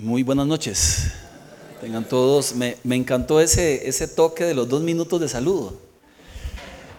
Muy 0.00 0.22
buenas 0.22 0.46
noches. 0.46 1.12
Tengan 1.78 2.08
todos, 2.08 2.54
me, 2.54 2.78
encantó 2.84 3.38
ese, 3.38 3.86
ese 3.86 4.08
toque 4.08 4.44
de 4.44 4.54
los 4.54 4.66
dos 4.66 4.80
minutos 4.80 5.20
de 5.20 5.28
saludo. 5.28 5.78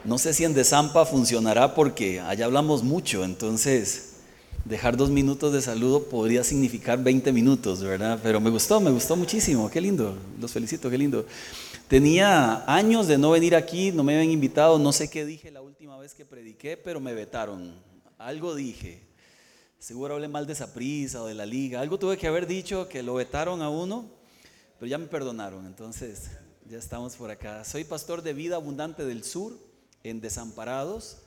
No 0.05 0.19
sé 0.19 0.35
si 0.35 0.43
en 0.43 0.53
Desampa 0.53 1.03
funcionará 1.03 1.73
porque 1.73 2.19
allá 2.19 2.45
hablamos 2.45 2.83
mucho, 2.83 3.23
entonces 3.23 4.17
dejar 4.65 4.97
dos 4.97 5.09
minutos 5.09 5.51
de 5.51 5.63
saludo 5.63 6.03
podría 6.03 6.43
significar 6.43 7.03
20 7.03 7.33
minutos, 7.33 7.81
¿verdad? 7.81 8.19
Pero 8.21 8.39
me 8.39 8.51
gustó, 8.51 8.79
me 8.79 8.91
gustó 8.91 9.15
muchísimo, 9.15 9.67
qué 9.71 9.81
lindo, 9.81 10.15
los 10.39 10.51
felicito, 10.51 10.87
qué 10.87 10.99
lindo. 10.99 11.25
Tenía 11.87 12.63
años 12.71 13.07
de 13.07 13.17
no 13.17 13.31
venir 13.31 13.55
aquí, 13.55 13.91
no 13.91 14.03
me 14.03 14.13
habían 14.13 14.29
invitado, 14.29 14.77
no 14.77 14.93
sé 14.93 15.09
qué 15.09 15.25
dije 15.25 15.49
la 15.49 15.63
última 15.63 15.97
vez 15.97 16.13
que 16.13 16.23
prediqué, 16.23 16.77
pero 16.77 16.99
me 16.99 17.15
vetaron. 17.15 17.73
Algo 18.19 18.53
dije, 18.53 19.01
seguro 19.81 20.13
hablé 20.13 20.27
mal 20.27 20.45
de 20.45 20.53
esa 20.53 20.71
prisa 20.75 21.23
o 21.23 21.25
de 21.25 21.33
la 21.33 21.43
liga, 21.43 21.81
algo 21.81 21.97
tuve 21.97 22.15
que 22.15 22.27
haber 22.27 22.45
dicho 22.45 22.87
que 22.87 23.01
lo 23.01 23.15
vetaron 23.15 23.63
a 23.63 23.69
uno, 23.71 24.05
pero 24.77 24.87
ya 24.87 24.99
me 24.99 25.07
perdonaron, 25.07 25.65
entonces 25.65 26.29
ya 26.69 26.77
estamos 26.77 27.15
por 27.15 27.31
acá. 27.31 27.63
Soy 27.63 27.83
pastor 27.83 28.21
de 28.21 28.33
Vida 28.33 28.57
Abundante 28.57 29.03
del 29.03 29.23
Sur, 29.23 29.57
en 30.03 30.21
Desamparados, 30.21 31.17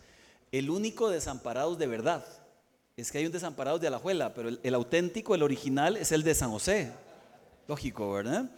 el 0.52 0.70
único 0.70 1.10
Desamparados 1.10 1.78
de 1.78 1.88
verdad. 1.88 2.24
Es 2.96 3.10
que 3.10 3.18
hay 3.18 3.26
un 3.26 3.32
Desamparados 3.32 3.80
de 3.80 3.88
Alajuela, 3.88 4.34
pero 4.34 4.50
el, 4.50 4.74
auténtico, 4.74 5.34
el 5.34 5.42
original, 5.42 5.96
es 5.96 6.12
el 6.12 6.22
de 6.22 6.36
San 6.36 6.52
José. 6.52 6.92
Lógico, 7.66 8.12
¿verdad? 8.12 8.48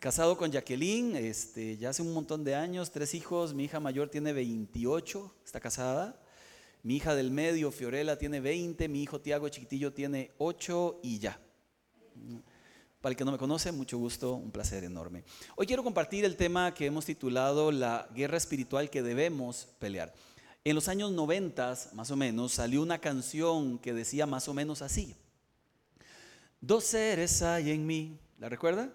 Casado 0.00 0.36
con 0.36 0.52
Jacqueline, 0.52 1.16
este, 1.16 1.78
ya 1.78 1.88
hace 1.88 2.02
un 2.02 2.12
montón 2.12 2.44
de 2.44 2.56
años, 2.56 2.90
tres 2.90 3.14
hijos, 3.14 3.54
mi 3.54 3.64
hija 3.64 3.80
mayor 3.80 4.10
tiene 4.10 4.34
28, 4.34 5.34
está 5.46 5.60
casada. 5.60 6.14
Mi 6.82 6.96
hija 6.96 7.14
del 7.14 7.30
medio, 7.30 7.70
Fiorella, 7.70 8.16
tiene 8.16 8.40
20, 8.40 8.88
mi 8.88 9.02
hijo 9.02 9.20
Tiago 9.20 9.46
Chiquitillo 9.50 9.92
tiene 9.92 10.32
8 10.38 11.00
y 11.02 11.18
ya. 11.18 11.38
Para 13.02 13.10
el 13.10 13.16
que 13.16 13.24
no 13.24 13.32
me 13.32 13.38
conoce, 13.38 13.70
mucho 13.70 13.98
gusto, 13.98 14.32
un 14.32 14.50
placer 14.50 14.84
enorme. 14.84 15.24
Hoy 15.56 15.66
quiero 15.66 15.84
compartir 15.84 16.24
el 16.24 16.36
tema 16.36 16.72
que 16.72 16.86
hemos 16.86 17.04
titulado 17.04 17.70
La 17.70 18.08
guerra 18.14 18.38
espiritual 18.38 18.88
que 18.88 19.02
debemos 19.02 19.68
pelear. 19.78 20.14
En 20.64 20.74
los 20.74 20.88
años 20.88 21.12
90, 21.12 21.76
más 21.92 22.10
o 22.10 22.16
menos, 22.16 22.52
salió 22.52 22.80
una 22.80 22.98
canción 22.98 23.78
que 23.78 23.92
decía 23.92 24.24
más 24.24 24.48
o 24.48 24.54
menos 24.54 24.80
así. 24.80 25.14
Dos 26.62 26.84
seres 26.84 27.42
hay 27.42 27.72
en 27.72 27.86
mí, 27.86 28.18
¿la 28.38 28.48
recuerda? 28.48 28.90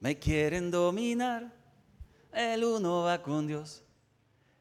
Me 0.00 0.18
quieren 0.18 0.70
dominar, 0.70 1.54
el 2.34 2.64
uno 2.64 3.02
va 3.02 3.22
con 3.22 3.46
Dios, 3.46 3.82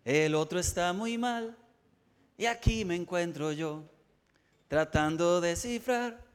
el 0.05 0.35
otro 0.35 0.59
está 0.59 0.93
muy 0.93 1.17
mal 1.17 1.57
y 2.41 2.47
aquí 2.47 2.83
me 2.85 2.95
encuentro 2.95 3.51
yo 3.51 3.83
tratando 4.67 5.39
de 5.39 5.55
cifrar 5.55 6.25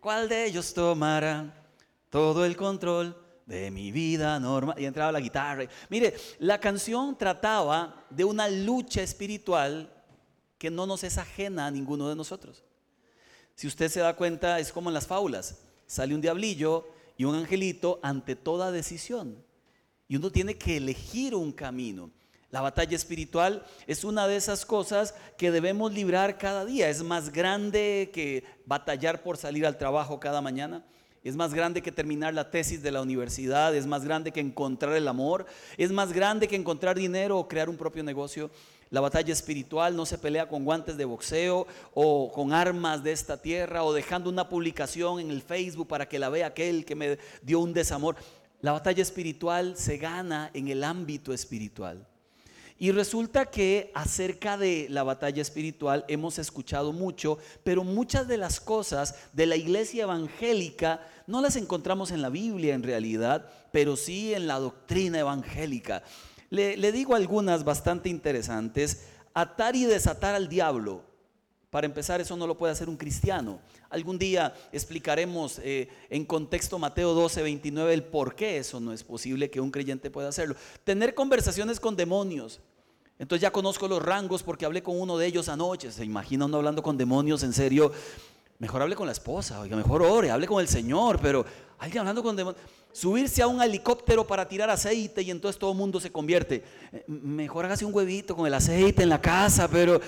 cuál 0.00 0.28
de 0.28 0.46
ellos 0.46 0.74
tomará 0.74 1.54
todo 2.10 2.44
el 2.44 2.56
control 2.56 3.16
de 3.46 3.70
mi 3.70 3.92
vida 3.92 4.40
normal. 4.40 4.74
Y 4.80 4.84
entraba 4.84 5.12
la 5.12 5.20
guitarra. 5.20 5.68
Mire, 5.90 6.16
la 6.40 6.58
canción 6.58 7.16
trataba 7.16 8.04
de 8.10 8.24
una 8.24 8.48
lucha 8.48 9.00
espiritual 9.00 9.88
que 10.58 10.72
no 10.72 10.86
nos 10.86 11.04
es 11.04 11.18
ajena 11.18 11.66
a 11.66 11.70
ninguno 11.70 12.08
de 12.08 12.16
nosotros. 12.16 12.64
Si 13.54 13.68
usted 13.68 13.88
se 13.88 14.00
da 14.00 14.16
cuenta, 14.16 14.58
es 14.58 14.72
como 14.72 14.90
en 14.90 14.94
las 14.94 15.06
fábulas. 15.06 15.60
Sale 15.86 16.16
un 16.16 16.20
diablillo 16.20 16.88
y 17.16 17.22
un 17.22 17.36
angelito 17.36 18.00
ante 18.02 18.34
toda 18.34 18.72
decisión. 18.72 19.40
Y 20.08 20.16
uno 20.16 20.32
tiene 20.32 20.58
que 20.58 20.78
elegir 20.78 21.36
un 21.36 21.52
camino. 21.52 22.10
La 22.50 22.62
batalla 22.62 22.96
espiritual 22.96 23.62
es 23.86 24.04
una 24.04 24.26
de 24.26 24.36
esas 24.36 24.64
cosas 24.64 25.14
que 25.36 25.50
debemos 25.50 25.92
librar 25.92 26.38
cada 26.38 26.64
día. 26.64 26.88
Es 26.88 27.02
más 27.02 27.30
grande 27.30 28.10
que 28.12 28.42
batallar 28.64 29.22
por 29.22 29.36
salir 29.36 29.66
al 29.66 29.76
trabajo 29.76 30.18
cada 30.18 30.40
mañana. 30.40 30.82
Es 31.22 31.36
más 31.36 31.52
grande 31.52 31.82
que 31.82 31.92
terminar 31.92 32.32
la 32.32 32.50
tesis 32.50 32.82
de 32.82 32.90
la 32.90 33.02
universidad. 33.02 33.74
Es 33.76 33.86
más 33.86 34.02
grande 34.02 34.32
que 34.32 34.40
encontrar 34.40 34.94
el 34.94 35.08
amor. 35.08 35.44
Es 35.76 35.92
más 35.92 36.14
grande 36.14 36.48
que 36.48 36.56
encontrar 36.56 36.96
dinero 36.96 37.38
o 37.38 37.48
crear 37.48 37.68
un 37.68 37.76
propio 37.76 38.02
negocio. 38.02 38.50
La 38.88 39.02
batalla 39.02 39.34
espiritual 39.34 39.94
no 39.94 40.06
se 40.06 40.16
pelea 40.16 40.48
con 40.48 40.64
guantes 40.64 40.96
de 40.96 41.04
boxeo 41.04 41.66
o 41.92 42.32
con 42.32 42.54
armas 42.54 43.02
de 43.02 43.12
esta 43.12 43.36
tierra 43.36 43.84
o 43.84 43.92
dejando 43.92 44.30
una 44.30 44.48
publicación 44.48 45.20
en 45.20 45.30
el 45.30 45.42
Facebook 45.42 45.88
para 45.88 46.08
que 46.08 46.18
la 46.18 46.30
vea 46.30 46.46
aquel 46.46 46.86
que 46.86 46.94
me 46.94 47.18
dio 47.42 47.60
un 47.60 47.74
desamor. 47.74 48.16
La 48.62 48.72
batalla 48.72 49.02
espiritual 49.02 49.76
se 49.76 49.98
gana 49.98 50.50
en 50.54 50.68
el 50.68 50.82
ámbito 50.82 51.34
espiritual. 51.34 52.06
Y 52.80 52.92
resulta 52.92 53.46
que 53.46 53.90
acerca 53.94 54.56
de 54.56 54.86
la 54.88 55.02
batalla 55.02 55.42
espiritual 55.42 56.04
hemos 56.06 56.38
escuchado 56.38 56.92
mucho, 56.92 57.38
pero 57.64 57.82
muchas 57.82 58.28
de 58.28 58.36
las 58.36 58.60
cosas 58.60 59.16
de 59.32 59.46
la 59.46 59.56
iglesia 59.56 60.04
evangélica 60.04 61.00
no 61.26 61.42
las 61.42 61.56
encontramos 61.56 62.12
en 62.12 62.22
la 62.22 62.28
Biblia 62.28 62.74
en 62.74 62.84
realidad, 62.84 63.50
pero 63.72 63.96
sí 63.96 64.32
en 64.32 64.46
la 64.46 64.60
doctrina 64.60 65.18
evangélica. 65.18 66.04
Le, 66.50 66.92
digo 66.92 67.14
algunas 67.14 67.64
bastante 67.64 68.08
interesantes. 68.08 69.06
Atar 69.34 69.76
y 69.76 69.84
desatar 69.84 70.34
al 70.34 70.48
diablo. 70.48 71.02
Para 71.70 71.86
empezar, 71.86 72.20
eso 72.20 72.36
no 72.36 72.46
lo 72.46 72.56
puede 72.56 72.72
hacer 72.72 72.88
un 72.88 72.96
cristiano. 72.96 73.60
Algún 73.90 74.18
día 74.18 74.54
explicaremos 74.72 75.60
eh, 75.62 75.88
en 76.08 76.24
contexto 76.24 76.78
Mateo 76.78 77.12
12, 77.12 77.42
29 77.42 77.92
el 77.92 78.04
por 78.04 78.34
qué 78.34 78.56
eso 78.56 78.80
no 78.80 78.92
es 78.92 79.04
posible 79.04 79.50
que 79.50 79.60
un 79.60 79.70
creyente 79.70 80.10
pueda 80.10 80.28
hacerlo. 80.28 80.56
Tener 80.84 81.14
conversaciones 81.14 81.78
con 81.78 81.94
demonios. 81.94 82.60
Entonces 83.18 83.42
ya 83.42 83.50
conozco 83.50 83.88
los 83.88 84.02
rangos 84.02 84.42
porque 84.42 84.64
hablé 84.64 84.82
con 84.82 85.00
uno 85.00 85.18
de 85.18 85.26
ellos 85.26 85.48
anoche. 85.48 85.90
¿Se 85.90 86.04
imagina 86.04 86.44
uno 86.44 86.58
hablando 86.58 86.82
con 86.82 86.96
demonios 86.96 87.42
en 87.42 87.52
serio? 87.52 87.92
Mejor 88.58 88.82
hable 88.82 88.96
con 88.96 89.06
la 89.06 89.12
esposa, 89.12 89.60
oiga, 89.60 89.76
mejor 89.76 90.02
ore, 90.02 90.30
hable 90.30 90.46
con 90.46 90.60
el 90.60 90.68
Señor, 90.68 91.20
pero 91.20 91.44
alguien 91.78 92.00
hablando 92.00 92.22
con 92.22 92.34
demonios 92.34 92.60
subirse 92.92 93.42
a 93.42 93.46
un 93.46 93.62
helicóptero 93.62 94.26
para 94.26 94.48
tirar 94.48 94.70
aceite 94.70 95.22
y 95.22 95.30
entonces 95.30 95.58
todo 95.58 95.72
el 95.72 95.78
mundo 95.78 96.00
se 96.00 96.10
convierte. 96.10 96.64
Eh, 96.92 97.04
mejor 97.06 97.64
hágase 97.64 97.84
un 97.84 97.94
huevito 97.94 98.34
con 98.34 98.46
el 98.46 98.54
aceite 98.54 99.02
en 99.02 99.08
la 99.08 99.20
casa, 99.20 99.68
pero 99.68 100.00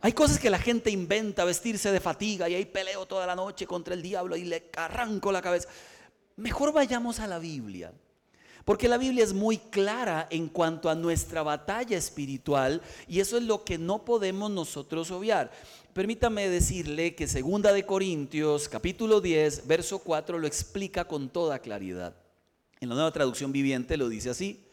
hay 0.00 0.12
cosas 0.12 0.38
que 0.38 0.50
la 0.50 0.58
gente 0.58 0.90
inventa, 0.90 1.44
vestirse 1.44 1.90
de 1.90 2.00
fatiga 2.00 2.48
y 2.48 2.54
ahí 2.54 2.66
peleo 2.66 3.06
toda 3.06 3.26
la 3.26 3.34
noche 3.34 3.66
contra 3.66 3.94
el 3.94 4.02
diablo 4.02 4.36
y 4.36 4.44
le 4.44 4.70
arranco 4.76 5.32
la 5.32 5.40
cabeza. 5.40 5.68
Mejor 6.36 6.72
vayamos 6.72 7.20
a 7.20 7.26
la 7.26 7.38
Biblia. 7.38 7.92
Porque 8.64 8.88
la 8.88 8.96
Biblia 8.96 9.22
es 9.22 9.34
muy 9.34 9.58
clara 9.58 10.26
en 10.30 10.48
cuanto 10.48 10.88
a 10.88 10.94
nuestra 10.94 11.42
batalla 11.42 11.98
espiritual 11.98 12.80
y 13.06 13.20
eso 13.20 13.36
es 13.36 13.42
lo 13.42 13.62
que 13.62 13.76
no 13.76 14.04
podemos 14.04 14.50
nosotros 14.50 15.10
obviar. 15.10 15.50
Permítame 15.92 16.48
decirle 16.48 17.14
que 17.14 17.28
segunda 17.28 17.72
de 17.72 17.84
Corintios 17.84 18.68
capítulo 18.68 19.20
10 19.20 19.66
verso 19.66 19.98
4 19.98 20.38
lo 20.38 20.46
explica 20.46 21.04
con 21.04 21.28
toda 21.28 21.58
claridad. 21.58 22.16
En 22.80 22.88
la 22.88 22.94
nueva 22.94 23.12
traducción 23.12 23.52
viviente 23.52 23.98
lo 23.98 24.08
dice 24.08 24.30
así. 24.30 24.64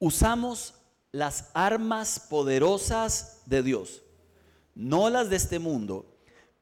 Usamos 0.00 0.74
las 1.12 1.50
armas 1.54 2.26
poderosas 2.28 3.42
de 3.46 3.62
Dios, 3.62 4.02
no 4.74 5.10
las 5.10 5.30
de 5.30 5.36
este 5.36 5.60
mundo, 5.60 6.06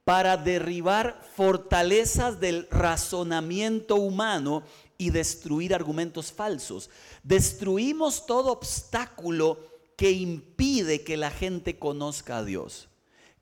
para 0.05 0.37
derribar 0.37 1.23
fortalezas 1.37 2.41
del 2.41 2.69
razonamiento 2.71 3.97
humano 3.97 4.63
y 5.01 5.09
destruir 5.09 5.75
argumentos 5.75 6.31
falsos. 6.31 6.91
Destruimos 7.23 8.27
todo 8.27 8.53
obstáculo 8.53 9.59
que 9.97 10.11
impide 10.11 11.05
que 11.05 11.17
la 11.17 11.31
gente 11.31 11.79
conozca 11.79 12.37
a 12.37 12.45
Dios. 12.45 12.91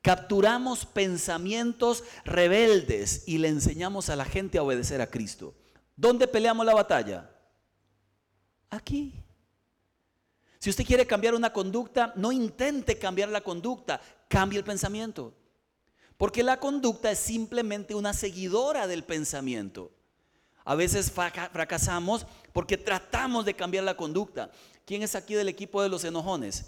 Capturamos 0.00 0.86
pensamientos 0.86 2.04
rebeldes 2.24 3.24
y 3.26 3.38
le 3.38 3.48
enseñamos 3.48 4.08
a 4.08 4.14
la 4.14 4.24
gente 4.24 4.58
a 4.58 4.62
obedecer 4.62 5.00
a 5.00 5.10
Cristo. 5.10 5.52
¿Dónde 5.96 6.28
peleamos 6.28 6.64
la 6.64 6.74
batalla? 6.74 7.28
Aquí. 8.70 9.12
Si 10.60 10.70
usted 10.70 10.86
quiere 10.86 11.08
cambiar 11.08 11.34
una 11.34 11.52
conducta, 11.52 12.12
no 12.14 12.30
intente 12.30 13.00
cambiar 13.00 13.30
la 13.30 13.40
conducta, 13.40 14.00
cambie 14.28 14.60
el 14.60 14.64
pensamiento. 14.64 15.34
Porque 16.16 16.44
la 16.44 16.60
conducta 16.60 17.10
es 17.10 17.18
simplemente 17.18 17.96
una 17.96 18.12
seguidora 18.12 18.86
del 18.86 19.02
pensamiento. 19.02 19.97
A 20.68 20.74
veces 20.74 21.10
fracasamos 21.10 22.26
porque 22.52 22.76
tratamos 22.76 23.46
de 23.46 23.54
cambiar 23.54 23.84
la 23.84 23.96
conducta. 23.96 24.50
¿Quién 24.84 25.02
es 25.02 25.14
aquí 25.14 25.32
del 25.32 25.48
equipo 25.48 25.82
de 25.82 25.88
los 25.88 26.04
enojones? 26.04 26.66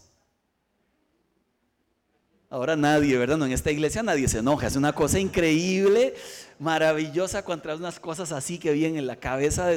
Ahora 2.49 2.77
nadie, 2.77 3.19
¿verdad? 3.19 3.37
No, 3.37 3.45
en 3.45 3.53
esta 3.53 3.71
iglesia 3.71 4.03
nadie 4.03 4.27
se 4.27 4.39
enoja. 4.39 4.69
Es 4.69 4.77
una 4.77 4.95
cosa 4.95 5.19
increíble, 5.19 6.15
maravillosa 6.59 7.45
contra 7.45 7.77
unas 7.77 8.01
cosas 8.01 8.33
así 8.33 8.59
que 8.59 8.73
vienen 8.73 9.01
en 9.01 9.07
la 9.07 9.17
cabeza. 9.17 9.69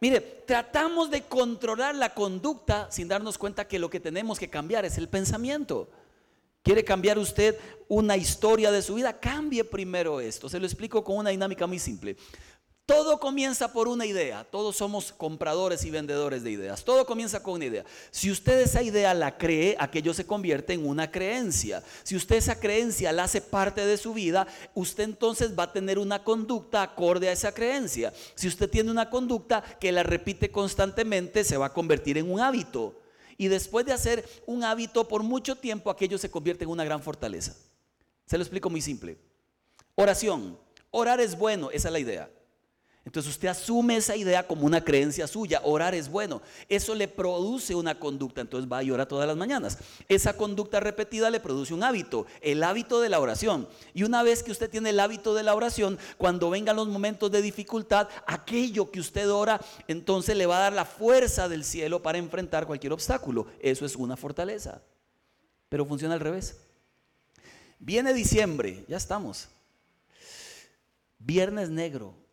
Mire, 0.00 0.20
tratamos 0.20 1.10
de 1.10 1.22
controlar 1.22 1.96
la 1.96 2.14
conducta 2.14 2.86
sin 2.88 3.08
darnos 3.08 3.36
cuenta 3.36 3.66
que 3.66 3.80
lo 3.80 3.90
que 3.90 3.98
tenemos 3.98 4.38
que 4.38 4.48
cambiar 4.48 4.84
es 4.84 4.96
el 4.96 5.08
pensamiento. 5.08 5.90
¿Quiere 6.62 6.84
cambiar 6.84 7.18
usted 7.18 7.58
una 7.88 8.16
historia 8.16 8.70
de 8.70 8.80
su 8.80 8.94
vida? 8.94 9.18
Cambie 9.18 9.64
primero 9.64 10.20
esto. 10.20 10.48
Se 10.48 10.60
lo 10.60 10.66
explico 10.66 11.02
con 11.02 11.16
una 11.16 11.30
dinámica 11.30 11.66
muy 11.66 11.80
simple. 11.80 12.16
Todo 12.88 13.20
comienza 13.20 13.70
por 13.70 13.86
una 13.86 14.06
idea. 14.06 14.44
Todos 14.50 14.76
somos 14.76 15.12
compradores 15.12 15.84
y 15.84 15.90
vendedores 15.90 16.42
de 16.42 16.52
ideas. 16.52 16.82
Todo 16.82 17.04
comienza 17.04 17.42
con 17.42 17.52
una 17.52 17.66
idea. 17.66 17.84
Si 18.10 18.30
usted 18.30 18.62
esa 18.62 18.82
idea 18.82 19.12
la 19.12 19.36
cree, 19.36 19.76
aquello 19.78 20.14
se 20.14 20.26
convierte 20.26 20.72
en 20.72 20.86
una 20.86 21.10
creencia. 21.10 21.82
Si 22.02 22.16
usted 22.16 22.36
esa 22.36 22.58
creencia 22.58 23.12
la 23.12 23.24
hace 23.24 23.42
parte 23.42 23.84
de 23.84 23.98
su 23.98 24.14
vida, 24.14 24.46
usted 24.72 25.04
entonces 25.04 25.52
va 25.54 25.64
a 25.64 25.72
tener 25.74 25.98
una 25.98 26.24
conducta 26.24 26.80
acorde 26.80 27.28
a 27.28 27.32
esa 27.32 27.52
creencia. 27.52 28.10
Si 28.34 28.48
usted 28.48 28.70
tiene 28.70 28.90
una 28.90 29.10
conducta 29.10 29.62
que 29.78 29.92
la 29.92 30.02
repite 30.02 30.50
constantemente, 30.50 31.44
se 31.44 31.58
va 31.58 31.66
a 31.66 31.74
convertir 31.74 32.16
en 32.16 32.32
un 32.32 32.40
hábito. 32.40 32.98
Y 33.36 33.48
después 33.48 33.84
de 33.84 33.92
hacer 33.92 34.26
un 34.46 34.64
hábito 34.64 35.06
por 35.06 35.22
mucho 35.22 35.56
tiempo, 35.56 35.90
aquello 35.90 36.16
se 36.16 36.30
convierte 36.30 36.64
en 36.64 36.70
una 36.70 36.84
gran 36.84 37.02
fortaleza. 37.02 37.54
Se 38.24 38.38
lo 38.38 38.42
explico 38.42 38.70
muy 38.70 38.80
simple. 38.80 39.18
Oración. 39.94 40.58
Orar 40.90 41.20
es 41.20 41.36
bueno, 41.36 41.70
esa 41.70 41.88
es 41.88 41.92
la 41.92 41.98
idea. 41.98 42.30
Entonces 43.08 43.32
usted 43.32 43.48
asume 43.48 43.96
esa 43.96 44.16
idea 44.16 44.46
como 44.46 44.66
una 44.66 44.84
creencia 44.84 45.26
suya. 45.26 45.62
Orar 45.64 45.94
es 45.94 46.10
bueno. 46.10 46.42
Eso 46.68 46.94
le 46.94 47.08
produce 47.08 47.74
una 47.74 47.98
conducta. 47.98 48.42
Entonces 48.42 48.70
va 48.70 48.78
a 48.78 48.82
llorar 48.82 49.08
todas 49.08 49.26
las 49.26 49.34
mañanas. 49.34 49.78
Esa 50.08 50.36
conducta 50.36 50.78
repetida 50.78 51.30
le 51.30 51.40
produce 51.40 51.72
un 51.72 51.82
hábito. 51.82 52.26
El 52.42 52.62
hábito 52.62 53.00
de 53.00 53.08
la 53.08 53.18
oración. 53.18 53.66
Y 53.94 54.02
una 54.02 54.22
vez 54.22 54.42
que 54.42 54.50
usted 54.50 54.68
tiene 54.68 54.90
el 54.90 55.00
hábito 55.00 55.32
de 55.32 55.42
la 55.42 55.54
oración, 55.54 55.98
cuando 56.18 56.50
vengan 56.50 56.76
los 56.76 56.86
momentos 56.86 57.30
de 57.30 57.40
dificultad, 57.40 58.10
aquello 58.26 58.90
que 58.90 59.00
usted 59.00 59.30
ora, 59.30 59.58
entonces 59.86 60.36
le 60.36 60.44
va 60.44 60.58
a 60.58 60.64
dar 60.64 60.74
la 60.74 60.84
fuerza 60.84 61.48
del 61.48 61.64
cielo 61.64 62.02
para 62.02 62.18
enfrentar 62.18 62.66
cualquier 62.66 62.92
obstáculo. 62.92 63.46
Eso 63.60 63.86
es 63.86 63.96
una 63.96 64.18
fortaleza. 64.18 64.82
Pero 65.70 65.86
funciona 65.86 66.12
al 66.12 66.20
revés. 66.20 66.58
Viene 67.78 68.12
diciembre, 68.12 68.84
ya 68.86 68.98
estamos. 68.98 69.48
Viernes 71.18 71.70
negro 71.70 72.27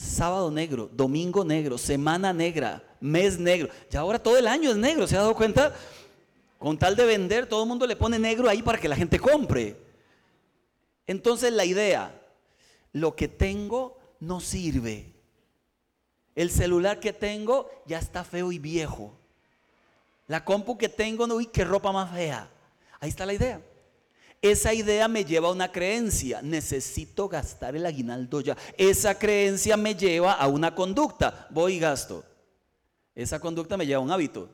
sábado 0.00 0.50
negro, 0.50 0.88
domingo 0.92 1.44
negro, 1.44 1.76
semana 1.76 2.32
negra, 2.32 2.82
mes 3.00 3.38
negro. 3.38 3.68
Ya 3.90 4.00
ahora 4.00 4.18
todo 4.18 4.38
el 4.38 4.46
año 4.46 4.70
es 4.70 4.76
negro, 4.76 5.06
¿se 5.06 5.16
ha 5.16 5.20
dado 5.20 5.34
cuenta? 5.34 5.74
Con 6.58 6.78
tal 6.78 6.96
de 6.96 7.04
vender, 7.04 7.46
todo 7.46 7.62
el 7.62 7.68
mundo 7.68 7.86
le 7.86 7.96
pone 7.96 8.18
negro 8.18 8.48
ahí 8.48 8.62
para 8.62 8.78
que 8.78 8.88
la 8.88 8.96
gente 8.96 9.18
compre. 9.18 9.76
Entonces 11.06 11.52
la 11.52 11.64
idea, 11.64 12.18
lo 12.92 13.14
que 13.14 13.28
tengo 13.28 13.98
no 14.20 14.40
sirve. 14.40 15.12
El 16.34 16.50
celular 16.50 16.98
que 17.00 17.12
tengo 17.12 17.70
ya 17.86 17.98
está 17.98 18.24
feo 18.24 18.52
y 18.52 18.58
viejo. 18.58 19.18
La 20.26 20.44
compu 20.44 20.78
que 20.78 20.88
tengo, 20.88 21.26
no, 21.26 21.34
uy, 21.34 21.46
qué 21.46 21.64
ropa 21.64 21.92
más 21.92 22.10
fea. 22.10 22.48
Ahí 23.00 23.10
está 23.10 23.26
la 23.26 23.34
idea. 23.34 23.60
Esa 24.42 24.72
idea 24.72 25.06
me 25.06 25.24
lleva 25.24 25.48
a 25.48 25.52
una 25.52 25.70
creencia, 25.70 26.40
necesito 26.40 27.28
gastar 27.28 27.76
el 27.76 27.84
aguinaldo 27.84 28.40
ya. 28.40 28.56
Esa 28.78 29.18
creencia 29.18 29.76
me 29.76 29.94
lleva 29.94 30.32
a 30.32 30.46
una 30.48 30.74
conducta, 30.74 31.46
voy 31.50 31.74
y 31.74 31.78
gasto. 31.78 32.24
Esa 33.14 33.38
conducta 33.38 33.76
me 33.76 33.86
lleva 33.86 34.00
a 34.00 34.04
un 34.04 34.10
hábito. 34.10 34.48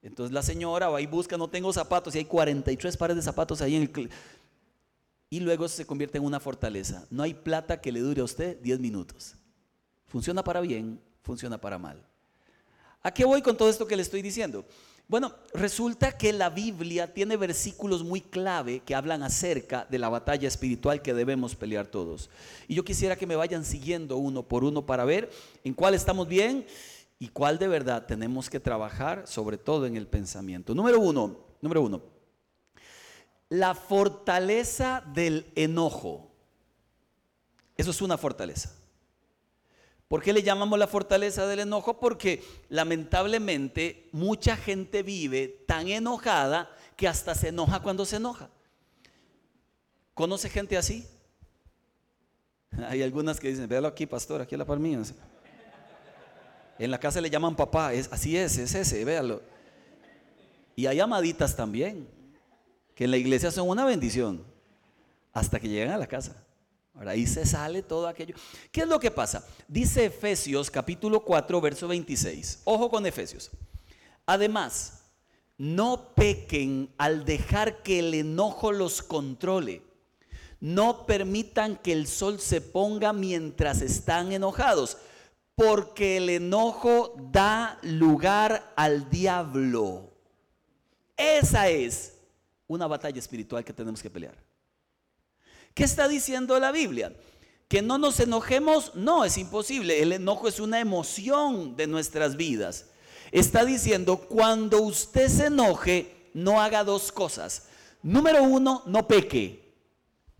Entonces 0.00 0.32
la 0.32 0.42
señora 0.42 0.88
va 0.88 1.00
y 1.00 1.06
busca, 1.06 1.36
no 1.36 1.48
tengo 1.48 1.72
zapatos, 1.72 2.14
y 2.14 2.18
hay 2.18 2.24
43 2.24 2.96
pares 2.96 3.16
de 3.16 3.22
zapatos 3.22 3.60
ahí 3.60 3.76
en 3.76 3.82
el... 3.82 4.10
Y 5.28 5.40
luego 5.40 5.68
se 5.68 5.86
convierte 5.86 6.18
en 6.18 6.24
una 6.24 6.40
fortaleza. 6.40 7.06
No 7.10 7.22
hay 7.22 7.34
plata 7.34 7.80
que 7.80 7.92
le 7.92 8.00
dure 8.00 8.20
a 8.20 8.24
usted 8.24 8.58
10 8.60 8.80
minutos. 8.80 9.34
Funciona 10.06 10.42
para 10.42 10.60
bien, 10.60 11.00
funciona 11.22 11.60
para 11.60 11.78
mal. 11.78 12.04
¿A 13.02 13.12
qué 13.12 13.24
voy 13.24 13.42
con 13.42 13.56
todo 13.56 13.68
esto 13.68 13.86
que 13.86 13.96
le 13.96 14.02
estoy 14.02 14.22
diciendo? 14.22 14.64
Bueno, 15.10 15.34
resulta 15.54 16.16
que 16.16 16.32
la 16.32 16.50
Biblia 16.50 17.12
tiene 17.12 17.36
versículos 17.36 18.04
muy 18.04 18.20
clave 18.20 18.78
que 18.78 18.94
hablan 18.94 19.24
acerca 19.24 19.84
de 19.90 19.98
la 19.98 20.08
batalla 20.08 20.46
espiritual 20.46 21.02
que 21.02 21.12
debemos 21.12 21.56
pelear 21.56 21.88
todos. 21.88 22.30
Y 22.68 22.76
yo 22.76 22.84
quisiera 22.84 23.16
que 23.16 23.26
me 23.26 23.34
vayan 23.34 23.64
siguiendo 23.64 24.18
uno 24.18 24.44
por 24.44 24.62
uno 24.62 24.86
para 24.86 25.04
ver 25.04 25.28
en 25.64 25.74
cuál 25.74 25.94
estamos 25.94 26.28
bien 26.28 26.64
y 27.18 27.26
cuál 27.26 27.58
de 27.58 27.66
verdad 27.66 28.06
tenemos 28.06 28.48
que 28.48 28.60
trabajar, 28.60 29.26
sobre 29.26 29.58
todo 29.58 29.84
en 29.84 29.96
el 29.96 30.06
pensamiento. 30.06 30.76
Número 30.76 31.00
uno, 31.00 31.40
número 31.60 31.82
uno, 31.82 32.02
la 33.48 33.74
fortaleza 33.74 35.02
del 35.12 35.50
enojo. 35.56 36.30
Eso 37.76 37.90
es 37.90 38.00
una 38.00 38.16
fortaleza. 38.16 38.79
¿Por 40.10 40.24
qué 40.24 40.32
le 40.32 40.42
llamamos 40.42 40.76
la 40.76 40.88
fortaleza 40.88 41.46
del 41.46 41.60
enojo? 41.60 42.00
Porque 42.00 42.42
lamentablemente 42.68 44.08
mucha 44.10 44.56
gente 44.56 45.04
vive 45.04 45.46
tan 45.68 45.86
enojada 45.86 46.68
que 46.96 47.06
hasta 47.06 47.32
se 47.36 47.46
enoja 47.46 47.80
cuando 47.80 48.04
se 48.04 48.16
enoja. 48.16 48.50
¿Conoce 50.12 50.48
gente 50.48 50.76
así? 50.76 51.06
Hay 52.88 53.04
algunas 53.04 53.38
que 53.38 53.50
dicen, 53.50 53.68
véalo 53.68 53.86
aquí, 53.86 54.04
pastor, 54.04 54.40
aquí 54.40 54.56
a 54.56 54.58
la 54.58 54.64
par 54.64 54.80
mía. 54.80 55.00
En 56.80 56.90
la 56.90 56.98
casa 56.98 57.20
le 57.20 57.30
llaman 57.30 57.54
papá, 57.54 57.92
es, 57.94 58.12
así 58.12 58.36
es, 58.36 58.58
es 58.58 58.74
ese, 58.74 59.04
véalo. 59.04 59.40
Y 60.74 60.86
hay 60.86 60.98
amaditas 60.98 61.54
también, 61.54 62.08
que 62.96 63.04
en 63.04 63.12
la 63.12 63.16
iglesia 63.16 63.52
son 63.52 63.68
una 63.68 63.84
bendición, 63.84 64.44
hasta 65.32 65.60
que 65.60 65.68
llegan 65.68 65.92
a 65.92 65.98
la 65.98 66.08
casa. 66.08 66.44
Ahora 66.94 67.12
ahí 67.12 67.26
se 67.26 67.46
sale 67.46 67.82
todo 67.82 68.06
aquello. 68.06 68.34
¿Qué 68.70 68.82
es 68.82 68.86
lo 68.88 68.98
que 68.98 69.10
pasa? 69.10 69.46
Dice 69.68 70.06
Efesios 70.06 70.70
capítulo 70.70 71.24
4, 71.24 71.60
verso 71.60 71.88
26. 71.88 72.62
Ojo 72.64 72.90
con 72.90 73.06
Efesios. 73.06 73.50
Además, 74.26 75.00
no 75.56 76.14
pequen 76.14 76.90
al 76.96 77.24
dejar 77.24 77.82
que 77.82 77.98
el 77.98 78.14
enojo 78.14 78.72
los 78.72 79.02
controle. 79.02 79.82
No 80.58 81.06
permitan 81.06 81.76
que 81.76 81.92
el 81.92 82.06
sol 82.06 82.40
se 82.40 82.60
ponga 82.60 83.12
mientras 83.12 83.80
están 83.80 84.32
enojados, 84.32 84.98
porque 85.54 86.16
el 86.16 86.30
enojo 86.30 87.14
da 87.30 87.78
lugar 87.82 88.72
al 88.76 89.10
diablo. 89.10 90.14
Esa 91.16 91.68
es 91.68 92.18
una 92.66 92.86
batalla 92.86 93.18
espiritual 93.18 93.62
que 93.62 93.74
tenemos 93.74 94.02
que 94.02 94.08
pelear. 94.08 94.39
¿Qué 95.74 95.84
está 95.84 96.08
diciendo 96.08 96.58
la 96.58 96.72
Biblia? 96.72 97.14
Que 97.68 97.82
no 97.82 97.98
nos 97.98 98.18
enojemos, 98.20 98.94
no, 98.94 99.24
es 99.24 99.38
imposible. 99.38 100.02
El 100.02 100.12
enojo 100.12 100.48
es 100.48 100.60
una 100.60 100.80
emoción 100.80 101.76
de 101.76 101.86
nuestras 101.86 102.36
vidas. 102.36 102.86
Está 103.32 103.64
diciendo, 103.64 104.18
cuando 104.18 104.82
usted 104.82 105.28
se 105.28 105.46
enoje, 105.46 106.30
no 106.34 106.60
haga 106.60 106.84
dos 106.84 107.12
cosas. 107.12 107.64
Número 108.02 108.42
uno, 108.42 108.82
no 108.86 109.06
peque. 109.06 109.72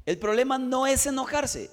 El 0.07 0.19
problema 0.19 0.59
no 0.59 0.87
es 0.87 1.07
enojarse. 1.07 1.71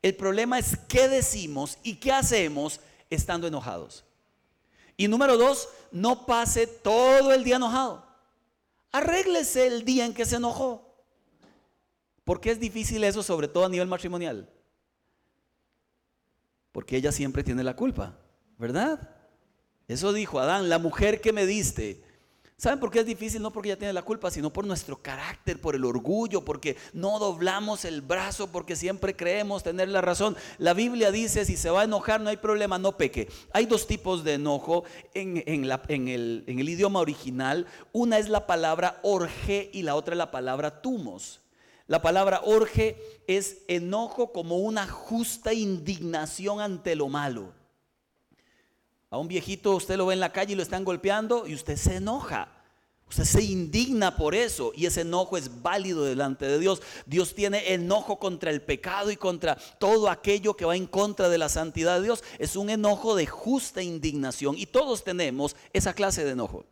El 0.00 0.14
problema 0.14 0.58
es 0.58 0.76
qué 0.88 1.08
decimos 1.08 1.78
y 1.82 1.96
qué 1.96 2.12
hacemos 2.12 2.80
estando 3.10 3.46
enojados. 3.46 4.04
Y 4.96 5.08
número 5.08 5.36
dos, 5.36 5.68
no 5.90 6.24
pase 6.26 6.66
todo 6.66 7.32
el 7.32 7.42
día 7.42 7.56
enojado. 7.56 8.06
Arréglese 8.92 9.66
el 9.66 9.84
día 9.84 10.04
en 10.04 10.14
que 10.14 10.24
se 10.24 10.36
enojó. 10.36 10.83
¿Por 12.24 12.40
qué 12.40 12.50
es 12.50 12.58
difícil 12.58 13.04
eso, 13.04 13.22
sobre 13.22 13.48
todo 13.48 13.66
a 13.66 13.68
nivel 13.68 13.86
matrimonial? 13.86 14.48
Porque 16.72 16.96
ella 16.96 17.12
siempre 17.12 17.44
tiene 17.44 17.62
la 17.62 17.76
culpa, 17.76 18.18
¿verdad? 18.58 19.10
Eso 19.86 20.12
dijo 20.12 20.40
Adán, 20.40 20.68
la 20.68 20.78
mujer 20.78 21.20
que 21.20 21.32
me 21.32 21.46
diste. 21.46 22.02
¿Saben 22.56 22.80
por 22.80 22.90
qué 22.90 23.00
es 23.00 23.06
difícil? 23.06 23.42
No 23.42 23.52
porque 23.52 23.68
ella 23.68 23.78
tiene 23.78 23.92
la 23.92 24.02
culpa, 24.02 24.30
sino 24.30 24.52
por 24.52 24.66
nuestro 24.66 25.02
carácter, 25.02 25.60
por 25.60 25.74
el 25.74 25.84
orgullo, 25.84 26.44
porque 26.44 26.76
no 26.94 27.18
doblamos 27.18 27.84
el 27.84 28.00
brazo, 28.00 28.50
porque 28.50 28.74
siempre 28.74 29.14
creemos 29.14 29.62
tener 29.62 29.88
la 29.88 30.00
razón. 30.00 30.36
La 30.58 30.72
Biblia 30.72 31.10
dice, 31.10 31.44
si 31.44 31.56
se 31.56 31.68
va 31.68 31.82
a 31.82 31.84
enojar, 31.84 32.22
no 32.22 32.30
hay 32.30 32.38
problema, 32.38 32.78
no 32.78 32.96
peque. 32.96 33.28
Hay 33.52 33.66
dos 33.66 33.86
tipos 33.86 34.24
de 34.24 34.34
enojo 34.34 34.84
en, 35.12 35.42
el, 35.46 36.44
el 36.46 36.68
idioma 36.68 37.00
original. 37.00 37.66
Una 37.92 38.18
es 38.18 38.28
la 38.28 38.46
palabra 38.46 38.98
orge 39.02 39.68
y 39.72 39.82
la 39.82 39.94
otra 39.96 40.14
es 40.14 40.18
la 40.18 40.30
palabra 40.30 40.80
tumos. 40.80 41.43
La 41.86 42.00
palabra 42.00 42.40
orge 42.44 42.96
es 43.26 43.58
enojo 43.68 44.32
como 44.32 44.56
una 44.58 44.88
justa 44.88 45.52
indignación 45.52 46.60
ante 46.60 46.96
lo 46.96 47.08
malo. 47.08 47.52
A 49.10 49.18
un 49.18 49.28
viejito 49.28 49.76
usted 49.76 49.96
lo 49.96 50.06
ve 50.06 50.14
en 50.14 50.20
la 50.20 50.32
calle 50.32 50.54
y 50.54 50.56
lo 50.56 50.62
están 50.62 50.84
golpeando 50.84 51.46
y 51.46 51.54
usted 51.54 51.76
se 51.76 51.96
enoja. 51.96 52.50
Usted 53.06 53.24
se 53.24 53.42
indigna 53.42 54.16
por 54.16 54.34
eso 54.34 54.72
y 54.74 54.86
ese 54.86 55.02
enojo 55.02 55.36
es 55.36 55.62
válido 55.62 56.04
delante 56.04 56.46
de 56.46 56.58
Dios. 56.58 56.80
Dios 57.04 57.34
tiene 57.34 57.74
enojo 57.74 58.18
contra 58.18 58.50
el 58.50 58.62
pecado 58.62 59.10
y 59.10 59.16
contra 59.16 59.56
todo 59.78 60.08
aquello 60.08 60.54
que 60.54 60.64
va 60.64 60.74
en 60.74 60.86
contra 60.86 61.28
de 61.28 61.36
la 61.36 61.50
santidad 61.50 61.98
de 61.98 62.04
Dios. 62.04 62.24
Es 62.38 62.56
un 62.56 62.70
enojo 62.70 63.14
de 63.14 63.26
justa 63.26 63.82
indignación 63.82 64.56
y 64.56 64.66
todos 64.66 65.04
tenemos 65.04 65.54
esa 65.74 65.92
clase 65.92 66.24
de 66.24 66.30
enojo. 66.30 66.64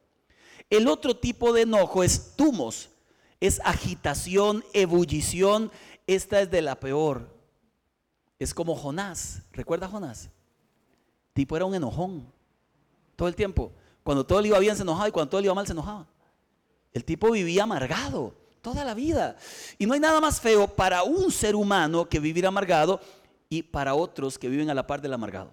El 0.71 0.89
otro 0.89 1.15
tipo 1.15 1.53
de 1.53 1.63
enojo 1.63 2.03
es 2.03 2.35
tumos 2.35 2.89
es 3.43 3.61
agitación, 3.65 4.65
ebullición. 4.73 5.73
Esta 6.07 6.41
es 6.41 6.51
de 6.53 6.63
la 6.63 6.79
peor. 6.79 7.29
Es 8.39 8.55
como 8.55 8.77
Jonás. 8.77 9.43
¿Recuerda 9.51 9.89
Jonás? 9.89 10.31
Tipo 11.33 11.57
era 11.57 11.65
un 11.65 11.75
enojón. 11.75 12.33
Todo 13.17 13.27
el 13.27 13.35
tiempo. 13.35 13.73
Cuando 14.05 14.25
todo 14.25 14.41
le 14.41 14.47
iba 14.47 14.61
bien 14.61 14.77
se 14.77 14.83
enojaba 14.83 15.09
y 15.09 15.11
cuando 15.11 15.29
todo 15.29 15.41
le 15.41 15.47
iba 15.47 15.55
mal 15.55 15.67
se 15.67 15.73
enojaba. 15.73 16.07
El 16.93 17.05
tipo 17.05 17.33
vivía 17.33 17.65
amargado 17.65 18.33
toda 18.61 18.85
la 18.85 18.95
vida. 18.95 19.37
Y 19.77 19.87
no 19.87 19.95
hay 19.95 20.01
nada 20.01 20.21
más 20.21 20.41
feo 20.41 20.69
para 20.69 21.03
un 21.03 21.33
ser 21.33 21.57
humano 21.57 22.09
que 22.09 22.21
vivir 22.21 22.47
amargado 22.47 23.01
y 23.49 23.65
para 23.65 23.97
otros 23.97 24.39
que 24.39 24.49
viven 24.49 24.71
a 24.71 24.75
la 24.75 24.87
par 24.87 25.01
del 25.03 25.15
amargado. 25.15 25.53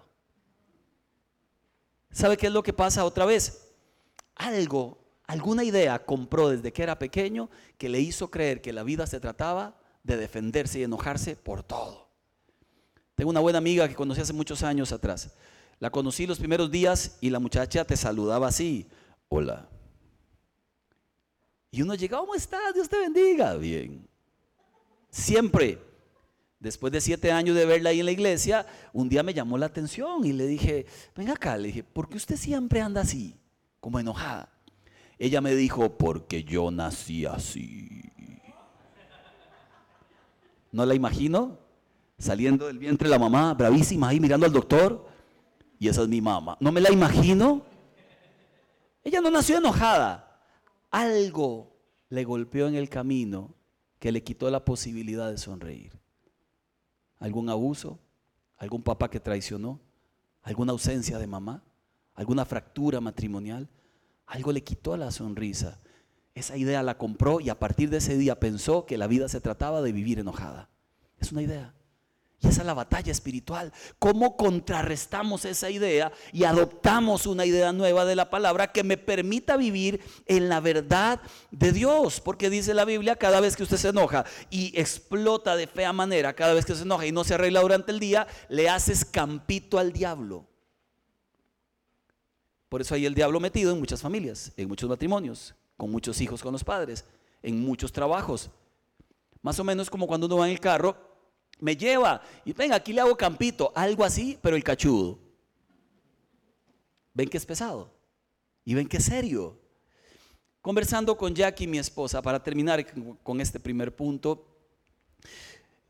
¿Sabe 2.12 2.36
qué 2.36 2.46
es 2.46 2.52
lo 2.52 2.62
que 2.62 2.72
pasa 2.72 3.04
otra 3.04 3.24
vez? 3.24 3.74
Algo, 4.36 4.99
alguna 5.30 5.62
idea 5.62 6.04
compró 6.04 6.48
desde 6.48 6.72
que 6.72 6.82
era 6.82 6.98
pequeño 6.98 7.50
que 7.78 7.88
le 7.88 8.00
hizo 8.00 8.32
creer 8.32 8.60
que 8.60 8.72
la 8.72 8.82
vida 8.82 9.06
se 9.06 9.20
trataba 9.20 9.76
de 10.02 10.16
defenderse 10.16 10.80
y 10.80 10.82
enojarse 10.82 11.36
por 11.36 11.62
todo. 11.62 12.08
Tengo 13.14 13.30
una 13.30 13.38
buena 13.38 13.58
amiga 13.58 13.88
que 13.88 13.94
conocí 13.94 14.20
hace 14.20 14.32
muchos 14.32 14.64
años 14.64 14.90
atrás. 14.90 15.30
La 15.78 15.90
conocí 15.90 16.26
los 16.26 16.38
primeros 16.38 16.68
días 16.70 17.16
y 17.20 17.30
la 17.30 17.38
muchacha 17.38 17.84
te 17.84 17.96
saludaba 17.96 18.48
así, 18.48 18.88
hola. 19.28 19.68
Y 21.70 21.82
uno 21.82 21.94
llega, 21.94 22.18
¿cómo 22.18 22.34
estás? 22.34 22.74
Dios 22.74 22.88
te 22.88 22.98
bendiga. 22.98 23.54
Bien. 23.54 24.08
Siempre, 25.10 25.78
después 26.58 26.92
de 26.92 27.00
siete 27.00 27.30
años 27.30 27.54
de 27.54 27.66
verla 27.66 27.90
ahí 27.90 28.00
en 28.00 28.06
la 28.06 28.12
iglesia, 28.12 28.66
un 28.92 29.08
día 29.08 29.22
me 29.22 29.32
llamó 29.32 29.56
la 29.58 29.66
atención 29.66 30.24
y 30.24 30.32
le 30.32 30.48
dije, 30.48 30.86
venga 31.14 31.34
acá, 31.34 31.56
le 31.56 31.68
dije, 31.68 31.84
¿por 31.84 32.08
qué 32.08 32.16
usted 32.16 32.36
siempre 32.36 32.80
anda 32.80 33.02
así, 33.02 33.36
como 33.78 34.00
enojada? 34.00 34.48
Ella 35.20 35.42
me 35.42 35.54
dijo, 35.54 35.98
porque 35.98 36.44
yo 36.44 36.70
nací 36.70 37.26
así. 37.26 38.10
¿No 40.72 40.86
la 40.86 40.94
imagino? 40.94 41.58
Saliendo 42.16 42.66
del 42.66 42.78
vientre 42.78 43.06
la 43.06 43.18
mamá, 43.18 43.52
bravísima 43.52 44.08
ahí 44.08 44.18
mirando 44.18 44.46
al 44.46 44.52
doctor. 44.52 45.06
Y 45.78 45.88
esa 45.88 46.02
es 46.02 46.08
mi 46.08 46.22
mamá. 46.22 46.56
¿No 46.58 46.72
me 46.72 46.80
la 46.80 46.90
imagino? 46.90 47.62
Ella 49.04 49.20
no 49.20 49.30
nació 49.30 49.58
enojada. 49.58 50.40
Algo 50.90 51.76
le 52.08 52.24
golpeó 52.24 52.66
en 52.66 52.76
el 52.76 52.88
camino 52.88 53.54
que 53.98 54.12
le 54.12 54.24
quitó 54.24 54.48
la 54.48 54.64
posibilidad 54.64 55.30
de 55.30 55.36
sonreír. 55.36 55.92
¿Algún 57.18 57.50
abuso? 57.50 57.98
¿Algún 58.56 58.82
papá 58.82 59.10
que 59.10 59.20
traicionó? 59.20 59.80
¿Alguna 60.42 60.72
ausencia 60.72 61.18
de 61.18 61.26
mamá? 61.26 61.62
¿Alguna 62.14 62.46
fractura 62.46 63.02
matrimonial? 63.02 63.68
Algo 64.30 64.52
le 64.52 64.62
quitó 64.62 64.96
la 64.96 65.10
sonrisa. 65.10 65.80
Esa 66.36 66.56
idea 66.56 66.84
la 66.84 66.96
compró 66.96 67.40
y 67.40 67.50
a 67.50 67.58
partir 67.58 67.90
de 67.90 67.96
ese 67.96 68.16
día 68.16 68.38
pensó 68.38 68.86
que 68.86 68.96
la 68.96 69.08
vida 69.08 69.28
se 69.28 69.40
trataba 69.40 69.82
de 69.82 69.90
vivir 69.90 70.20
enojada. 70.20 70.70
Es 71.18 71.32
una 71.32 71.42
idea. 71.42 71.74
Y 72.40 72.46
esa 72.46 72.60
es 72.60 72.66
la 72.66 72.74
batalla 72.74 73.10
espiritual. 73.10 73.72
¿Cómo 73.98 74.36
contrarrestamos 74.36 75.44
esa 75.44 75.68
idea 75.68 76.12
y 76.32 76.44
adoptamos 76.44 77.26
una 77.26 77.44
idea 77.44 77.72
nueva 77.72 78.04
de 78.04 78.14
la 78.14 78.30
palabra 78.30 78.70
que 78.70 78.84
me 78.84 78.96
permita 78.96 79.56
vivir 79.56 80.00
en 80.26 80.48
la 80.48 80.60
verdad 80.60 81.20
de 81.50 81.72
Dios? 81.72 82.20
Porque 82.20 82.50
dice 82.50 82.72
la 82.72 82.84
Biblia, 82.84 83.16
cada 83.16 83.40
vez 83.40 83.56
que 83.56 83.64
usted 83.64 83.78
se 83.78 83.88
enoja 83.88 84.24
y 84.48 84.72
explota 84.80 85.56
de 85.56 85.66
fea 85.66 85.92
manera, 85.92 86.34
cada 86.34 86.54
vez 86.54 86.64
que 86.64 86.76
se 86.76 86.82
enoja 86.84 87.04
y 87.04 87.10
no 87.10 87.24
se 87.24 87.34
arregla 87.34 87.62
durante 87.62 87.90
el 87.90 87.98
día, 87.98 88.28
le 88.48 88.68
haces 88.68 89.04
campito 89.04 89.80
al 89.80 89.92
diablo. 89.92 90.49
Por 92.70 92.80
eso 92.80 92.94
hay 92.94 93.04
el 93.04 93.14
diablo 93.14 93.40
metido 93.40 93.72
en 93.72 93.80
muchas 93.80 94.00
familias, 94.00 94.52
en 94.56 94.68
muchos 94.68 94.88
matrimonios, 94.88 95.56
con 95.76 95.90
muchos 95.90 96.20
hijos 96.20 96.40
con 96.40 96.52
los 96.52 96.62
padres, 96.62 97.04
en 97.42 97.60
muchos 97.60 97.92
trabajos. 97.92 98.48
Más 99.42 99.58
o 99.58 99.64
menos 99.64 99.90
como 99.90 100.06
cuando 100.06 100.26
uno 100.26 100.36
va 100.36 100.46
en 100.46 100.52
el 100.52 100.60
carro 100.60 100.96
me 101.58 101.76
lleva 101.76 102.22
y 102.44 102.52
venga, 102.52 102.76
aquí 102.76 102.92
le 102.92 103.00
hago 103.00 103.16
campito, 103.16 103.72
algo 103.74 104.04
así, 104.04 104.38
pero 104.40 104.54
el 104.54 104.62
cachudo. 104.62 105.18
Ven 107.12 107.28
que 107.28 107.38
es 107.38 107.44
pesado 107.44 107.92
y 108.64 108.74
ven 108.74 108.86
que 108.86 108.98
es 108.98 109.04
serio. 109.04 109.58
Conversando 110.62 111.16
con 111.16 111.34
Jackie, 111.34 111.66
mi 111.66 111.78
esposa, 111.78 112.22
para 112.22 112.40
terminar 112.40 112.86
con 113.24 113.40
este 113.40 113.58
primer 113.58 113.96
punto, 113.96 114.46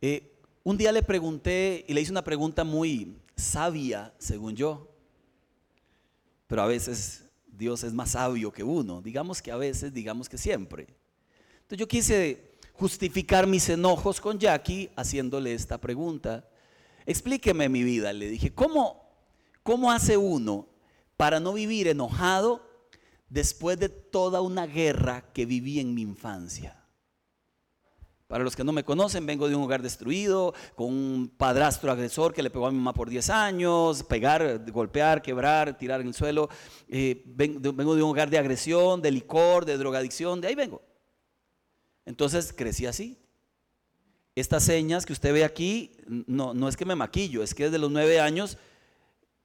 eh, 0.00 0.32
un 0.64 0.78
día 0.78 0.92
le 0.92 1.02
pregunté 1.02 1.84
y 1.86 1.92
le 1.92 2.00
hice 2.00 2.10
una 2.10 2.24
pregunta 2.24 2.64
muy 2.64 3.18
sabia, 3.36 4.14
según 4.16 4.56
yo, 4.56 4.89
pero 6.50 6.62
a 6.62 6.66
veces 6.66 7.26
Dios 7.46 7.84
es 7.84 7.92
más 7.92 8.10
sabio 8.10 8.50
que 8.50 8.64
uno, 8.64 9.00
digamos 9.00 9.40
que 9.40 9.52
a 9.52 9.56
veces, 9.56 9.94
digamos 9.94 10.28
que 10.28 10.36
siempre. 10.36 10.88
Entonces 11.60 11.78
yo 11.78 11.86
quise 11.86 12.50
justificar 12.72 13.46
mis 13.46 13.68
enojos 13.68 14.20
con 14.20 14.36
Jackie 14.36 14.90
haciéndole 14.96 15.54
esta 15.54 15.78
pregunta. 15.78 16.44
Explíqueme 17.06 17.68
mi 17.68 17.84
vida, 17.84 18.12
le 18.12 18.28
dije, 18.28 18.52
¿cómo, 18.52 19.00
cómo 19.62 19.92
hace 19.92 20.16
uno 20.16 20.66
para 21.16 21.38
no 21.38 21.52
vivir 21.52 21.86
enojado 21.86 22.68
después 23.28 23.78
de 23.78 23.88
toda 23.88 24.40
una 24.40 24.66
guerra 24.66 25.32
que 25.32 25.46
viví 25.46 25.78
en 25.78 25.94
mi 25.94 26.02
infancia? 26.02 26.79
Para 28.30 28.44
los 28.44 28.54
que 28.54 28.62
no 28.62 28.70
me 28.70 28.84
conocen, 28.84 29.26
vengo 29.26 29.48
de 29.48 29.56
un 29.56 29.64
hogar 29.64 29.82
destruido, 29.82 30.54
con 30.76 30.86
un 30.86 31.32
padrastro 31.36 31.90
agresor 31.90 32.32
que 32.32 32.44
le 32.44 32.50
pegó 32.50 32.68
a 32.68 32.70
mi 32.70 32.76
mamá 32.76 32.94
por 32.94 33.10
10 33.10 33.28
años, 33.28 34.04
pegar, 34.04 34.70
golpear, 34.70 35.20
quebrar, 35.20 35.76
tirar 35.76 36.00
en 36.00 36.06
el 36.06 36.14
suelo. 36.14 36.48
Eh, 36.86 37.24
vengo 37.26 37.96
de 37.96 38.02
un 38.04 38.10
hogar 38.10 38.30
de 38.30 38.38
agresión, 38.38 39.02
de 39.02 39.10
licor, 39.10 39.64
de 39.64 39.76
drogadicción, 39.76 40.40
de 40.40 40.46
ahí 40.46 40.54
vengo. 40.54 40.80
Entonces 42.06 42.54
crecí 42.56 42.86
así. 42.86 43.18
Estas 44.36 44.62
señas 44.62 45.06
que 45.06 45.12
usted 45.12 45.32
ve 45.32 45.42
aquí, 45.42 45.96
no, 46.06 46.54
no 46.54 46.68
es 46.68 46.76
que 46.76 46.84
me 46.84 46.94
maquillo, 46.94 47.42
es 47.42 47.52
que 47.52 47.64
desde 47.64 47.78
los 47.78 47.90
nueve 47.90 48.20
años 48.20 48.58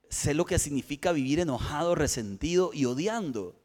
sé 0.09 0.35
lo 0.35 0.45
que 0.45 0.59
significa 0.59 1.11
vivir 1.11 1.39
enojado, 1.39 1.95
resentido 1.95 2.69
y 2.71 2.85
odiando. 2.85 3.55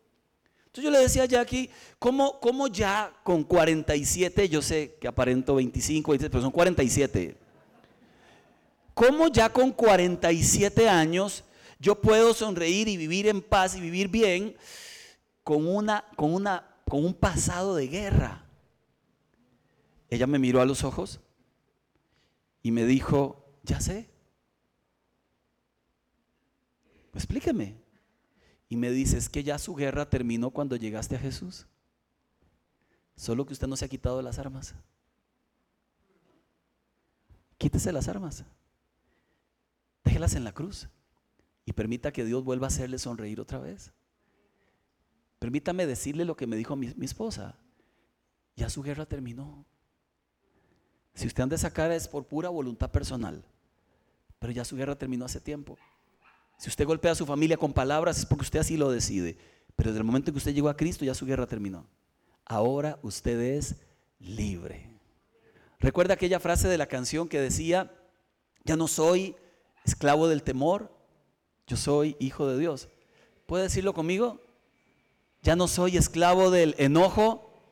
Entonces 0.71 0.85
yo 0.85 0.91
le 0.93 1.01
decía 1.01 1.25
a 1.25 1.27
Jackie, 1.27 1.69
¿cómo, 1.99 2.39
¿cómo, 2.39 2.69
ya 2.69 3.13
con 3.25 3.43
47, 3.43 4.49
yo 4.49 4.63
sé 4.63 4.97
que 5.01 5.09
aparento 5.09 5.57
25, 5.57 6.13
pero 6.17 6.41
son 6.41 6.53
47, 6.53 7.37
¿cómo 8.95 9.27
ya 9.27 9.53
con 9.53 9.73
47 9.73 10.89
años 10.89 11.43
yo 11.81 12.01
puedo 12.01 12.33
sonreír 12.35 12.87
y 12.87 12.97
vivir 12.97 13.27
en 13.27 13.43
paz 13.43 13.75
y 13.75 13.81
vivir 13.81 14.07
bien 14.07 14.55
con, 15.43 15.67
una, 15.67 16.05
con, 16.15 16.33
una, 16.33 16.65
con 16.89 17.05
un 17.05 17.15
pasado 17.15 17.75
de 17.75 17.89
guerra? 17.89 18.45
Ella 20.09 20.29
me 20.29 20.39
miró 20.39 20.61
a 20.61 20.67
los 20.67 20.85
ojos 20.85 21.19
y 22.63 22.71
me 22.71 22.85
dijo, 22.85 23.45
ya 23.65 23.81
sé. 23.81 24.09
Explíqueme. 27.13 27.80
Y 28.71 28.77
me 28.77 28.93
dice, 28.93 29.19
es 29.19 29.29
que 29.29 29.43
ya 29.43 29.59
su 29.59 29.75
guerra 29.75 30.09
terminó 30.09 30.53
cuando 30.53 30.77
llegaste 30.77 31.17
a 31.17 31.19
Jesús. 31.19 31.67
Solo 33.17 33.45
que 33.45 33.53
usted 33.53 33.67
no 33.67 33.77
se 33.77 33.85
ha 33.85 33.89
quitado 33.89 34.23
las 34.23 34.39
armas. 34.39 34.77
Quítese 37.59 37.91
las 37.93 38.07
armas. 38.07 38.45
Déjelas 40.05 40.35
en 40.37 40.45
la 40.45 40.53
cruz. 40.53 40.89
Y 41.67 41.73
permita 41.73 42.13
que 42.13 42.25
Dios 42.25 42.45
vuelva 42.45 42.69
a 42.69 42.69
hacerle 42.69 42.99
sonreír 42.99 43.41
otra 43.41 43.59
vez. 43.59 43.93
Permítame 45.41 45.85
decirle 45.85 46.25
lo 46.25 46.37
que 46.37 46.47
me 46.47 46.55
dijo 46.55 46.77
mi, 46.77 46.95
mi 46.95 47.07
esposa. 47.07 47.59
Ya 48.55 48.71
su 48.71 48.83
guerra 48.83 49.05
terminó. 49.05 49.67
Si 51.15 51.27
usted 51.27 51.43
anda 51.43 51.57
esa 51.57 51.73
cara 51.73 51.97
es 51.97 52.07
por 52.07 52.25
pura 52.29 52.51
voluntad 52.51 52.93
personal. 52.93 53.45
Pero 54.39 54.53
ya 54.53 54.65
su 54.65 54.77
guerra 54.77 54.97
terminó 54.97 55.25
hace 55.25 55.41
tiempo. 55.41 55.77
Si 56.61 56.69
usted 56.69 56.85
golpea 56.85 57.13
a 57.13 57.15
su 57.15 57.25
familia 57.25 57.57
con 57.57 57.73
palabras 57.73 58.19
es 58.19 58.27
porque 58.27 58.43
usted 58.43 58.59
así 58.59 58.77
lo 58.77 58.91
decide. 58.91 59.39
Pero 59.77 59.89
desde 59.89 60.01
el 60.01 60.05
momento 60.05 60.29
en 60.29 60.35
que 60.35 60.39
usted 60.39 60.53
llegó 60.53 60.69
a 60.69 60.77
Cristo 60.77 61.07
ya 61.07 61.15
su 61.15 61.25
guerra 61.25 61.47
terminó. 61.47 61.87
Ahora 62.45 62.99
usted 63.01 63.41
es 63.41 63.77
libre. 64.19 64.91
¿Recuerda 65.79 66.13
aquella 66.13 66.39
frase 66.39 66.69
de 66.69 66.77
la 66.77 66.85
canción 66.85 67.31
que 67.31 67.41
decía, 67.41 67.91
ya 68.63 68.77
no 68.77 68.89
soy 68.89 69.37
esclavo 69.87 70.29
del 70.29 70.43
temor, 70.43 70.95
yo 71.67 71.79
soy 71.79 72.15
hijo 72.21 72.47
de 72.47 72.59
Dios? 72.59 72.91
¿Puede 73.47 73.63
decirlo 73.63 73.95
conmigo? 73.95 74.43
Ya 75.41 75.57
no 75.57 75.67
soy 75.67 75.97
esclavo 75.97 76.51
del 76.51 76.75
enojo, 76.77 77.65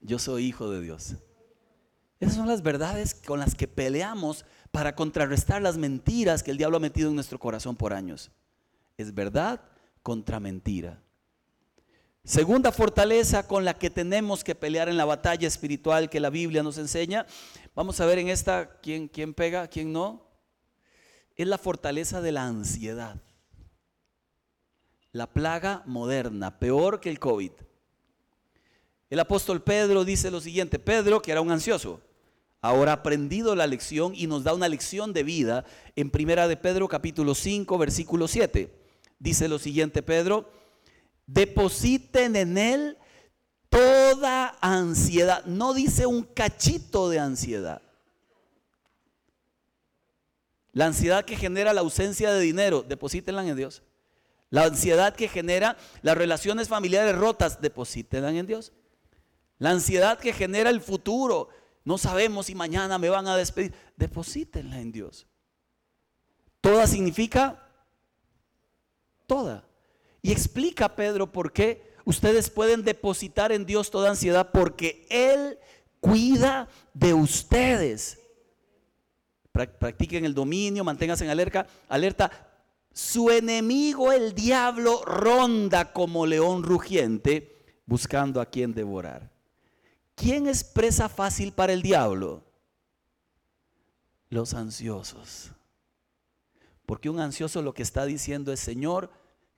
yo 0.00 0.20
soy 0.20 0.44
hijo 0.44 0.70
de 0.70 0.80
Dios. 0.80 1.16
Esas 2.20 2.36
son 2.36 2.46
las 2.46 2.62
verdades 2.62 3.16
con 3.16 3.40
las 3.40 3.56
que 3.56 3.66
peleamos 3.66 4.46
para 4.74 4.96
contrarrestar 4.96 5.62
las 5.62 5.78
mentiras 5.78 6.42
que 6.42 6.50
el 6.50 6.56
diablo 6.58 6.78
ha 6.78 6.80
metido 6.80 7.08
en 7.08 7.14
nuestro 7.14 7.38
corazón 7.38 7.76
por 7.76 7.92
años. 7.92 8.32
Es 8.98 9.14
verdad 9.14 9.60
contra 10.02 10.40
mentira. 10.40 11.00
Segunda 12.24 12.72
fortaleza 12.72 13.46
con 13.46 13.64
la 13.64 13.78
que 13.78 13.88
tenemos 13.88 14.42
que 14.42 14.56
pelear 14.56 14.88
en 14.88 14.96
la 14.96 15.04
batalla 15.04 15.46
espiritual 15.46 16.10
que 16.10 16.18
la 16.18 16.28
Biblia 16.28 16.64
nos 16.64 16.76
enseña. 16.78 17.24
Vamos 17.76 18.00
a 18.00 18.06
ver 18.06 18.18
en 18.18 18.26
esta 18.26 18.80
quién, 18.80 19.06
quién 19.06 19.32
pega, 19.32 19.68
quién 19.68 19.92
no. 19.92 20.26
Es 21.36 21.46
la 21.46 21.58
fortaleza 21.58 22.20
de 22.20 22.32
la 22.32 22.44
ansiedad. 22.44 23.22
La 25.12 25.32
plaga 25.32 25.84
moderna, 25.86 26.58
peor 26.58 26.98
que 26.98 27.10
el 27.10 27.20
COVID. 27.20 27.52
El 29.08 29.20
apóstol 29.20 29.62
Pedro 29.62 30.04
dice 30.04 30.32
lo 30.32 30.40
siguiente, 30.40 30.80
Pedro, 30.80 31.22
que 31.22 31.30
era 31.30 31.40
un 31.40 31.52
ansioso, 31.52 32.00
ahora 32.64 32.94
aprendido 32.94 33.54
la 33.54 33.66
lección 33.66 34.14
y 34.16 34.26
nos 34.26 34.42
da 34.42 34.54
una 34.54 34.70
lección 34.70 35.12
de 35.12 35.22
vida 35.22 35.66
en 35.96 36.08
primera 36.08 36.48
de 36.48 36.56
Pedro 36.56 36.88
capítulo 36.88 37.34
5 37.34 37.76
versículo 37.76 38.26
7. 38.26 38.74
Dice 39.18 39.48
lo 39.48 39.58
siguiente 39.58 40.02
Pedro, 40.02 40.50
depositen 41.26 42.36
en 42.36 42.56
él 42.56 42.96
toda 43.68 44.56
ansiedad. 44.62 45.44
No 45.44 45.74
dice 45.74 46.06
un 46.06 46.22
cachito 46.22 47.10
de 47.10 47.18
ansiedad. 47.18 47.82
La 50.72 50.86
ansiedad 50.86 51.26
que 51.26 51.36
genera 51.36 51.74
la 51.74 51.82
ausencia 51.82 52.32
de 52.32 52.40
dinero, 52.40 52.82
deposítenla 52.82 53.46
en 53.46 53.56
Dios. 53.56 53.82
La 54.48 54.64
ansiedad 54.64 55.14
que 55.14 55.28
genera 55.28 55.76
las 56.00 56.16
relaciones 56.16 56.68
familiares 56.68 57.14
rotas, 57.14 57.60
deposítenla 57.60 58.30
en 58.30 58.46
Dios. 58.46 58.72
La 59.58 59.68
ansiedad 59.68 60.18
que 60.18 60.32
genera 60.32 60.70
el 60.70 60.80
futuro, 60.80 61.50
no 61.84 61.98
sabemos 61.98 62.46
si 62.46 62.54
mañana 62.54 62.98
me 62.98 63.08
van 63.08 63.26
a 63.26 63.36
despedir, 63.36 63.74
deposítenla 63.96 64.80
en 64.80 64.92
Dios. 64.92 65.26
Toda 66.60 66.86
significa 66.86 67.62
toda. 69.26 69.64
Y 70.22 70.32
explica 70.32 70.96
Pedro 70.96 71.30
por 71.30 71.52
qué 71.52 71.94
ustedes 72.04 72.48
pueden 72.48 72.82
depositar 72.82 73.52
en 73.52 73.66
Dios 73.66 73.90
toda 73.90 74.10
ansiedad, 74.10 74.50
porque 74.52 75.06
Él 75.10 75.58
cuida 76.00 76.68
de 76.94 77.12
ustedes 77.12 78.18
practiquen 79.54 80.24
el 80.24 80.34
dominio, 80.34 80.82
manténganse 80.82 81.24
en 81.24 81.30
alerta, 81.30 81.66
alerta. 81.88 82.30
Su 82.92 83.30
enemigo, 83.30 84.12
el 84.12 84.34
diablo, 84.34 85.02
ronda 85.04 85.92
como 85.92 86.26
león 86.26 86.62
rugiente 86.62 87.56
buscando 87.86 88.40
a 88.40 88.46
quien 88.46 88.74
devorar. 88.74 89.30
¿Quién 90.14 90.46
es 90.46 90.62
presa 90.62 91.08
fácil 91.08 91.52
para 91.52 91.72
el 91.72 91.82
diablo? 91.82 92.44
Los 94.28 94.54
ansiosos. 94.54 95.52
Porque 96.86 97.10
un 97.10 97.18
ansioso 97.18 97.62
lo 97.62 97.74
que 97.74 97.82
está 97.82 98.04
diciendo 98.06 98.52
es, 98.52 98.60
Señor, 98.60 99.10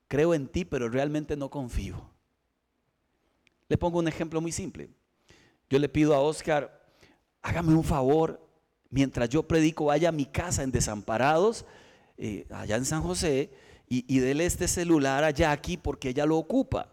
creo 0.08 0.34
en 0.34 0.48
ti, 0.48 0.64
pero 0.64 0.88
realmente 0.88 1.36
no 1.36 1.50
confío. 1.50 2.10
Le 3.68 3.76
pongo 3.76 3.98
un 3.98 4.08
ejemplo 4.08 4.40
muy 4.40 4.52
simple. 4.52 4.90
Yo 5.68 5.78
le 5.78 5.88
pido 5.88 6.14
a 6.14 6.20
Oscar, 6.20 6.86
hágame 7.42 7.74
un 7.74 7.84
favor, 7.84 8.40
mientras 8.90 9.28
yo 9.28 9.42
predico, 9.42 9.86
vaya 9.86 10.10
a 10.10 10.12
mi 10.12 10.26
casa 10.26 10.62
en 10.62 10.70
Desamparados, 10.70 11.66
eh, 12.16 12.46
allá 12.50 12.76
en 12.76 12.84
San 12.84 13.02
José, 13.02 13.50
y, 13.88 14.04
y 14.12 14.20
dele 14.20 14.46
este 14.46 14.68
celular 14.68 15.24
a 15.24 15.30
Jackie 15.30 15.76
porque 15.76 16.10
ella 16.10 16.24
lo 16.24 16.36
ocupa. 16.38 16.92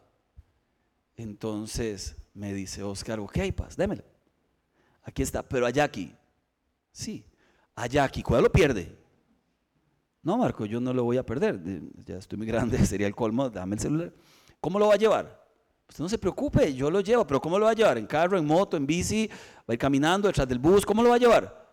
Entonces 1.16 2.16
me 2.34 2.54
dice 2.54 2.84
Oscar, 2.84 3.20
ok, 3.20 3.38
paz, 3.56 3.76
démelo. 3.76 4.04
Aquí 5.04 5.22
está, 5.22 5.44
pero 5.44 5.66
a 5.66 5.70
Jackie, 5.70 6.16
sí, 6.92 7.26
a 7.76 7.88
Jackie, 7.88 8.24
¿cuál 8.24 8.44
lo 8.44 8.52
pierde? 8.52 8.98
No, 10.22 10.38
Marco, 10.38 10.66
yo 10.66 10.80
no 10.80 10.94
lo 10.94 11.04
voy 11.04 11.18
a 11.18 11.26
perder, 11.26 11.60
ya 12.06 12.18
estoy 12.18 12.38
muy 12.38 12.48
grande, 12.48 12.78
sería 12.86 13.08
el 13.08 13.16
colmo, 13.16 13.50
dame 13.50 13.76
el 13.76 13.82
celular. 13.82 14.14
¿Cómo 14.62 14.80
lo 14.80 14.88
va 14.88 14.94
a 14.94 14.98
llevar? 14.98 15.44
Usted 15.90 16.02
no 16.02 16.10
se 16.10 16.18
preocupe, 16.18 16.74
yo 16.74 16.90
lo 16.90 17.02
llevo, 17.02 17.28
pero 17.28 17.42
¿cómo 17.42 17.60
lo 17.60 17.66
va 17.66 17.72
a 17.72 17.76
llevar? 17.76 17.98
¿En 17.98 18.08
carro, 18.08 18.38
en 18.38 18.46
moto, 18.46 18.78
en 18.78 18.88
bici? 18.88 19.28
¿Va 19.28 19.66
a 19.68 19.74
ir 19.74 19.80
caminando 19.80 20.28
detrás 20.28 20.48
del 20.48 20.60
bus? 20.60 20.86
¿Cómo 20.86 21.04
lo 21.04 21.10
va 21.10 21.16
a 21.16 21.20
llevar? 21.20 21.64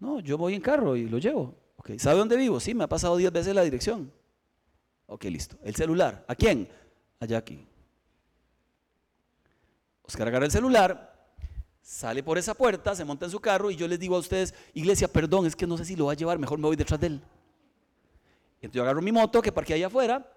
No, 0.00 0.20
yo 0.20 0.36
voy 0.36 0.54
en 0.54 0.60
carro 0.60 0.96
y 0.96 1.08
lo 1.08 1.18
llevo. 1.18 1.54
Okay. 1.76 1.98
¿Sabe 1.98 2.18
dónde 2.18 2.36
vivo? 2.36 2.58
Sí, 2.60 2.74
me 2.74 2.84
ha 2.84 2.88
pasado 2.88 3.16
10 3.16 3.30
veces 3.32 3.54
la 3.54 3.62
dirección. 3.62 4.12
Ok, 5.06 5.24
listo. 5.24 5.56
El 5.62 5.74
celular. 5.74 6.24
¿A 6.26 6.34
quién? 6.34 6.68
A 7.20 7.26
Jackie. 7.26 7.66
Oscar 10.06 10.28
agarra 10.28 10.44
el 10.44 10.50
celular, 10.50 11.32
sale 11.80 12.22
por 12.22 12.38
esa 12.38 12.54
puerta, 12.54 12.94
se 12.94 13.04
monta 13.04 13.24
en 13.24 13.30
su 13.30 13.40
carro 13.40 13.70
y 13.70 13.76
yo 13.76 13.88
les 13.88 13.98
digo 13.98 14.16
a 14.16 14.20
ustedes, 14.20 14.54
iglesia, 14.74 15.08
perdón, 15.08 15.46
es 15.46 15.56
que 15.56 15.66
no 15.66 15.76
sé 15.76 15.84
si 15.84 15.96
lo 15.96 16.06
va 16.06 16.12
a 16.12 16.16
llevar, 16.16 16.38
mejor 16.38 16.58
me 16.58 16.66
voy 16.66 16.76
detrás 16.76 17.00
de 17.00 17.06
él. 17.08 17.22
Entonces 18.56 18.72
yo 18.72 18.82
agarro 18.82 19.02
mi 19.02 19.12
moto 19.12 19.42
que 19.42 19.52
parqué 19.52 19.74
allá 19.74 19.88
afuera 19.88 20.30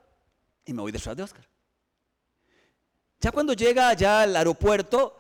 y 0.66 0.74
me 0.74 0.82
voy 0.82 0.92
detrás 0.92 1.16
de 1.16 1.24
Oscar. 1.24 1.48
Ya 3.20 3.32
cuando 3.32 3.54
llega 3.54 3.90
allá 3.90 4.22
al 4.22 4.36
aeropuerto, 4.36 5.18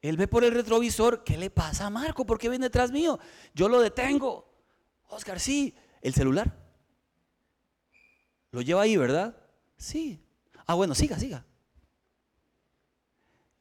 él 0.00 0.16
ve 0.16 0.28
por 0.28 0.44
el 0.44 0.52
retrovisor, 0.52 1.24
¿qué 1.24 1.36
le 1.36 1.50
pasa 1.50 1.86
a 1.86 1.90
Marco? 1.90 2.24
¿Por 2.24 2.38
qué 2.38 2.48
viene 2.48 2.66
detrás 2.66 2.90
mío? 2.90 3.18
Yo 3.54 3.68
lo 3.68 3.80
detengo. 3.80 4.48
Oscar, 5.08 5.40
sí, 5.40 5.74
el 6.00 6.14
celular. 6.14 6.56
Lo 8.50 8.62
lleva 8.62 8.82
ahí, 8.82 8.96
¿verdad? 8.96 9.36
Sí. 9.76 10.22
Ah, 10.66 10.74
bueno, 10.74 10.94
siga, 10.94 11.18
siga. 11.18 11.44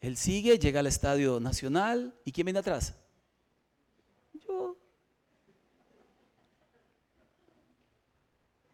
Él 0.02 0.16
sigue, 0.16 0.58
llega 0.58 0.80
al 0.80 0.88
Estadio 0.88 1.40
Nacional. 1.40 2.16
¿Y 2.24 2.32
quién 2.32 2.46
viene 2.46 2.60
atrás? 2.60 2.96
Yo. 4.34 4.78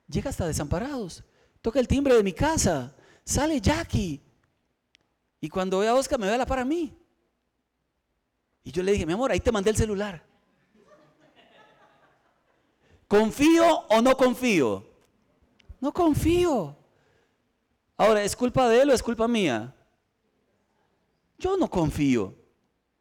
Llega 0.07 0.29
hasta 0.29 0.45
desamparados. 0.45 1.23
Toca 1.61 1.79
el 1.79 1.87
timbre 1.87 2.15
de 2.15 2.23
mi 2.23 2.33
casa. 2.33 2.95
Sale 3.23 3.59
Jackie. 3.59 4.21
Y 5.41 5.49
cuando 5.49 5.79
ve 5.79 5.87
a 5.87 5.95
Oscar, 5.95 6.19
me 6.19 6.27
ve 6.27 6.33
a 6.33 6.37
la 6.37 6.45
para 6.45 6.63
mí. 6.63 6.95
Y 8.63 8.71
yo 8.71 8.83
le 8.83 8.91
dije, 8.91 9.05
mi 9.05 9.13
amor, 9.13 9.31
ahí 9.31 9.39
te 9.39 9.51
mandé 9.51 9.71
el 9.71 9.75
celular. 9.75 10.23
¿Confío 13.07 13.85
o 13.89 14.01
no 14.01 14.17
confío? 14.17 14.87
No 15.79 15.93
confío. 15.93 16.75
Ahora, 17.97 18.23
¿es 18.23 18.35
culpa 18.35 18.67
de 18.67 18.81
él 18.81 18.89
o 18.89 18.93
es 18.93 19.03
culpa 19.03 19.27
mía? 19.27 19.73
Yo 21.37 21.57
no 21.57 21.69
confío. 21.69 22.35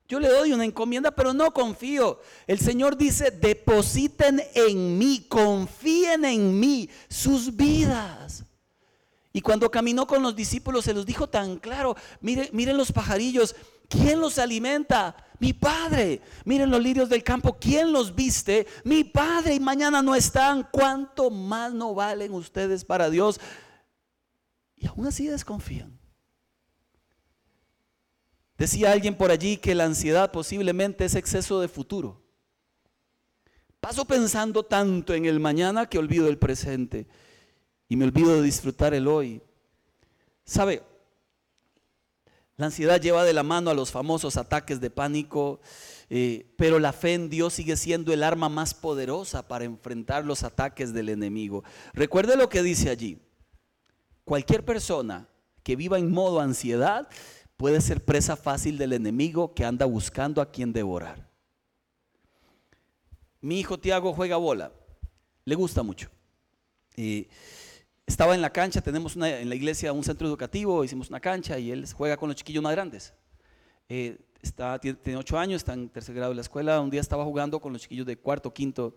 Yo 0.07 0.21
le 0.21 0.29
doy 0.29 0.53
una 0.53 0.65
encomienda, 0.65 1.11
pero 1.11 1.33
no 1.33 1.53
confío. 1.53 2.21
El 2.47 2.59
Señor 2.59 2.97
dice, 2.97 3.31
depositen 3.31 4.43
en 4.55 4.99
mí, 4.99 5.27
confíen 5.29 6.25
en 6.25 6.61
mí 6.61 6.91
sus 7.09 7.55
vidas. 7.57 8.45
Y 9.33 9.41
cuando 9.41 9.71
caminó 9.71 10.07
con 10.07 10.23
los 10.23 10.37
discípulos 10.37 10.85
se 10.85 10.95
los 10.95 11.07
dijo 11.07 11.29
tan 11.29 11.59
claro, 11.59 11.97
miren, 12.21 12.49
miren 12.53 12.77
los 12.77 12.93
pajarillos, 12.93 13.57
¿quién 13.89 14.21
los 14.21 14.39
alimenta? 14.39 15.17
Mi 15.41 15.53
Padre. 15.53 16.21
Miren 16.45 16.71
los 16.71 16.81
lirios 16.81 17.09
del 17.09 17.25
campo, 17.25 17.57
¿quién 17.59 17.91
los 17.91 18.15
viste? 18.15 18.67
Mi 18.85 19.05
Padre. 19.05 19.55
Y 19.55 19.61
mañana 19.61 20.03
no 20.03 20.15
están. 20.15 20.69
¿Cuánto 20.71 21.31
más 21.31 21.73
no 21.73 21.95
valen 21.95 22.33
ustedes 22.35 22.85
para 22.85 23.11
Dios? 23.11 23.41
Y 24.77 24.87
aún 24.87 25.07
así 25.07 25.27
desconfían. 25.27 25.99
Decía 28.57 28.93
alguien 28.93 29.17
por 29.17 29.31
allí 29.31 29.57
que 29.57 29.75
la 29.75 29.85
ansiedad 29.85 30.31
posiblemente 30.31 31.05
es 31.05 31.15
exceso 31.15 31.61
de 31.61 31.69
futuro. 31.69 32.23
Paso 33.81 34.05
pensando 34.05 34.63
tanto 34.63 35.13
en 35.13 35.27
el 35.27 35.41
mañana 35.41 35.87
que 35.87 35.99
olvido 35.99 36.29
el 36.29 36.39
presente 36.39 37.07
y 37.89 37.97
me 37.97 38.05
olvido 38.05 38.35
de 38.37 38.43
disfrutar 38.43 38.95
el 38.95 39.09
hoy. 39.09 39.43
¿Sabe? 40.45 40.83
La 42.57 42.67
ansiedad 42.67 43.01
lleva 43.01 43.25
de 43.25 43.33
la 43.33 43.43
mano 43.43 43.71
a 43.71 43.75
los 43.75 43.91
famosos 43.91 44.37
ataques 44.37 44.81
de 44.81 44.89
pánico, 44.89 45.61
eh, 46.09 46.55
pero 46.57 46.79
la 46.79 46.93
fe 46.93 47.15
en 47.15 47.29
Dios 47.29 47.55
sigue 47.55 47.77
siendo 47.77 48.13
el 48.13 48.23
arma 48.23 48.49
más 48.49 48.75
poderosa 48.75 49.49
para 49.49 49.65
enfrentar 49.65 50.25
los 50.25 50.45
ataques 50.45 50.93
del 50.95 51.09
enemigo. 51.09 51.65
Recuerde 51.93 52.37
lo 52.37 52.49
que 52.49 52.63
dice 52.63 52.91
allí. 52.91 53.19
Cualquier 54.25 54.65
persona 54.65 55.29
que 55.65 55.75
viva 55.75 55.99
en 55.99 56.13
modo 56.13 56.41
ansiedad 56.41 57.09
puede 57.57 57.81
ser 57.81 58.05
presa 58.05 58.37
fácil 58.37 58.79
del 58.79 58.93
enemigo 58.93 59.55
que 59.55 59.65
anda 59.65 59.87
buscando 59.87 60.41
a 60.41 60.51
quien 60.51 60.73
devorar. 60.73 61.29
Mi 63.41 63.61
hijo 63.61 63.79
Tiago 63.79 64.13
juega 64.15 64.37
bola, 64.37 64.73
le 65.45 65.55
gusta 65.55 65.83
mucho. 65.83 66.09
Y 66.97 67.29
estaba 68.07 68.35
en 68.35 68.43
la 68.43 68.51
cancha, 68.51 68.81
tenemos 68.81 69.17
en 69.17 69.49
la 69.49 69.55
iglesia 69.55 69.93
un 69.93 70.05
centro 70.05 70.27
educativo, 70.27 70.85
hicimos 70.85 71.09
una 71.09 71.21
cancha 71.21 71.59
y 71.59 71.71
él 71.71 71.87
juega 71.93 72.17
con 72.17 72.29
los 72.29 72.37
chiquillos 72.37 72.63
más 72.63 72.73
grandes. 72.73 73.13
Eh, 73.89 74.19
está, 74.43 74.79
tiene, 74.79 75.17
ocho 75.17 75.39
años, 75.39 75.57
está 75.57 75.75
en 75.75 75.89
tercer 75.89 76.15
grado 76.15 76.31
de 76.31 76.37
la 76.37 76.43
escuela, 76.43 76.81
un 76.81 76.91
día 76.91 77.01
estaba 77.01 77.25
jugando 77.25 77.61
con 77.61 77.73
los 77.73 77.83
chiquillos 77.83 78.07
de 78.07 78.17
cuarto, 78.17 78.53
quinto, 78.53 78.95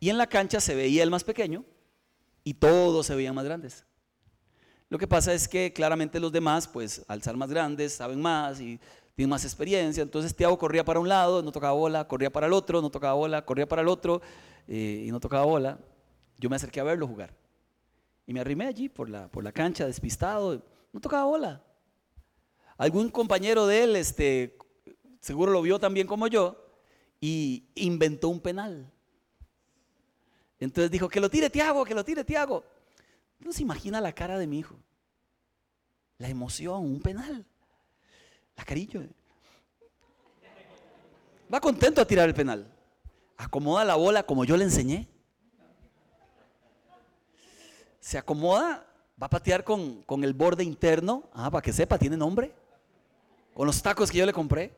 y 0.00 0.10
en 0.10 0.18
la 0.18 0.26
cancha 0.26 0.60
se 0.60 0.74
veía 0.74 1.02
el 1.02 1.10
más 1.10 1.24
pequeño 1.24 1.64
y 2.42 2.54
todos 2.54 3.06
se 3.06 3.14
veían 3.14 3.34
más 3.34 3.44
grandes. 3.44 3.84
Lo 4.88 4.98
que 4.98 5.06
pasa 5.08 5.32
es 5.32 5.48
que 5.48 5.72
claramente 5.72 6.20
los 6.20 6.30
demás, 6.30 6.68
pues 6.68 7.04
al 7.08 7.22
ser 7.22 7.36
más 7.36 7.50
grandes, 7.50 7.94
saben 7.94 8.20
más 8.20 8.60
y 8.60 8.78
tienen 9.14 9.30
más 9.30 9.44
experiencia. 9.44 10.02
Entonces 10.02 10.34
Tiago 10.34 10.58
corría 10.58 10.84
para 10.84 11.00
un 11.00 11.08
lado, 11.08 11.42
no 11.42 11.52
tocaba 11.52 11.72
bola, 11.72 12.06
corría 12.06 12.30
para 12.30 12.46
el 12.46 12.52
otro, 12.52 12.82
no 12.82 12.90
tocaba 12.90 13.14
bola, 13.14 13.44
corría 13.44 13.66
para 13.66 13.82
el 13.82 13.88
otro 13.88 14.20
eh, 14.68 15.04
y 15.06 15.10
no 15.10 15.20
tocaba 15.20 15.44
bola. 15.44 15.78
Yo 16.38 16.50
me 16.50 16.56
acerqué 16.56 16.80
a 16.80 16.84
verlo 16.84 17.06
jugar. 17.06 17.34
Y 18.26 18.32
me 18.32 18.40
arrimé 18.40 18.66
allí 18.66 18.88
por 18.88 19.08
la, 19.08 19.28
por 19.28 19.44
la 19.44 19.52
cancha, 19.52 19.86
despistado. 19.86 20.62
No 20.92 21.00
tocaba 21.00 21.24
bola. 21.24 21.62
Algún 22.76 23.08
compañero 23.10 23.66
de 23.66 23.84
él, 23.84 23.96
este, 23.96 24.56
seguro 25.20 25.52
lo 25.52 25.62
vio 25.62 25.78
también 25.78 26.06
como 26.06 26.26
yo, 26.26 26.56
y 27.20 27.68
inventó 27.76 28.28
un 28.28 28.40
penal. 28.40 28.90
Entonces 30.58 30.90
dijo, 30.90 31.08
que 31.08 31.20
lo 31.20 31.30
tire 31.30 31.50
Tiago, 31.50 31.84
que 31.84 31.94
lo 31.94 32.04
tire 32.04 32.24
Tiago. 32.24 32.64
No 33.44 33.52
se 33.52 33.62
imagina 33.62 34.00
la 34.00 34.12
cara 34.12 34.36
de 34.38 34.48
mi 34.48 34.58
hijo. 34.58 34.74
La 36.18 36.28
emoción, 36.28 36.82
un 36.82 37.00
penal. 37.00 37.46
La 38.56 38.64
carillo. 38.64 39.02
Va 41.52 41.60
contento 41.60 42.00
a 42.00 42.06
tirar 42.06 42.28
el 42.28 42.34
penal. 42.34 42.66
Acomoda 43.36 43.84
la 43.84 43.94
bola 43.94 44.24
como 44.24 44.44
yo 44.44 44.56
le 44.56 44.64
enseñé 44.64 45.08
se 48.04 48.18
acomoda, 48.18 48.86
va 49.20 49.28
a 49.28 49.30
patear 49.30 49.64
con, 49.64 50.04
el 50.22 50.34
borde 50.34 50.62
interno, 50.62 51.24
ah, 51.32 51.50
para 51.50 51.62
que 51.62 51.72
sepa, 51.72 51.96
tiene 51.96 52.18
nombre. 52.18 52.54
con 53.54 53.66
los 53.66 53.80
tacos 53.80 54.10
que 54.10 54.18
yo 54.18 54.26
le 54.26 54.32
compré. 54.34 54.76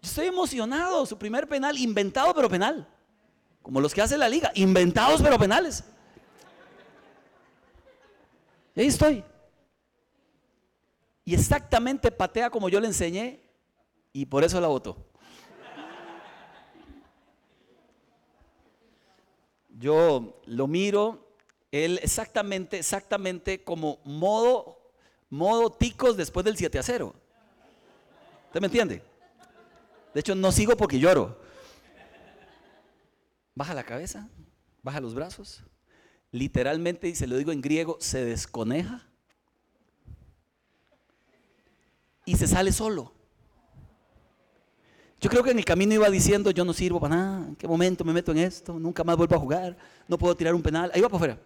Yo 0.00 0.08
estoy 0.08 0.26
emocionado, 0.26 1.04
su 1.04 1.18
primer 1.18 1.48
penal, 1.48 1.76
inventado 1.76 2.32
pero 2.32 2.48
penal. 2.48 2.86
Como 3.60 3.80
los 3.80 3.92
que 3.92 4.02
hace 4.02 4.16
la 4.16 4.28
liga, 4.28 4.52
inventados 4.54 5.20
pero 5.20 5.36
penales. 5.36 5.82
Y 8.74 8.80
ahí 8.80 8.86
estoy. 8.86 9.24
Y 11.24 11.34
exactamente 11.34 12.10
patea 12.10 12.50
como 12.50 12.68
yo 12.68 12.80
le 12.80 12.86
enseñé 12.86 13.40
y 14.12 14.26
por 14.26 14.44
eso 14.44 14.60
la 14.60 14.68
votó. 14.68 15.06
Yo 19.68 20.40
lo 20.44 20.66
miro, 20.66 21.34
él 21.72 22.00
exactamente, 22.02 22.78
exactamente 22.78 23.64
como 23.64 23.98
modo, 24.04 24.92
modo 25.30 25.70
ticos 25.70 26.16
después 26.16 26.44
del 26.44 26.56
7 26.56 26.78
a 26.78 26.82
0. 26.82 27.14
¿Usted 28.46 28.60
me 28.60 28.66
entiende? 28.66 29.02
De 30.12 30.20
hecho, 30.20 30.34
no 30.34 30.50
sigo 30.52 30.76
porque 30.76 30.98
lloro. 30.98 31.38
Baja 33.54 33.74
la 33.74 33.84
cabeza, 33.84 34.28
baja 34.82 35.00
los 35.00 35.14
brazos. 35.14 35.62
Literalmente, 36.32 37.08
y 37.08 37.14
se 37.14 37.26
lo 37.26 37.36
digo 37.36 37.52
en 37.52 37.60
griego, 37.60 37.96
se 38.00 38.24
desconeja 38.24 39.06
y 42.24 42.36
se 42.36 42.46
sale 42.46 42.72
solo. 42.72 43.12
Yo 45.20 45.28
creo 45.28 45.42
que 45.42 45.50
en 45.50 45.58
el 45.58 45.64
camino 45.64 45.92
iba 45.92 46.08
diciendo, 46.08 46.50
yo 46.50 46.64
no 46.64 46.72
sirvo 46.72 47.00
para 47.00 47.16
nada, 47.16 47.48
¿en 47.48 47.56
qué 47.56 47.68
momento 47.68 48.04
me 48.04 48.12
meto 48.12 48.32
en 48.32 48.38
esto? 48.38 48.78
Nunca 48.78 49.04
más 49.04 49.16
vuelvo 49.16 49.34
a 49.34 49.38
jugar, 49.38 49.76
no 50.08 50.16
puedo 50.16 50.34
tirar 50.36 50.54
un 50.54 50.62
penal. 50.62 50.90
Ahí 50.94 51.00
va 51.00 51.08
para 51.08 51.16
afuera. 51.16 51.38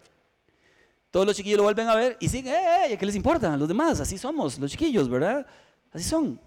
Todos 1.11 1.27
los 1.27 1.37
chiquillos 1.37 1.57
lo 1.57 1.64
vuelven 1.64 1.88
a 1.88 1.94
ver 1.94 2.16
y 2.20 2.29
siguen, 2.29 2.55
¡eh! 2.55 2.97
¿Qué 2.99 3.07
les 3.07 3.16
importa? 3.16 3.57
Los 3.57 3.68
demás, 3.68 4.01
así 4.01 4.18
somos, 4.18 4.59
los 4.59 4.70
chiquillos, 4.70 5.09
¿verdad? 5.09 5.47
Así 5.92 6.05
son. 6.05 6.40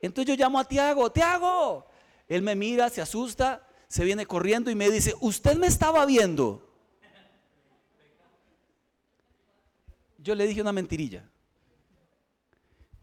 Entonces 0.00 0.34
yo 0.34 0.42
llamo 0.42 0.58
a 0.58 0.64
Tiago, 0.64 1.10
Tiago. 1.10 1.86
Él 2.28 2.42
me 2.42 2.54
mira, 2.54 2.88
se 2.88 3.00
asusta, 3.00 3.66
se 3.88 4.04
viene 4.04 4.26
corriendo 4.26 4.70
y 4.70 4.74
me 4.74 4.90
dice, 4.90 5.14
usted 5.20 5.56
me 5.56 5.66
estaba 5.66 6.06
viendo. 6.06 6.67
Yo 10.28 10.34
le 10.34 10.46
dije 10.46 10.60
una 10.60 10.72
mentirilla. 10.72 11.26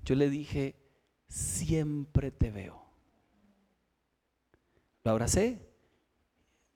Yo 0.03 0.13
le 0.13 0.29
dije, 0.29 0.75
siempre 1.27 2.29
te 2.29 2.51
veo. 2.51 2.85
Lo 5.03 5.09
abracé. 5.09 5.67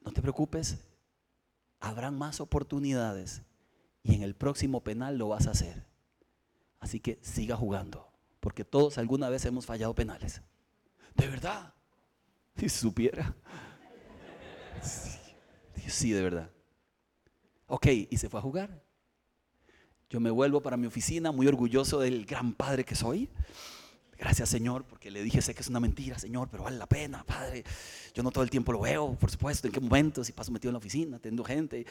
No 0.01 0.11
te 0.11 0.23
preocupes, 0.23 0.79
habrán 1.79 2.17
más 2.17 2.39
oportunidades 2.39 3.43
y 4.01 4.15
en 4.15 4.23
el 4.23 4.33
próximo 4.33 4.83
penal 4.83 5.19
lo 5.19 5.27
vas 5.27 5.45
a 5.45 5.51
hacer. 5.51 5.85
Así 6.79 6.99
que 6.99 7.19
siga 7.21 7.55
jugando, 7.55 8.11
porque 8.39 8.65
todos 8.65 8.97
alguna 8.97 9.29
vez 9.29 9.45
hemos 9.45 9.67
fallado 9.67 9.93
penales. 9.93 10.41
De 11.13 11.27
verdad. 11.27 11.75
Si 12.55 12.69
supiera. 12.69 13.35
Sí, 14.81 15.91
sí, 15.91 16.11
de 16.11 16.23
verdad. 16.23 16.49
Ok, 17.67 17.85
y 18.09 18.17
se 18.17 18.29
fue 18.29 18.39
a 18.39 18.41
jugar. 18.41 18.88
Yo 20.09 20.19
me 20.19 20.31
vuelvo 20.31 20.59
para 20.61 20.75
mi 20.75 20.87
oficina 20.87 21.31
muy 21.31 21.45
orgulloso 21.45 21.99
del 21.99 22.25
gran 22.25 22.53
padre 22.53 22.83
que 22.83 22.95
soy. 22.95 23.29
Gracias 24.17 24.49
Señor, 24.49 24.83
porque 24.83 25.11
le 25.11 25.23
dije, 25.23 25.41
sé 25.41 25.53
que 25.53 25.61
es 25.61 25.69
una 25.69 25.79
mentira, 25.79 26.17
Señor, 26.17 26.49
pero 26.49 26.63
vale 26.63 26.77
la 26.77 26.87
pena, 26.87 27.23
Padre. 27.23 27.63
Yo 28.13 28.21
no 28.21 28.31
todo 28.31 28.43
el 28.43 28.49
tiempo 28.49 28.73
lo 28.73 28.81
veo, 28.81 29.15
por 29.15 29.31
supuesto, 29.31 29.67
en 29.67 29.73
qué 29.73 29.79
momentos, 29.79 30.27
si 30.27 30.33
paso 30.33 30.51
metido 30.51 30.71
en 30.71 30.73
la 30.73 30.79
oficina, 30.79 31.19
teniendo 31.19 31.43
gente. 31.45 31.85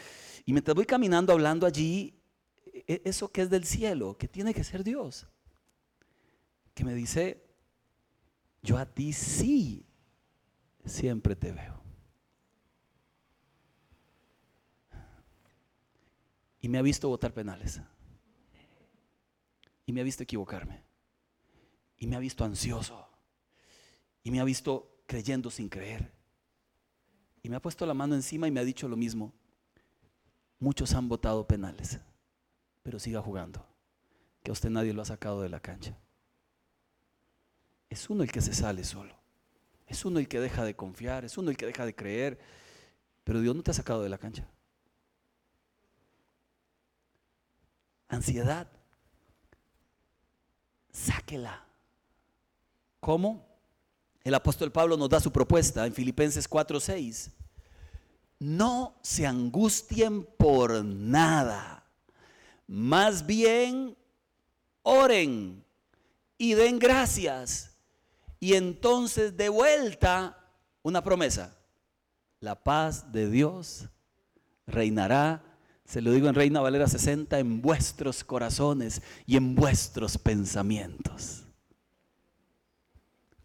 Y 0.44 0.52
mientras 0.52 0.74
voy 0.74 0.85
caminando 0.85 1.33
hablando 1.33 1.66
allí, 1.66 2.20
e, 2.66 2.85
e, 2.87 3.02
eso 3.04 3.33
que 3.33 3.42
es 3.42 3.50
del 3.50 3.64
cielo, 3.64 4.18
que 4.18 4.28
tiene 4.28 4.52
que 4.52 4.62
ser 4.62 4.85
Dios, 4.85 5.26
que 6.74 6.85
me 6.85 6.94
dice, 6.94 7.42
yo 8.62 8.76
a 8.76 8.85
ti 8.85 9.14
sí 9.14 9.87
siempre 10.85 11.35
te 11.35 11.52
veo. 11.52 11.81
Y 16.61 16.68
me 16.68 16.76
ha 16.76 16.83
visto 16.83 17.09
votar 17.09 17.33
penales. 17.33 17.81
Y 19.88 19.92
me 19.94 20.03
ha 20.03 20.05
visto 20.05 20.22
equivocarme 20.22 20.85
y 21.96 22.07
me 22.07 22.14
ha 22.14 22.18
visto 22.18 22.44
ansioso 22.44 23.09
y 24.22 24.31
me 24.31 24.38
ha 24.38 24.44
visto 24.44 25.01
creyendo 25.07 25.51
sin 25.51 25.70
creer. 25.70 26.12
Y 27.42 27.48
me 27.48 27.57
ha 27.57 27.62
puesto 27.62 27.87
la 27.87 27.94
mano 27.94 28.14
encima 28.14 28.46
y 28.46 28.51
me 28.51 28.61
ha 28.61 28.64
dicho 28.64 28.87
lo 28.87 28.98
mismo. 28.98 29.33
Muchos 30.59 30.92
han 30.92 31.09
votado 31.09 31.46
penales, 31.46 32.01
pero 32.83 32.98
siga 32.98 33.22
jugando, 33.22 33.66
que 34.42 34.51
a 34.51 34.53
usted 34.53 34.68
nadie 34.68 34.92
lo 34.92 35.01
ha 35.01 35.07
sacado 35.07 35.40
de 35.40 35.48
la 35.48 35.61
cancha. 35.61 35.96
Es 37.88 38.11
uno 38.11 38.24
el 38.24 38.31
que 38.31 38.42
se 38.42 38.53
sale 38.53 38.85
solo, 38.85 39.14
es 39.87 40.05
uno 40.05 40.18
el 40.18 40.29
que 40.29 40.38
deja 40.38 40.64
de 40.64 40.77
confiar, 40.77 41.24
es 41.24 41.38
uno 41.38 41.51
el 41.51 41.57
que 41.57 41.64
deja 41.64 41.87
de 41.87 41.94
creer, 41.94 42.38
pero 43.24 43.40
Dios 43.40 43.57
no 43.57 43.62
te 43.62 43.70
ha 43.70 43.74
sacado 43.74 44.03
de 44.03 44.11
la 44.11 44.18
cancha. 44.18 44.46
Ansiedad, 48.09 48.70
sáquela. 50.92 51.64
¿Cómo? 53.01 53.46
El 54.24 54.35
apóstol 54.35 54.70
Pablo 54.70 54.96
nos 54.96 55.09
da 55.09 55.20
su 55.20 55.33
propuesta 55.33 55.87
en 55.87 55.94
Filipenses 55.94 56.48
4:6. 56.48 57.31
No 58.40 58.98
se 59.03 59.27
angustien 59.27 60.24
por 60.24 60.85
nada. 60.85 61.85
Más 62.66 63.24
bien, 63.24 63.96
oren 64.83 65.64
y 66.37 66.55
den 66.55 66.79
gracias. 66.79 67.77
Y 68.40 68.55
entonces 68.55 69.37
de 69.37 69.48
vuelta 69.48 70.38
una 70.83 71.03
promesa. 71.03 71.57
La 72.40 72.62
paz 72.62 73.11
de 73.11 73.29
Dios 73.29 73.88
reinará, 74.66 75.42
se 75.88 76.03
lo 76.03 76.12
digo 76.12 76.29
en 76.29 76.35
Reina 76.35 76.61
Valera 76.61 76.87
60, 76.87 77.38
en 77.38 77.62
vuestros 77.62 78.22
corazones 78.22 79.01
y 79.24 79.38
en 79.38 79.55
vuestros 79.55 80.18
pensamientos. 80.18 81.46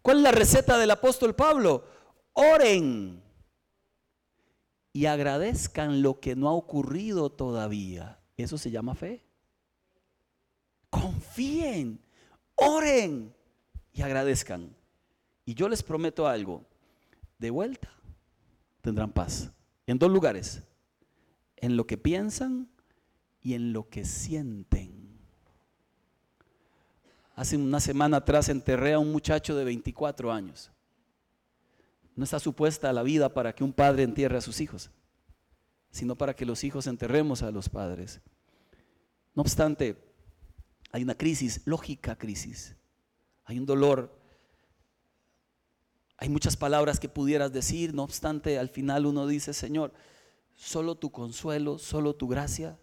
¿Cuál 0.02 0.18
es 0.18 0.22
la 0.24 0.30
receta 0.30 0.76
del 0.76 0.90
apóstol 0.90 1.34
Pablo? 1.34 1.86
Oren 2.34 3.22
y 4.92 5.06
agradezcan 5.06 6.02
lo 6.02 6.20
que 6.20 6.36
no 6.36 6.50
ha 6.50 6.52
ocurrido 6.52 7.32
todavía. 7.32 8.20
Eso 8.36 8.58
se 8.58 8.70
llama 8.70 8.94
fe. 8.94 9.24
Confíen, 10.90 11.98
oren 12.56 13.34
y 13.90 14.02
agradezcan. 14.02 14.76
Y 15.46 15.54
yo 15.54 15.66
les 15.70 15.82
prometo 15.82 16.26
algo, 16.26 16.66
de 17.38 17.48
vuelta 17.48 17.90
tendrán 18.82 19.10
paz. 19.10 19.50
En 19.86 19.98
dos 19.98 20.10
lugares, 20.10 20.62
en 21.64 21.76
lo 21.78 21.86
que 21.86 21.96
piensan 21.96 22.68
y 23.40 23.54
en 23.54 23.72
lo 23.72 23.88
que 23.88 24.04
sienten. 24.04 25.18
Hace 27.34 27.56
una 27.56 27.80
semana 27.80 28.18
atrás 28.18 28.50
enterré 28.50 28.92
a 28.92 28.98
un 28.98 29.10
muchacho 29.10 29.56
de 29.56 29.64
24 29.64 30.30
años. 30.30 30.70
No 32.14 32.24
está 32.24 32.38
supuesta 32.38 32.92
la 32.92 33.02
vida 33.02 33.32
para 33.32 33.54
que 33.54 33.64
un 33.64 33.72
padre 33.72 34.02
entierre 34.02 34.36
a 34.36 34.42
sus 34.42 34.60
hijos, 34.60 34.90
sino 35.90 36.16
para 36.16 36.36
que 36.36 36.44
los 36.44 36.62
hijos 36.64 36.86
enterremos 36.86 37.42
a 37.42 37.50
los 37.50 37.70
padres. 37.70 38.20
No 39.34 39.40
obstante, 39.40 39.96
hay 40.92 41.02
una 41.02 41.16
crisis, 41.16 41.62
lógica 41.64 42.16
crisis. 42.16 42.76
Hay 43.46 43.58
un 43.58 43.64
dolor. 43.64 44.16
Hay 46.18 46.28
muchas 46.28 46.58
palabras 46.58 47.00
que 47.00 47.08
pudieras 47.08 47.52
decir, 47.52 47.94
no 47.94 48.04
obstante, 48.04 48.58
al 48.58 48.68
final 48.68 49.06
uno 49.06 49.26
dice, 49.26 49.54
Señor, 49.54 49.92
solo 50.54 50.94
tu 50.94 51.10
consuelo, 51.10 51.78
solo 51.78 52.14
tu 52.14 52.28
gracia 52.28 52.78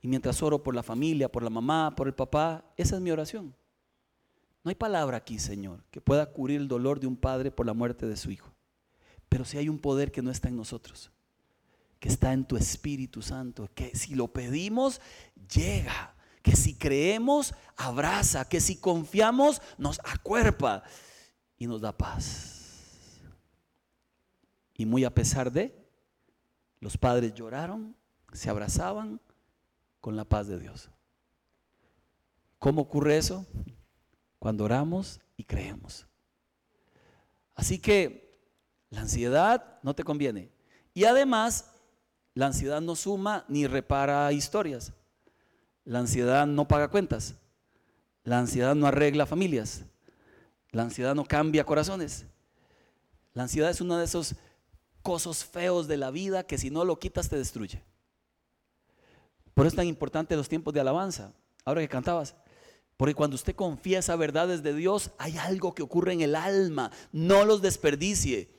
y 0.00 0.08
mientras 0.08 0.42
oro 0.42 0.62
por 0.62 0.74
la 0.74 0.82
familia, 0.82 1.30
por 1.30 1.42
la 1.42 1.50
mamá, 1.50 1.94
por 1.96 2.06
el 2.06 2.14
papá, 2.14 2.64
esa 2.76 2.96
es 2.96 3.02
mi 3.02 3.10
oración. 3.10 3.54
No 4.62 4.68
hay 4.68 4.74
palabra 4.74 5.16
aquí, 5.16 5.38
Señor, 5.38 5.84
que 5.90 6.00
pueda 6.00 6.32
cubrir 6.32 6.60
el 6.60 6.68
dolor 6.68 7.00
de 7.00 7.06
un 7.06 7.16
padre 7.16 7.50
por 7.50 7.66
la 7.66 7.74
muerte 7.74 8.06
de 8.06 8.16
su 8.16 8.30
hijo. 8.30 8.52
Pero 9.28 9.44
si 9.44 9.58
hay 9.58 9.68
un 9.68 9.78
poder 9.78 10.12
que 10.12 10.22
no 10.22 10.30
está 10.30 10.48
en 10.48 10.56
nosotros, 10.56 11.10
que 11.98 12.08
está 12.08 12.32
en 12.32 12.44
tu 12.44 12.56
Espíritu 12.56 13.22
Santo, 13.22 13.68
que 13.74 13.94
si 13.96 14.14
lo 14.14 14.28
pedimos, 14.28 15.00
llega, 15.52 16.14
que 16.42 16.54
si 16.54 16.74
creemos, 16.74 17.54
abraza, 17.76 18.48
que 18.48 18.60
si 18.60 18.76
confiamos, 18.76 19.60
nos 19.78 20.00
acuerpa 20.04 20.84
y 21.58 21.66
nos 21.66 21.80
da 21.80 21.96
paz. 21.96 23.20
Y 24.74 24.86
muy 24.86 25.04
a 25.04 25.12
pesar 25.12 25.50
de, 25.50 25.87
los 26.80 26.96
padres 26.96 27.34
lloraron, 27.34 27.96
se 28.32 28.50
abrazaban 28.50 29.20
con 30.00 30.16
la 30.16 30.24
paz 30.24 30.46
de 30.46 30.58
Dios. 30.58 30.90
¿Cómo 32.58 32.82
ocurre 32.82 33.16
eso? 33.16 33.46
Cuando 34.38 34.64
oramos 34.64 35.20
y 35.36 35.44
creemos. 35.44 36.06
Así 37.54 37.78
que 37.78 38.40
la 38.90 39.00
ansiedad 39.00 39.78
no 39.82 39.94
te 39.94 40.04
conviene. 40.04 40.50
Y 40.94 41.04
además, 41.04 41.72
la 42.34 42.46
ansiedad 42.46 42.80
no 42.80 42.94
suma 42.96 43.44
ni 43.48 43.66
repara 43.66 44.32
historias. 44.32 44.92
La 45.84 46.00
ansiedad 46.00 46.46
no 46.46 46.68
paga 46.68 46.88
cuentas. 46.88 47.36
La 48.24 48.38
ansiedad 48.38 48.74
no 48.74 48.86
arregla 48.86 49.26
familias. 49.26 49.84
La 50.70 50.82
ansiedad 50.82 51.14
no 51.14 51.24
cambia 51.24 51.64
corazones. 51.64 52.26
La 53.32 53.44
ansiedad 53.44 53.70
es 53.70 53.80
uno 53.80 53.96
de 53.96 54.04
esos 54.04 54.36
cosas 55.08 55.42
feos 55.42 55.88
de 55.88 55.96
la 55.96 56.10
vida 56.10 56.46
que 56.46 56.58
si 56.58 56.68
no 56.68 56.84
lo 56.84 56.98
quitas 56.98 57.30
te 57.30 57.36
destruye. 57.36 57.82
Por 59.54 59.64
eso 59.64 59.72
es 59.72 59.76
tan 59.76 59.86
importante 59.86 60.36
los 60.36 60.50
tiempos 60.50 60.74
de 60.74 60.80
alabanza. 60.80 61.32
Ahora 61.64 61.80
que 61.80 61.88
cantabas. 61.88 62.34
Porque 62.98 63.14
cuando 63.14 63.34
usted 63.34 63.54
confiesa 63.54 64.16
verdades 64.16 64.62
de 64.62 64.74
Dios, 64.74 65.10
hay 65.16 65.38
algo 65.38 65.74
que 65.74 65.82
ocurre 65.82 66.12
en 66.12 66.20
el 66.20 66.34
alma. 66.34 66.90
No 67.10 67.46
los 67.46 67.62
desperdicie. 67.62 68.50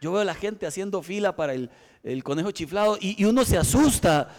Yo 0.00 0.12
veo 0.12 0.22
a 0.22 0.24
la 0.24 0.34
gente 0.34 0.66
haciendo 0.66 1.02
fila 1.02 1.36
para 1.36 1.52
el, 1.52 2.24
conejo 2.24 2.50
chiflado 2.50 2.96
y, 2.98 3.22
uno 3.26 3.44
se 3.44 3.58
asusta. 3.58 4.34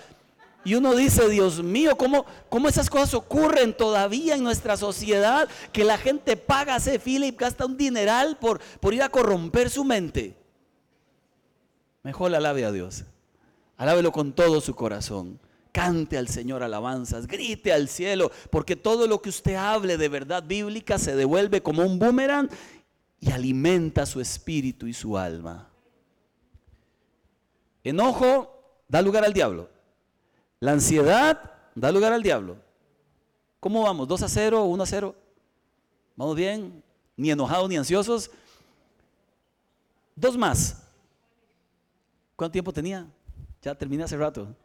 Y 0.63 0.73
uno 0.73 0.95
dice, 0.95 1.29
Dios 1.29 1.61
mío, 1.61 1.95
¿cómo, 1.97 2.25
¿cómo, 2.49 2.67
esas 2.67 2.89
cosas 2.89 3.13
ocurren 3.13 3.77
todavía 3.77 4.33
en 4.33 4.43
nuestra 4.43 4.75
sociedad? 4.75 5.47
Que 5.71 5.83
la 5.83 5.99
gente 5.99 6.35
paga, 6.35 6.73
hace 6.73 6.97
fila 6.97 7.27
y 7.27 7.31
gasta 7.31 7.67
un 7.67 7.77
dineral 7.77 8.39
por, 8.39 8.59
por 8.79 8.95
ir 8.95 9.03
a 9.03 9.09
corromper 9.09 9.69
su 9.69 9.83
mente. 9.83 10.44
Mejor 12.05 12.35
alabe 12.35 12.63
a 12.65 12.71
Dios. 12.71 13.03
Alábelo 13.77 14.11
con 14.11 14.31
todo 14.31 14.61
su 14.61 14.75
corazón. 14.75 15.39
Cante 15.71 16.19
al 16.19 16.27
Señor 16.27 16.61
alabanzas, 16.61 17.25
grite 17.25 17.73
al 17.73 17.89
cielo, 17.89 18.31
porque 18.51 18.75
todo 18.75 19.07
lo 19.07 19.23
que 19.23 19.29
usted 19.29 19.55
hable 19.55 19.97
de 19.97 20.07
verdad 20.07 20.43
bíblica 20.43 20.99
se 20.99 21.15
devuelve 21.15 21.63
como 21.63 21.81
un 21.81 21.97
boomerang 21.97 22.47
y 23.19 23.31
alimenta 23.31 24.05
su 24.05 24.21
espíritu 24.21 24.85
y 24.85 24.93
su 24.93 25.17
alma. 25.17 25.67
Enojo 27.83 28.83
da 28.87 29.01
lugar 29.01 29.25
al 29.25 29.33
diablo. 29.33 29.67
La 30.59 30.73
ansiedad 30.73 31.53
da 31.73 31.91
lugar 31.91 32.13
al 32.13 32.21
diablo. 32.21 32.57
¿Cómo 33.59 33.81
vamos? 33.81 34.07
¿2 34.07 34.21
a 34.21 34.29
0 34.29 34.61
o 34.61 34.65
1 34.65 34.83
a 34.83 34.85
0? 34.85 35.15
¿Vamos 36.15 36.35
bien? 36.35 36.83
Ni 37.17 37.31
enojados 37.31 37.67
ni 37.67 37.77
ansiosos. 37.77 38.29
Dos 40.15 40.37
más. 40.37 40.84
¿Cuánto 42.35 42.51
tiempo 42.51 42.73
tenía? 42.73 43.07
Ya 43.61 43.75
terminé 43.75 44.03
hace 44.03 44.17
rato. 44.17 44.55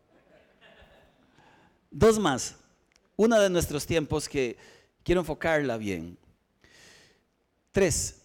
Dos 1.90 2.18
más. 2.18 2.56
Una 3.16 3.38
de 3.38 3.50
nuestros 3.50 3.86
tiempos 3.86 4.28
que 4.28 4.56
quiero 5.02 5.20
enfocarla 5.20 5.76
bien. 5.76 6.18
Tres. 7.72 8.22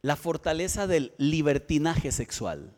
La 0.00 0.16
fortaleza 0.16 0.86
del 0.86 1.12
libertinaje 1.18 2.12
sexual. 2.12 2.74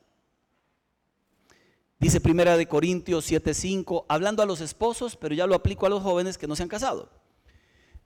Dice 1.98 2.20
Primera 2.20 2.56
de 2.56 2.66
Corintios 2.66 3.30
7:5, 3.30 4.06
hablando 4.08 4.42
a 4.42 4.46
los 4.46 4.62
esposos, 4.62 5.16
pero 5.16 5.34
ya 5.34 5.46
lo 5.46 5.54
aplico 5.54 5.84
a 5.84 5.90
los 5.90 6.02
jóvenes 6.02 6.38
que 6.38 6.46
no 6.46 6.56
se 6.56 6.62
han 6.62 6.68
casado. 6.68 7.10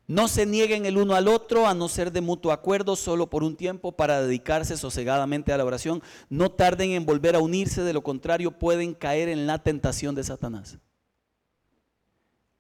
No 0.07 0.29
se 0.29 0.45
nieguen 0.45 0.85
el 0.85 0.99
uno 0.99 1.15
al 1.15 1.29
otro 1.29 1.67
a 1.67 1.73
no 1.73 1.89
ser 1.89 2.13
de 2.13 2.21
mutuo 2.21 2.53
acuerdo 2.53 2.95
solo 2.95 3.31
por 3.31 3.43
un 3.43 3.57
tiempo 3.57 3.93
para 3.93 4.21
dedicarse 4.21 4.77
sosegadamente 4.77 5.53
a 5.53 5.57
la 5.57 5.65
oración. 5.65 6.03
No 6.29 6.51
tarden 6.51 6.91
en 6.91 7.07
volver 7.07 7.37
a 7.37 7.41
unirse, 7.41 7.83
de 7.83 7.95
lo 7.95 8.03
contrario 8.03 8.51
pueden 8.51 8.93
caer 8.93 9.29
en 9.31 9.47
la 9.47 9.63
tentación 9.63 10.15
de 10.15 10.25
Satanás. 10.25 10.79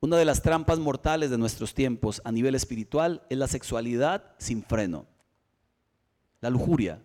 Una 0.00 0.16
de 0.16 0.24
las 0.24 0.42
trampas 0.42 0.78
mortales 0.78 1.30
de 1.30 1.38
nuestros 1.38 1.74
tiempos 1.74 2.22
a 2.24 2.33
nivel 2.33 2.54
espiritual 2.54 3.22
es 3.28 3.38
la 3.38 3.48
sexualidad 3.48 4.35
sin 4.38 4.62
freno, 4.62 5.07
la 6.40 6.50
lujuria, 6.50 7.02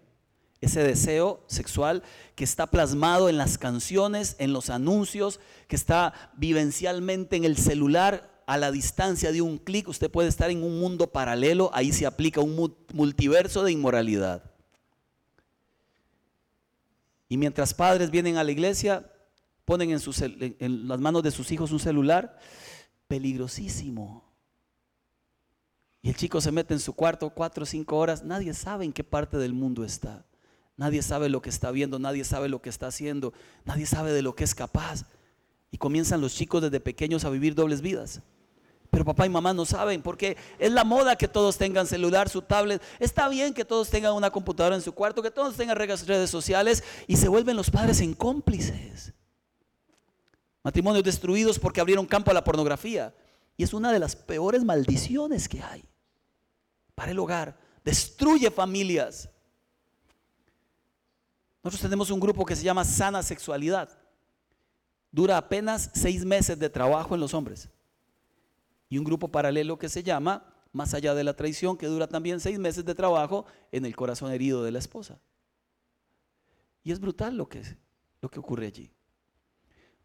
ese 0.61 0.83
deseo 0.83 1.41
sexual 1.47 2.03
que 2.35 2.43
está 2.43 2.67
plasmado 2.67 3.29
en 3.29 3.37
las 3.37 3.57
canciones, 3.57 4.35
en 4.39 4.51
los 4.51 4.69
anuncios, 4.69 5.39
que 5.67 5.77
está 5.77 6.13
vivencialmente 6.35 7.37
en 7.37 7.45
el 7.45 7.55
celular, 7.55 8.28
a 8.49 8.57
la 8.57 8.71
distancia 8.71 9.31
de 9.31 9.43
un 9.43 9.59
clic, 9.59 9.87
usted 9.87 10.09
puede 10.09 10.27
estar 10.27 10.49
en 10.49 10.63
un 10.63 10.79
mundo 10.79 11.05
paralelo, 11.05 11.69
ahí 11.71 11.93
se 11.93 12.07
aplica 12.07 12.41
un 12.41 12.75
multiverso 12.95 13.63
de 13.63 13.71
inmoralidad. 13.71 14.43
Y 17.27 17.37
mientras 17.37 17.75
padres 17.75 18.09
vienen 18.09 18.37
a 18.37 18.43
la 18.43 18.49
iglesia, 18.49 19.07
ponen 19.65 19.91
en, 19.91 20.87
las 20.87 20.99
manos 20.99 21.21
de 21.21 21.29
sus 21.29 21.51
hijos 21.51 21.71
un 21.71 21.79
celular, 21.79 22.39
peligrosísimo. 23.07 24.23
Y 26.01 26.09
el 26.09 26.15
chico 26.15 26.41
se 26.41 26.51
mete 26.51 26.73
en 26.73 26.79
su 26.79 26.93
cuarto 26.93 27.29
cuatro 27.29 27.61
o 27.61 27.67
cinco 27.67 27.97
horas, 27.97 28.23
nadie 28.23 28.55
sabe 28.55 28.83
en 28.83 28.93
qué 28.93 29.03
parte 29.03 29.37
del 29.37 29.53
mundo 29.53 29.85
está. 29.85 30.25
Nadie 30.75 31.03
sabe 31.03 31.29
lo 31.29 31.43
que 31.43 31.51
está 31.51 31.69
viendo, 31.69 31.99
nadie 31.99 32.23
sabe 32.23 32.49
lo 32.49 32.63
que 32.63 32.69
está 32.69 32.87
haciendo, 32.87 33.31
nadie 33.63 33.85
sabe 33.85 34.11
de 34.11 34.23
lo 34.23 34.33
que 34.33 34.43
es 34.43 34.55
capaz. 34.55 35.05
Y 35.69 35.77
comienzan 35.77 36.19
los 36.19 36.33
chicos 36.33 36.63
desde 36.63 36.79
pequeños 36.79 37.25
a 37.25 37.29
vivir 37.29 37.53
dobles 37.53 37.81
vidas. 37.81 38.23
Pero 38.89 39.05
papá 39.05 39.25
y 39.25 39.29
mamá 39.29 39.53
no 39.53 39.65
saben 39.65 40.01
porque 40.01 40.35
es 40.57 40.71
la 40.71 40.83
moda 40.83 41.15
que 41.15 41.27
todos 41.27 41.57
tengan 41.57 41.85
celular, 41.85 42.27
su 42.27 42.41
tablet. 42.41 42.81
Está 42.99 43.29
bien 43.29 43.53
que 43.53 43.63
todos 43.63 43.89
tengan 43.89 44.13
una 44.13 44.31
computadora 44.31 44.75
en 44.75 44.81
su 44.81 44.93
cuarto, 44.93 45.21
que 45.21 45.31
todos 45.31 45.55
tengan 45.55 45.77
redes 45.77 46.29
sociales 46.29 46.83
y 47.07 47.17
se 47.17 47.27
vuelven 47.27 47.55
los 47.55 47.69
padres 47.69 48.01
en 48.01 48.13
cómplices. 48.13 49.13
Matrimonios 50.63 51.03
destruidos 51.03 51.59
porque 51.59 51.81
abrieron 51.81 52.05
campo 52.05 52.31
a 52.31 52.33
la 52.33 52.43
pornografía. 52.43 53.13
Y 53.55 53.63
es 53.63 53.73
una 53.73 53.91
de 53.91 53.99
las 53.99 54.15
peores 54.15 54.63
maldiciones 54.63 55.47
que 55.49 55.61
hay 55.61 55.83
para 56.95 57.11
el 57.11 57.19
hogar. 57.19 57.57
Destruye 57.83 58.49
familias. 58.49 59.29
Nosotros 61.63 61.81
tenemos 61.81 62.09
un 62.09 62.19
grupo 62.19 62.45
que 62.45 62.55
se 62.55 62.63
llama 62.63 62.85
Sana 62.85 63.21
Sexualidad. 63.21 63.89
Dura 65.11 65.37
apenas 65.37 65.91
seis 65.93 66.23
meses 66.23 66.57
de 66.57 66.69
trabajo 66.69 67.15
en 67.15 67.21
los 67.21 67.33
hombres. 67.33 67.69
Y 68.89 68.97
un 68.97 69.05
grupo 69.05 69.29
paralelo 69.29 69.77
que 69.77 69.87
se 69.87 70.03
llama 70.03 70.45
Más 70.71 70.93
allá 70.93 71.15
de 71.15 71.23
la 71.23 71.35
traición, 71.35 71.77
que 71.77 71.87
dura 71.87 72.07
también 72.07 72.39
seis 72.39 72.59
meses 72.59 72.85
de 72.85 72.95
trabajo 72.95 73.45
en 73.71 73.85
el 73.85 73.95
corazón 73.95 74.31
herido 74.31 74.63
de 74.63 74.71
la 74.71 74.79
esposa. 74.79 75.19
Y 76.83 76.91
es 76.91 76.99
brutal 76.99 77.37
lo 77.37 77.47
que, 77.47 77.61
lo 78.21 78.29
que 78.29 78.39
ocurre 78.39 78.67
allí. 78.67 78.91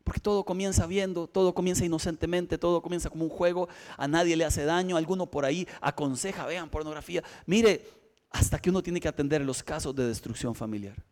Porque 0.04 0.20
todo 0.20 0.44
comienza 0.44 0.86
viendo, 0.86 1.26
todo 1.26 1.54
comienza 1.54 1.84
inocentemente, 1.84 2.58
todo 2.58 2.82
comienza 2.82 3.08
como 3.08 3.24
un 3.24 3.30
juego, 3.30 3.68
a 3.96 4.06
nadie 4.06 4.36
le 4.36 4.44
hace 4.44 4.64
daño, 4.64 4.98
alguno 4.98 5.30
por 5.30 5.46
ahí 5.46 5.66
aconseja, 5.80 6.44
vean 6.44 6.68
pornografía. 6.68 7.24
Mire, 7.46 7.88
hasta 8.28 8.58
que 8.58 8.68
uno 8.68 8.82
tiene 8.82 9.00
que 9.00 9.08
atender 9.08 9.40
los 9.42 9.62
casos 9.62 9.94
de 9.94 10.06
destrucción 10.06 10.54
familiar. 10.54 11.02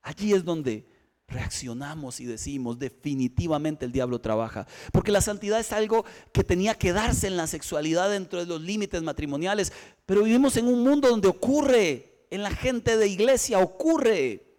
Allí 0.00 0.32
es 0.32 0.44
donde 0.44 0.86
reaccionamos 1.28 2.20
y 2.20 2.26
decimos, 2.26 2.78
definitivamente 2.78 3.84
el 3.84 3.92
diablo 3.92 4.20
trabaja. 4.20 4.66
Porque 4.92 5.12
la 5.12 5.20
santidad 5.20 5.60
es 5.60 5.72
algo 5.72 6.04
que 6.32 6.44
tenía 6.44 6.74
que 6.74 6.92
darse 6.92 7.26
en 7.26 7.36
la 7.36 7.46
sexualidad 7.46 8.10
dentro 8.10 8.38
de 8.38 8.46
los 8.46 8.60
límites 8.60 9.02
matrimoniales. 9.02 9.72
Pero 10.06 10.22
vivimos 10.22 10.56
en 10.56 10.66
un 10.66 10.82
mundo 10.82 11.08
donde 11.08 11.28
ocurre, 11.28 12.26
en 12.30 12.42
la 12.42 12.50
gente 12.50 12.96
de 12.96 13.08
iglesia 13.08 13.58
ocurre. 13.58 14.54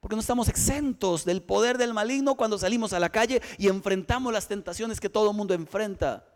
Porque 0.00 0.16
no 0.16 0.20
estamos 0.20 0.48
exentos 0.48 1.24
del 1.24 1.42
poder 1.42 1.78
del 1.78 1.94
maligno 1.94 2.34
cuando 2.34 2.58
salimos 2.58 2.92
a 2.92 3.00
la 3.00 3.08
calle 3.08 3.40
y 3.56 3.68
enfrentamos 3.68 4.32
las 4.32 4.48
tentaciones 4.48 5.00
que 5.00 5.08
todo 5.08 5.32
mundo 5.32 5.54
enfrenta. 5.54 6.28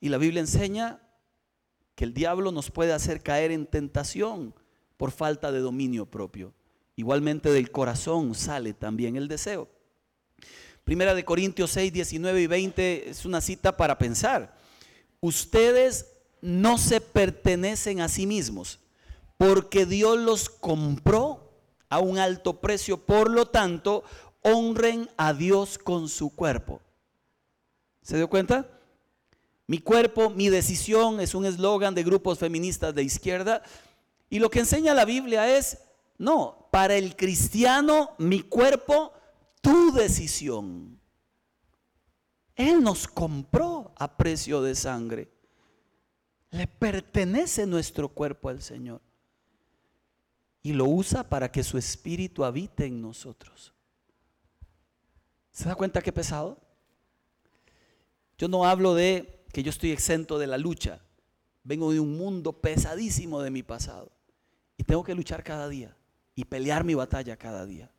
Y 0.00 0.10
la 0.10 0.18
Biblia 0.18 0.40
enseña 0.40 1.00
que 1.94 2.04
el 2.04 2.14
diablo 2.14 2.52
nos 2.52 2.70
puede 2.70 2.92
hacer 2.92 3.22
caer 3.22 3.50
en 3.50 3.66
tentación 3.66 4.54
por 4.96 5.10
falta 5.10 5.50
de 5.50 5.60
dominio 5.60 6.06
propio. 6.06 6.54
Igualmente 6.98 7.52
del 7.52 7.70
corazón 7.70 8.34
sale 8.34 8.74
también 8.74 9.14
el 9.14 9.28
deseo. 9.28 9.68
Primera 10.82 11.14
de 11.14 11.24
Corintios 11.24 11.70
6, 11.70 11.92
19 11.92 12.42
y 12.42 12.46
20 12.48 13.10
es 13.10 13.24
una 13.24 13.40
cita 13.40 13.76
para 13.76 13.98
pensar. 13.98 14.58
Ustedes 15.20 16.06
no 16.40 16.76
se 16.76 17.00
pertenecen 17.00 18.00
a 18.00 18.08
sí 18.08 18.26
mismos, 18.26 18.80
porque 19.36 19.86
Dios 19.86 20.18
los 20.18 20.50
compró 20.50 21.52
a 21.88 22.00
un 22.00 22.18
alto 22.18 22.60
precio. 22.60 23.06
Por 23.06 23.30
lo 23.30 23.46
tanto, 23.46 24.02
honren 24.42 25.08
a 25.16 25.34
Dios 25.34 25.78
con 25.78 26.08
su 26.08 26.34
cuerpo. 26.34 26.80
¿Se 28.02 28.16
dio 28.16 28.28
cuenta? 28.28 28.68
Mi 29.68 29.78
cuerpo, 29.78 30.30
mi 30.30 30.48
decisión 30.48 31.20
es 31.20 31.36
un 31.36 31.46
eslogan 31.46 31.94
de 31.94 32.02
grupos 32.02 32.40
feministas 32.40 32.92
de 32.92 33.04
izquierda 33.04 33.62
y 34.28 34.40
lo 34.40 34.50
que 34.50 34.58
enseña 34.58 34.94
la 34.94 35.04
Biblia 35.04 35.56
es, 35.56 35.78
no, 36.18 36.68
para 36.72 36.96
el 36.96 37.14
cristiano 37.14 38.16
mi 38.18 38.42
cuerpo, 38.42 39.12
tu 39.60 39.92
decisión. 39.92 41.00
Él 42.56 42.82
nos 42.82 43.06
compró 43.06 43.92
a 43.96 44.16
precio 44.16 44.60
de 44.60 44.74
sangre. 44.74 45.30
Le 46.50 46.66
pertenece 46.66 47.66
nuestro 47.66 48.08
cuerpo 48.08 48.48
al 48.48 48.62
Señor. 48.62 49.00
Y 50.60 50.72
lo 50.72 50.86
usa 50.86 51.22
para 51.22 51.52
que 51.52 51.62
su 51.62 51.78
espíritu 51.78 52.44
habite 52.44 52.84
en 52.84 53.00
nosotros. 53.00 53.72
¿Se 55.52 55.68
da 55.68 55.76
cuenta 55.76 56.02
qué 56.02 56.12
pesado? 56.12 56.60
Yo 58.36 58.48
no 58.48 58.64
hablo 58.64 58.94
de 58.94 59.44
que 59.52 59.62
yo 59.62 59.70
estoy 59.70 59.92
exento 59.92 60.36
de 60.38 60.48
la 60.48 60.58
lucha. 60.58 61.00
Vengo 61.62 61.92
de 61.92 62.00
un 62.00 62.16
mundo 62.16 62.60
pesadísimo 62.60 63.40
de 63.40 63.52
mi 63.52 63.62
pasado. 63.62 64.10
Y 64.76 64.82
tengo 64.82 65.04
que 65.04 65.14
luchar 65.14 65.44
cada 65.44 65.68
día 65.68 65.97
y 66.38 66.44
pelear 66.44 66.84
mi 66.84 66.94
batalla 66.94 67.36
cada 67.36 67.66
día. 67.66 67.90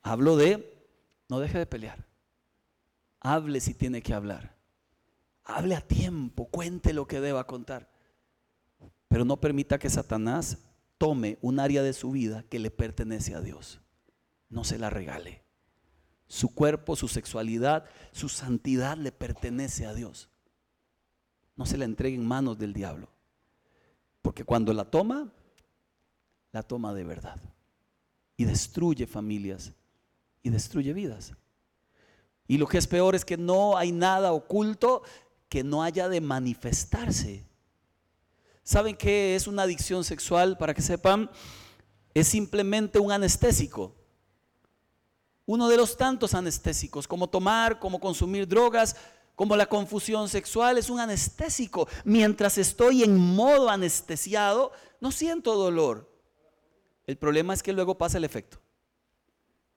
Hablo 0.00 0.36
de, 0.36 0.86
no 1.28 1.40
deje 1.40 1.58
de 1.58 1.66
pelear. 1.66 2.06
Hable 3.18 3.58
si 3.58 3.74
tiene 3.74 4.00
que 4.00 4.14
hablar. 4.14 4.54
Hable 5.42 5.74
a 5.74 5.80
tiempo, 5.80 6.46
cuente 6.46 6.92
lo 6.92 7.08
que 7.08 7.20
deba 7.20 7.48
contar. 7.48 7.90
Pero 9.08 9.24
no 9.24 9.40
permita 9.40 9.80
que 9.80 9.90
Satanás 9.90 10.58
tome 10.98 11.38
un 11.40 11.58
área 11.58 11.82
de 11.82 11.94
su 11.94 12.12
vida 12.12 12.44
que 12.48 12.60
le 12.60 12.70
pertenece 12.70 13.34
a 13.34 13.40
Dios. 13.40 13.80
No 14.48 14.62
se 14.62 14.78
la 14.78 14.88
regale. 14.88 15.42
Su 16.28 16.54
cuerpo, 16.54 16.94
su 16.94 17.08
sexualidad, 17.08 17.86
su 18.12 18.28
santidad 18.28 18.96
le 18.96 19.10
pertenece 19.10 19.84
a 19.84 19.94
Dios. 19.94 20.28
No 21.56 21.66
se 21.66 21.76
la 21.76 21.86
entregue 21.86 22.14
en 22.14 22.24
manos 22.24 22.56
del 22.56 22.72
diablo. 22.72 23.08
Porque 24.22 24.44
cuando 24.44 24.72
la 24.72 24.84
toma, 24.84 25.32
la 26.52 26.62
toma 26.62 26.94
de 26.94 27.04
verdad. 27.04 27.40
Y 28.36 28.44
destruye 28.44 29.06
familias 29.06 29.72
y 30.42 30.50
destruye 30.50 30.92
vidas. 30.92 31.32
Y 32.46 32.58
lo 32.58 32.66
que 32.66 32.78
es 32.78 32.86
peor 32.86 33.14
es 33.14 33.24
que 33.24 33.36
no 33.36 33.76
hay 33.76 33.92
nada 33.92 34.32
oculto 34.32 35.02
que 35.48 35.64
no 35.64 35.82
haya 35.82 36.08
de 36.08 36.20
manifestarse. 36.20 37.44
¿Saben 38.62 38.96
qué 38.96 39.34
es 39.34 39.46
una 39.46 39.62
adicción 39.62 40.04
sexual? 40.04 40.56
Para 40.56 40.74
que 40.74 40.82
sepan, 40.82 41.30
es 42.14 42.28
simplemente 42.28 42.98
un 42.98 43.10
anestésico. 43.10 43.94
Uno 45.46 45.68
de 45.68 45.76
los 45.76 45.96
tantos 45.96 46.34
anestésicos, 46.34 47.08
como 47.08 47.28
tomar, 47.28 47.78
como 47.78 47.98
consumir 47.98 48.46
drogas, 48.46 48.96
como 49.34 49.56
la 49.56 49.66
confusión 49.66 50.28
sexual, 50.28 50.78
es 50.78 50.90
un 50.90 51.00
anestésico. 51.00 51.88
Mientras 52.04 52.58
estoy 52.58 53.02
en 53.02 53.16
modo 53.16 53.68
anestesiado, 53.70 54.72
no 55.00 55.10
siento 55.10 55.56
dolor. 55.56 56.11
El 57.06 57.16
problema 57.16 57.54
es 57.54 57.62
que 57.62 57.72
luego 57.72 57.98
pasa 57.98 58.18
el 58.18 58.24
efecto. 58.24 58.58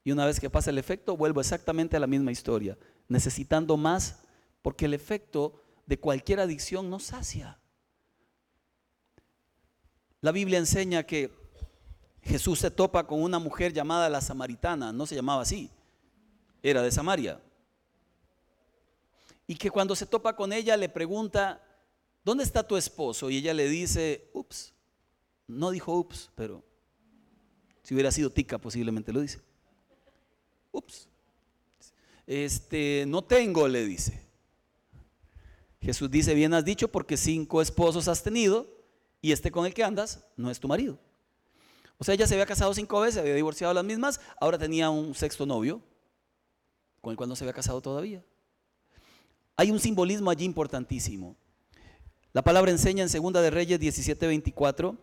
Y 0.04 0.12
una 0.12 0.26
vez 0.26 0.40
que 0.40 0.50
pasa 0.50 0.70
el 0.70 0.78
efecto, 0.78 1.18
vuelvo 1.18 1.42
exactamente 1.42 1.98
a 1.98 2.00
la 2.00 2.08
misma 2.08 2.32
historia, 2.32 2.78
necesitando 3.08 3.76
más, 3.76 4.20
porque 4.62 4.86
el 4.86 4.94
efecto 4.94 5.62
de 5.88 6.00
cualquier 6.00 6.40
adicción 6.40 6.90
no 6.90 7.00
sacia. 7.00 7.60
La 10.22 10.32
Biblia 10.32 10.60
enseña 10.60 11.04
que 11.04 11.32
Jesús 12.22 12.60
se 12.60 12.72
topa 12.72 13.06
con 13.06 13.22
una 13.22 13.40
mujer 13.40 13.74
llamada 13.74 14.10
la 14.10 14.22
samaritana, 14.22 14.92
no 14.92 15.06
se 15.06 15.16
llamaba 15.16 15.44
así, 15.44 15.70
era 16.62 16.82
de 16.82 16.92
Samaria. 16.92 17.40
Y 19.48 19.56
que 19.56 19.70
cuando 19.70 19.96
se 19.96 20.08
topa 20.08 20.36
con 20.36 20.52
ella 20.52 20.76
le 20.78 20.90
pregunta, 20.90 21.62
¿dónde 22.24 22.44
está 22.44 22.68
tu 22.68 22.78
esposo? 22.78 23.30
Y 23.30 23.38
ella 23.38 23.54
le 23.54 23.70
dice, 23.70 24.30
ups, 24.34 24.74
no 25.48 25.70
dijo 25.70 25.94
ups, 25.94 26.32
pero 26.34 26.64
si 27.86 27.94
hubiera 27.94 28.12
sido 28.12 28.32
tica 28.32 28.58
posiblemente 28.58 29.14
lo 29.14 29.22
dice. 29.22 29.40
Ups, 30.72 31.08
este, 32.26 33.06
no 33.08 33.24
tengo, 33.24 33.68
le 33.68 33.86
dice. 33.86 34.26
Jesús 35.80 36.10
dice, 36.10 36.34
bien 36.34 36.56
has 36.56 36.66
dicho 36.66 36.88
porque 36.88 37.16
cinco 37.16 37.62
esposos 37.62 38.08
has 38.08 38.24
tenido 38.24 38.68
y 39.22 39.32
este 39.34 39.52
con 39.52 39.68
el 39.68 39.74
que 39.76 39.84
andas 39.84 40.26
no 40.36 40.50
es 40.50 40.60
tu 40.60 40.68
marido. 40.68 40.98
O 42.00 42.04
sea, 42.04 42.16
ella 42.16 42.26
se 42.26 42.34
había 42.34 42.48
casado 42.48 42.74
cinco 42.74 43.02
veces, 43.02 43.22
había 43.22 43.36
divorciado 43.36 43.72
las 43.72 43.86
mismas, 43.86 44.20
ahora 44.42 44.58
tenía 44.58 44.90
un 44.90 45.14
sexto 45.14 45.46
novio, 45.46 45.80
con 47.02 47.12
el 47.12 47.18
cual 47.18 47.30
no 47.30 47.36
se 47.36 47.44
había 47.44 47.54
casado 47.54 47.82
todavía. 47.82 48.26
Hay 49.58 49.70
un 49.70 49.80
simbolismo 49.80 50.32
allí 50.32 50.44
importantísimo. 50.44 51.36
La 52.34 52.42
palabra 52.42 52.72
enseña 52.72 53.04
en 53.04 53.10
Segunda 53.10 53.44
de 53.44 53.52
Reyes 53.52 53.80
17:24 53.80 54.98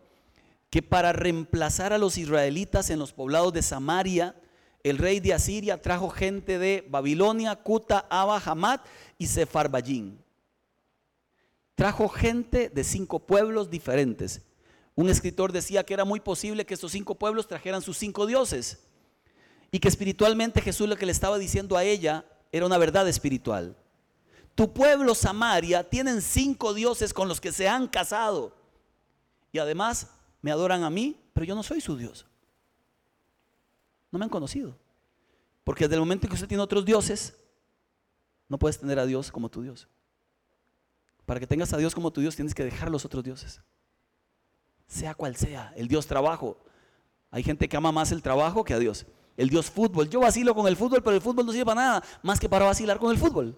que 0.73 0.81
para 0.81 1.13
reemplazar 1.13 1.93
a 1.93 1.99
los 1.99 2.17
israelitas 2.17 2.89
en 2.89 2.97
los 2.97 3.13
poblados 3.13 3.53
de 3.53 3.61
Samaria, 3.61 4.35
el 4.81 4.97
rey 4.97 5.19
de 5.19 5.31
Asiria 5.31 5.79
trajo 5.79 6.09
gente 6.09 6.57
de 6.57 6.83
Babilonia, 6.89 7.55
Cuta, 7.55 8.07
Abba, 8.09 8.41
Hamat 8.43 8.83
y 9.19 9.27
Sefarbayín 9.27 10.19
trajo 11.75 12.09
gente 12.09 12.69
de 12.69 12.83
cinco 12.83 13.19
pueblos 13.19 13.69
diferentes. 13.69 14.41
Un 14.95 15.09
escritor 15.09 15.51
decía 15.51 15.83
que 15.83 15.93
era 15.93 16.05
muy 16.05 16.19
posible 16.19 16.65
que 16.65 16.73
estos 16.73 16.91
cinco 16.91 17.13
pueblos 17.13 17.47
trajeran 17.47 17.83
sus 17.83 17.99
cinco 17.99 18.25
dioses 18.25 18.79
y 19.69 19.77
que 19.77 19.89
espiritualmente 19.89 20.59
Jesús 20.59 20.89
lo 20.89 20.95
que 20.95 21.05
le 21.05 21.11
estaba 21.11 21.37
diciendo 21.37 21.77
a 21.77 21.83
ella 21.83 22.25
era 22.51 22.65
una 22.65 22.79
verdad 22.79 23.07
espiritual. 23.07 23.77
Tu 24.55 24.73
pueblo 24.73 25.13
Samaria 25.13 25.87
tienen 25.87 26.19
cinco 26.19 26.73
dioses 26.73 27.13
con 27.13 27.27
los 27.27 27.39
que 27.39 27.51
se 27.51 27.67
han 27.67 27.87
casado 27.87 28.55
y 29.51 29.59
además 29.59 30.07
me 30.43 30.51
adoran 30.51 30.83
a 30.83 30.89
mí, 30.89 31.17
pero 31.33 31.45
yo 31.45 31.55
no 31.55 31.63
soy 31.63 31.81
su 31.81 31.95
Dios. 31.97 32.27
No 34.11 34.19
me 34.19 34.25
han 34.25 34.29
conocido. 34.29 34.77
Porque 35.63 35.85
desde 35.85 35.95
el 35.95 36.01
momento 36.01 36.27
en 36.27 36.29
que 36.29 36.35
usted 36.35 36.49
tiene 36.49 36.61
otros 36.61 36.83
dioses, 36.83 37.37
no 38.49 38.59
puedes 38.59 38.77
tener 38.77 38.99
a 38.99 39.05
Dios 39.05 39.31
como 39.31 39.47
tu 39.49 39.61
Dios. 39.61 39.87
Para 41.25 41.39
que 41.39 41.47
tengas 41.47 41.71
a 41.71 41.77
Dios 41.77 41.95
como 41.95 42.11
tu 42.11 42.19
Dios 42.19 42.35
tienes 42.35 42.53
que 42.53 42.65
dejar 42.65 42.91
los 42.91 43.05
otros 43.05 43.23
dioses. 43.23 43.61
Sea 44.85 45.15
cual 45.15 45.37
sea, 45.37 45.73
el 45.77 45.87
Dios 45.87 46.07
trabajo. 46.07 46.57
Hay 47.31 47.41
gente 47.41 47.69
que 47.69 47.77
ama 47.77 47.93
más 47.93 48.11
el 48.11 48.21
trabajo 48.21 48.65
que 48.65 48.73
a 48.73 48.79
Dios. 48.79 49.05
El 49.37 49.49
Dios 49.49 49.71
fútbol. 49.71 50.09
Yo 50.09 50.19
vacilo 50.19 50.53
con 50.53 50.67
el 50.67 50.75
fútbol, 50.75 51.01
pero 51.01 51.15
el 51.15 51.21
fútbol 51.21 51.45
no 51.45 51.53
sirve 51.53 51.65
para 51.65 51.81
nada, 51.81 52.03
más 52.21 52.37
que 52.37 52.49
para 52.49 52.65
vacilar 52.65 52.99
con 52.99 53.11
el 53.11 53.17
fútbol. 53.17 53.57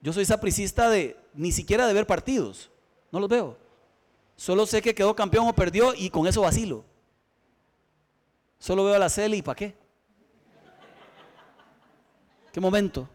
Yo 0.00 0.12
soy 0.12 0.24
sapricista 0.24 0.88
de 0.88 1.16
ni 1.34 1.50
siquiera 1.50 1.88
de 1.88 1.92
ver 1.92 2.06
partidos. 2.06 2.70
No 3.10 3.18
los 3.18 3.28
veo. 3.28 3.67
Solo 4.38 4.66
sé 4.66 4.80
que 4.80 4.94
quedó 4.94 5.16
campeón 5.16 5.48
o 5.48 5.52
perdió 5.52 5.94
y 5.94 6.10
con 6.10 6.28
eso 6.28 6.42
vacilo. 6.42 6.84
Solo 8.60 8.84
veo 8.84 8.94
a 8.94 8.98
la 9.00 9.10
Celi 9.10 9.38
y 9.38 9.42
¿para 9.42 9.56
qué? 9.56 9.76
¿Qué 12.52 12.60
momento? 12.60 13.08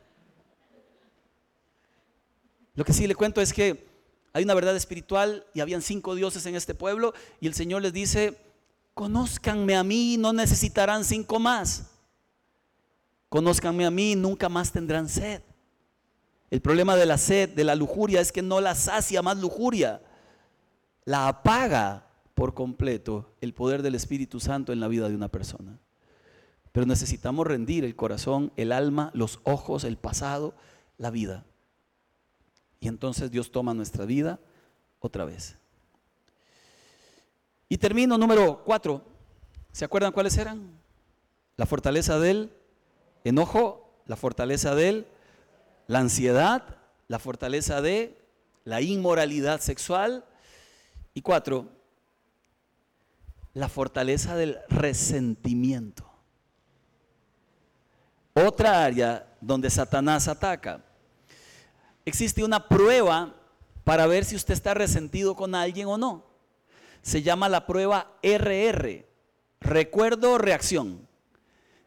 Lo 2.75 2.83
que 2.83 2.91
sí 2.91 3.07
le 3.07 3.15
cuento 3.15 3.39
es 3.39 3.53
que 3.53 3.87
hay 4.33 4.43
una 4.43 4.53
verdad 4.53 4.75
espiritual 4.75 5.45
y 5.53 5.61
habían 5.61 5.81
cinco 5.81 6.13
dioses 6.13 6.45
en 6.45 6.55
este 6.55 6.75
pueblo 6.75 7.13
y 7.39 7.47
el 7.47 7.53
Señor 7.53 7.83
les 7.83 7.93
dice, 7.93 8.37
conózcanme 8.93 9.77
a 9.77 9.83
mí, 9.85 10.17
no 10.17 10.33
necesitarán 10.33 11.05
cinco 11.05 11.39
más. 11.39 11.85
Conózcanme 13.29 13.85
a 13.85 13.91
mí, 13.91 14.17
nunca 14.17 14.49
más 14.49 14.73
tendrán 14.73 15.07
sed. 15.07 15.41
El 16.51 16.59
problema 16.59 16.97
de 16.97 17.05
la 17.05 17.17
sed, 17.17 17.47
de 17.47 17.63
la 17.63 17.75
lujuria, 17.75 18.19
es 18.19 18.33
que 18.33 18.41
no 18.41 18.59
la 18.59 18.75
sacia 18.75 19.21
más 19.21 19.37
lujuria, 19.37 20.01
la 21.05 21.27
apaga 21.27 22.07
por 22.33 22.53
completo 22.53 23.33
el 23.41 23.53
poder 23.53 23.81
del 23.81 23.95
Espíritu 23.95 24.39
Santo 24.39 24.73
en 24.73 24.79
la 24.79 24.87
vida 24.87 25.09
de 25.09 25.15
una 25.15 25.29
persona. 25.29 25.77
Pero 26.71 26.85
necesitamos 26.85 27.45
rendir 27.45 27.85
el 27.85 27.95
corazón, 27.95 28.51
el 28.55 28.71
alma, 28.71 29.11
los 29.13 29.39
ojos, 29.43 29.83
el 29.83 29.97
pasado, 29.97 30.55
la 30.97 31.11
vida. 31.11 31.45
Y 32.79 32.87
entonces 32.87 33.29
Dios 33.29 33.51
toma 33.51 33.73
nuestra 33.73 34.05
vida 34.05 34.39
otra 34.99 35.25
vez. 35.25 35.57
Y 37.69 37.77
termino 37.77 38.17
número 38.17 38.63
cuatro. 38.63 39.03
¿Se 39.71 39.85
acuerdan 39.85 40.11
cuáles 40.11 40.37
eran? 40.37 40.79
La 41.57 41.65
fortaleza 41.65 42.19
del 42.19 42.51
enojo, 43.23 44.01
la 44.05 44.15
fortaleza 44.15 44.75
del 44.75 45.07
la 45.87 45.99
ansiedad, 45.99 46.77
la 47.07 47.19
fortaleza 47.19 47.81
de 47.81 48.17
la 48.63 48.81
inmoralidad 48.81 49.59
sexual. 49.59 50.25
Y 51.13 51.21
cuatro, 51.21 51.69
la 53.53 53.69
fortaleza 53.69 54.35
del 54.35 54.59
resentimiento. 54.69 56.09
Otra 58.33 58.83
área 58.83 59.27
donde 59.39 59.69
Satanás 59.69 60.27
ataca 60.27 60.83
existe 62.05 62.43
una 62.43 62.67
prueba 62.67 63.35
para 63.83 64.07
ver 64.07 64.25
si 64.25 64.35
usted 64.35 64.53
está 64.53 64.73
resentido 64.73 65.35
con 65.35 65.53
alguien 65.53 65.87
o 65.87 65.97
no. 65.97 66.25
Se 67.01 67.21
llama 67.21 67.49
la 67.49 67.67
prueba 67.67 68.17
RR, 68.23 69.05
recuerdo 69.59 70.37
reacción. 70.37 71.07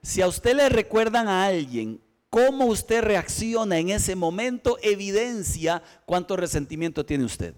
Si 0.02 0.22
a 0.22 0.28
usted 0.28 0.54
le 0.54 0.68
recuerdan 0.68 1.26
a 1.26 1.46
alguien 1.46 2.00
cómo 2.30 2.66
usted 2.66 3.02
reacciona 3.02 3.78
en 3.78 3.90
ese 3.90 4.14
momento, 4.14 4.78
evidencia 4.82 5.82
cuánto 6.04 6.36
resentimiento 6.36 7.04
tiene 7.04 7.24
usted. 7.24 7.54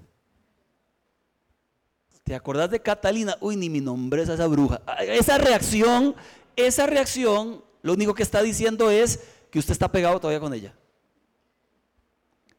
¿Te 2.29 2.35
acordás 2.35 2.71
de 2.71 2.79
Catalina? 2.79 3.39
Uy, 3.41 3.57
ni 3.57 3.71
mi 3.71 3.81
nombre 3.81 4.23
es 4.23 4.29
esa 4.29 4.47
bruja. 4.47 4.83
Esa 5.01 5.39
reacción, 5.39 6.15
esa 6.57 6.85
reacción, 6.85 7.65
lo 7.81 7.95
único 7.95 8.13
que 8.13 8.23
está 8.23 8.43
diciendo 8.43 8.91
es 8.91 9.25
que 9.51 9.59
usted 9.59 9.73
está 9.73 9.91
pegado 9.91 10.21
todavía 10.21 10.39
con 10.39 10.53
ella. 10.53 10.75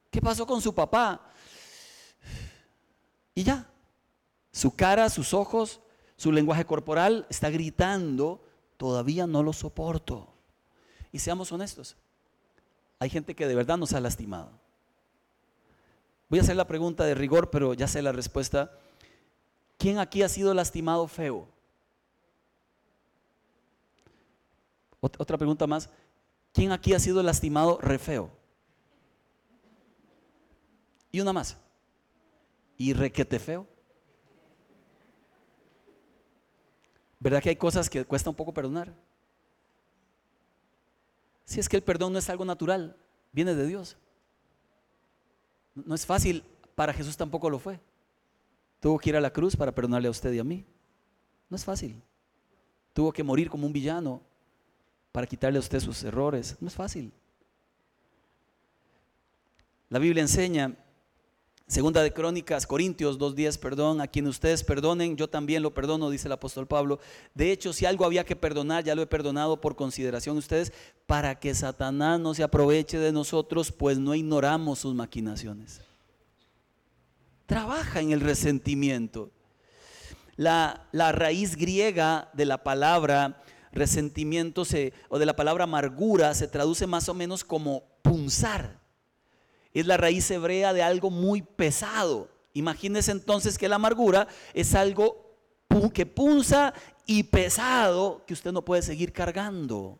¿Qué 0.09 0.21
pasó 0.21 0.47
con 0.47 0.59
su 0.59 0.73
papá? 0.73 1.21
Y 3.35 3.43
ya, 3.43 3.69
su 4.51 4.75
cara, 4.75 5.07
sus 5.07 5.35
ojos, 5.35 5.81
su 6.17 6.31
lenguaje 6.31 6.65
corporal 6.65 7.27
está 7.29 7.51
gritando, 7.51 8.43
todavía 8.75 9.27
no 9.27 9.43
lo 9.43 9.53
soporto. 9.53 10.33
Y 11.11 11.19
seamos 11.19 11.51
honestos, 11.51 11.95
hay 12.97 13.11
gente 13.11 13.35
que 13.35 13.47
de 13.47 13.53
verdad 13.53 13.77
nos 13.77 13.93
ha 13.93 13.99
lastimado. 13.99 14.49
Voy 16.27 16.39
a 16.39 16.41
hacer 16.41 16.55
la 16.55 16.65
pregunta 16.65 17.03
de 17.05 17.13
rigor, 17.13 17.51
pero 17.51 17.75
ya 17.75 17.87
sé 17.87 18.01
la 18.01 18.11
respuesta. 18.11 18.71
¿Quién 19.79 19.97
aquí 19.97 20.21
ha 20.21 20.29
sido 20.29 20.53
lastimado 20.53 21.07
feo? 21.07 21.47
Otra 24.99 25.37
pregunta 25.37 25.65
más. 25.65 25.89
¿Quién 26.51 26.73
aquí 26.73 26.93
ha 26.93 26.99
sido 26.99 27.23
lastimado 27.23 27.79
re 27.81 27.97
feo? 27.97 28.29
Y 31.13 31.21
una 31.21 31.31
más. 31.31 31.57
Y 32.77 32.91
requete 32.91 33.39
feo. 33.39 33.65
¿Verdad 37.17 37.41
que 37.41 37.49
hay 37.49 37.55
cosas 37.55 37.89
que 37.89 38.03
cuesta 38.03 38.29
un 38.29 38.35
poco 38.35 38.53
perdonar? 38.53 38.93
Si 41.45 41.61
es 41.61 41.69
que 41.69 41.77
el 41.77 41.83
perdón 41.83 42.11
no 42.11 42.19
es 42.19 42.29
algo 42.29 42.43
natural, 42.43 42.97
viene 43.31 43.55
de 43.55 43.65
Dios. 43.65 43.95
No 45.73 45.95
es 45.95 46.05
fácil, 46.05 46.43
para 46.75 46.91
Jesús 46.91 47.15
tampoco 47.15 47.49
lo 47.49 47.59
fue. 47.59 47.79
Tuvo 48.79 48.97
que 48.97 49.09
ir 49.09 49.15
a 49.15 49.21
la 49.21 49.31
cruz 49.31 49.55
para 49.55 49.73
perdonarle 49.73 50.07
a 50.07 50.11
usted 50.11 50.31
y 50.33 50.39
a 50.39 50.43
mí. 50.43 50.65
No 51.49 51.55
es 51.55 51.65
fácil. 51.65 52.01
Tuvo 52.93 53.11
que 53.11 53.23
morir 53.23 53.49
como 53.49 53.67
un 53.67 53.73
villano 53.73 54.21
para 55.11 55.27
quitarle 55.27 55.57
a 55.57 55.61
usted 55.61 55.79
sus 55.79 56.03
errores. 56.03 56.55
No 56.59 56.67
es 56.67 56.75
fácil. 56.75 57.11
La 59.89 59.99
Biblia 59.99 60.21
enseña 60.21 60.75
Segunda 61.69 62.01
de 62.01 62.11
Crónicas, 62.11 62.65
Corintios 62.65 63.19
2.10, 63.19 63.59
perdón, 63.59 64.01
a 64.01 64.07
quien 64.07 64.25
ustedes 64.25 64.63
perdonen, 64.63 65.15
yo 65.15 65.29
también 65.29 65.61
lo 65.61 65.71
perdono, 65.71 66.09
dice 66.09 66.27
el 66.27 66.31
apóstol 66.31 66.65
Pablo. 66.65 66.99
De 67.35 67.51
hecho, 67.51 67.73
si 67.73 67.85
algo 67.85 68.05
había 68.05 68.23
que 68.23 68.35
perdonar, 68.35 68.83
ya 68.83 68.95
lo 68.95 69.03
he 69.03 69.05
perdonado 69.05 69.61
por 69.61 69.75
consideración 69.75 70.35
de 70.35 70.39
ustedes, 70.39 70.73
para 71.05 71.39
que 71.39 71.53
Satanás 71.53 72.19
no 72.19 72.33
se 72.33 72.41
aproveche 72.41 72.97
de 72.97 73.11
nosotros, 73.11 73.71
pues 73.71 73.99
no 73.99 74.15
ignoramos 74.15 74.79
sus 74.79 74.95
maquinaciones. 74.95 75.79
Trabaja 77.49 77.99
en 77.99 78.11
el 78.11 78.21
resentimiento. 78.21 79.31
La, 80.37 80.87
la 80.93 81.11
raíz 81.11 81.57
griega 81.57 82.29
de 82.31 82.45
la 82.45 82.63
palabra 82.63 83.43
resentimiento 83.73 84.63
se, 84.63 84.93
o 85.09 85.19
de 85.19 85.25
la 85.25 85.35
palabra 85.35 85.65
amargura 85.65 86.33
se 86.33 86.47
traduce 86.47 86.87
más 86.87 87.09
o 87.09 87.13
menos 87.13 87.43
como 87.43 87.83
punzar 88.01 88.79
es 89.73 89.85
la 89.85 89.97
raíz 89.97 90.29
hebrea 90.31 90.73
de 90.73 90.83
algo 90.83 91.09
muy 91.09 91.41
pesado. 91.41 92.29
Imagínese 92.53 93.11
entonces 93.11 93.57
que 93.57 93.69
la 93.69 93.75
amargura 93.75 94.27
es 94.53 94.73
algo 94.75 95.25
que 95.93 96.05
punza 96.05 96.73
y 97.05 97.23
pesado 97.23 98.23
que 98.25 98.33
usted 98.33 98.51
no 98.51 98.65
puede 98.65 98.81
seguir 98.81 99.13
cargando. 99.13 99.99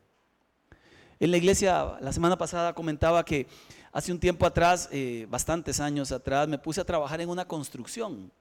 En 1.20 1.32
la 1.32 1.38
iglesia 1.38 1.98
la 2.02 2.12
semana 2.12 2.38
pasada 2.38 2.74
comentaba 2.74 3.24
que 3.24 3.48
hace 3.92 4.12
un 4.12 4.20
tiempo 4.20 4.46
atrás, 4.46 4.90
eh, 4.92 5.28
bastantes 5.30 5.80
años 5.80 6.12
atrás, 6.12 6.48
me 6.48 6.58
puse 6.58 6.82
a 6.82 6.86
trabajar 6.86 7.22
en 7.22 7.30
una 7.30 7.46
construcción, 7.46 8.32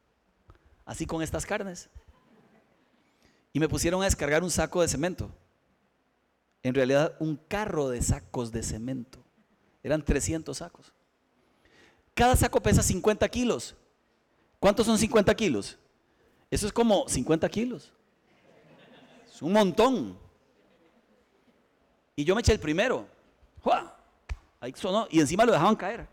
así 0.85 1.07
con 1.07 1.23
estas 1.23 1.47
carnes. 1.47 1.89
Y 3.53 3.61
me 3.61 3.69
pusieron 3.69 4.03
a 4.03 4.05
descargar 4.05 4.43
un 4.43 4.51
saco 4.51 4.83
de 4.83 4.89
cemento. 4.89 5.31
En 6.63 6.75
realidad 6.75 7.15
un 7.19 7.37
carro 7.37 7.89
de 7.89 8.03
sacos 8.03 8.53
de 8.53 8.63
cemento. 8.63 9.25
Eran 9.83 10.05
300 10.05 10.57
sacos. 10.57 10.93
Cada 12.15 12.37
saco 12.37 12.61
pesa 12.61 12.83
50 12.83 13.29
kilos. 13.29 13.75
¿Cuántos 14.59 14.87
son 14.87 14.99
50 14.99 15.35
kilos? 15.35 15.79
Eso 16.51 16.67
es 16.67 16.73
como 16.73 17.09
50 17.09 17.49
kilos. 17.49 17.93
Es 19.33 19.41
un 19.41 19.53
montón. 19.53 20.19
Y 22.17 22.25
yo 22.25 22.35
me 22.35 22.41
eché 22.41 22.53
el 22.53 22.61
primero. 22.61 23.07
Ahí 24.61 24.73
sonó. 24.77 25.07
Y 25.11 25.21
encima 25.21 25.45
lo 25.45 25.53
dejaban 25.53 25.77
caer. 25.77 26.07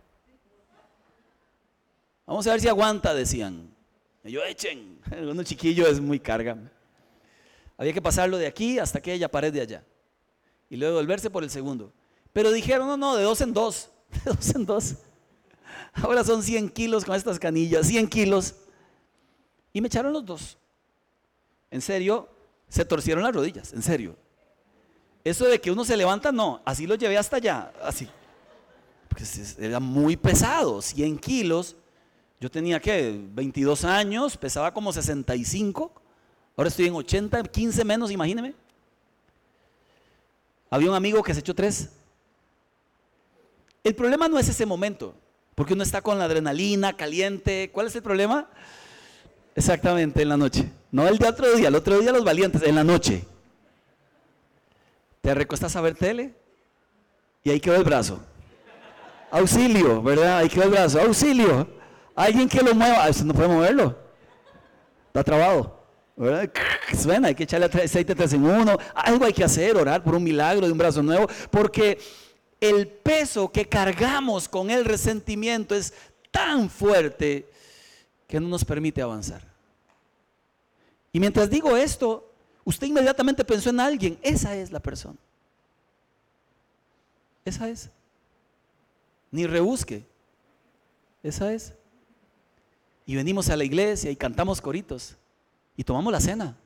Vamos 2.26 2.46
a 2.48 2.52
ver 2.52 2.62
si 2.62 2.68
aguanta, 2.68 3.14
decían. 3.14 3.70
Y 4.24 4.32
yo 4.32 4.44
echen. 4.44 5.00
Uno 5.30 5.44
chiquillo 5.44 5.88
es 5.88 6.00
muy 6.00 6.20
carga. 6.20 6.58
Había 7.78 7.94
que 7.94 8.02
pasarlo 8.02 8.38
de 8.38 8.48
aquí 8.48 8.80
hasta 8.80 9.00
aquella 9.00 9.30
pared 9.30 9.54
de 9.54 9.62
allá. 9.62 9.84
Y 10.70 10.78
luego 10.78 10.96
volverse 10.96 11.30
por 11.30 11.44
el 11.44 11.50
segundo. 11.50 11.94
Pero 12.34 12.52
dijeron, 12.52 12.88
no, 12.88 12.98
no, 12.98 13.16
de 13.16 13.24
dos 13.24 13.42
en 13.42 13.54
dos. 13.54 13.90
De 14.10 14.32
dos 14.32 14.56
en 14.56 14.66
dos. 14.66 14.96
Ahora 15.94 16.24
son 16.24 16.44
100 16.44 16.70
kilos 16.70 17.06
con 17.06 17.16
estas 17.16 17.40
canillas, 17.40 17.88
100 17.88 18.08
kilos. 18.08 18.56
Y 19.74 19.82
me 19.82 19.88
echaron 19.88 20.14
los 20.14 20.26
dos. 20.26 20.58
En 21.72 21.82
serio, 21.82 22.30
se 22.68 22.86
torcieron 22.86 23.24
las 23.24 23.34
rodillas, 23.34 23.74
en 23.74 23.82
serio. 23.82 24.16
Eso 25.24 25.46
de 25.46 25.60
que 25.60 25.72
uno 25.72 25.84
se 25.84 25.98
levanta, 25.98 26.32
no, 26.32 26.62
así 26.66 26.86
lo 26.86 26.96
llevé 26.96 27.18
hasta 27.18 27.38
allá, 27.38 27.72
así. 27.82 28.08
Era 29.60 29.80
muy 29.80 30.18
pesado, 30.18 30.82
100 30.82 31.18
kilos. 31.18 31.76
Yo 32.40 32.52
tenía 32.52 32.80
que 32.80 33.20
22 33.34 33.86
años, 33.86 34.38
pesaba 34.38 34.74
como 34.74 34.92
65. 34.92 35.92
Ahora 36.58 36.68
estoy 36.68 36.88
en 36.88 36.96
80, 36.96 37.44
15 37.44 37.84
menos, 37.86 38.12
imagíneme. 38.12 38.54
Había 40.70 40.90
un 40.90 40.96
amigo 40.96 41.24
que 41.24 41.34
se 41.34 41.40
echó 41.40 41.54
tres. 41.54 41.90
El 43.84 43.96
problema 43.96 44.28
no 44.28 44.40
es 44.40 44.50
ese 44.50 44.66
momento. 44.66 45.16
Porque 45.56 45.74
uno 45.74 45.84
está 45.84 46.02
con 46.02 46.20
la 46.20 46.26
adrenalina 46.26 46.98
caliente. 46.98 47.72
¿Cuál 47.72 47.88
es 47.88 47.96
el 47.96 48.04
problema? 48.04 48.50
Exactamente, 49.56 50.22
en 50.22 50.30
la 50.30 50.38
noche. 50.38 50.70
No 50.92 51.08
el 51.08 51.18
de 51.18 51.28
otro 51.28 51.56
día, 51.56 51.70
el 51.70 51.76
otro 51.76 51.98
día 52.00 52.12
los 52.12 52.26
valientes, 52.26 52.62
en 52.64 52.76
la 52.76 52.84
noche. 52.84 53.26
Te 55.22 55.34
recostas 55.34 55.76
a 55.76 55.82
ver 55.82 55.96
tele 55.96 56.34
y 57.44 57.50
ahí 57.50 57.60
quedó 57.60 57.76
el 57.76 57.84
brazo. 57.84 58.20
Auxilio, 59.36 60.02
¿verdad? 60.02 60.38
Ahí 60.38 60.48
quedó 60.48 60.64
el 60.64 60.70
brazo. 60.70 61.02
Auxilio. 61.02 61.68
Alguien 62.16 62.48
que 62.48 62.62
lo 62.62 62.74
mueva. 62.74 63.10
Eso 63.10 63.26
no 63.26 63.34
puede 63.34 63.50
moverlo. 63.50 63.98
Está 65.08 65.26
trabado. 65.26 65.84
¿verdad? 66.16 66.50
Suena, 66.98 67.28
hay 67.28 67.36
que 67.36 67.44
echarle 67.44 67.66
aceite 67.66 68.16
3 68.16 68.34
en 68.34 68.46
uno. 68.46 68.78
Algo 68.94 69.26
hay 69.26 69.34
que 69.34 69.44
hacer, 69.44 69.76
orar 69.76 70.02
por 70.02 70.16
un 70.16 70.24
milagro 70.24 70.66
de 70.66 70.72
un 70.72 70.78
brazo 70.78 71.04
nuevo. 71.04 71.28
Porque 71.52 72.00
el 72.62 72.88
peso 72.88 73.52
que 73.52 73.68
cargamos 73.68 74.48
con 74.48 74.72
el 74.72 74.86
resentimiento 74.86 75.76
es 75.76 75.94
tan 76.32 76.70
fuerte 76.70 77.46
que 78.28 78.40
no 78.40 78.48
nos 78.48 78.64
permite 78.64 79.02
avanzar. 79.02 79.42
Y 81.12 81.20
mientras 81.20 81.50
digo 81.50 81.76
esto, 81.76 82.32
usted 82.64 82.88
inmediatamente 82.88 83.44
pensó 83.44 83.70
en 83.70 83.82
alguien, 83.82 84.18
esa 84.22 84.56
es 84.56 84.72
la 84.72 84.80
persona. 84.80 85.18
Esa 87.44 87.68
es. 87.68 87.90
Ni 89.32 89.48
rebusque. 89.48 90.06
Esa 91.24 91.54
es. 91.54 91.74
Y 93.06 93.16
venimos 93.16 93.50
a 93.50 93.58
la 93.58 93.64
iglesia 93.64 94.12
y 94.12 94.16
cantamos 94.16 94.62
coritos. 94.62 95.16
Y 95.76 95.84
tomamos 95.84 96.12
la 96.12 96.20
cena. 96.20 96.58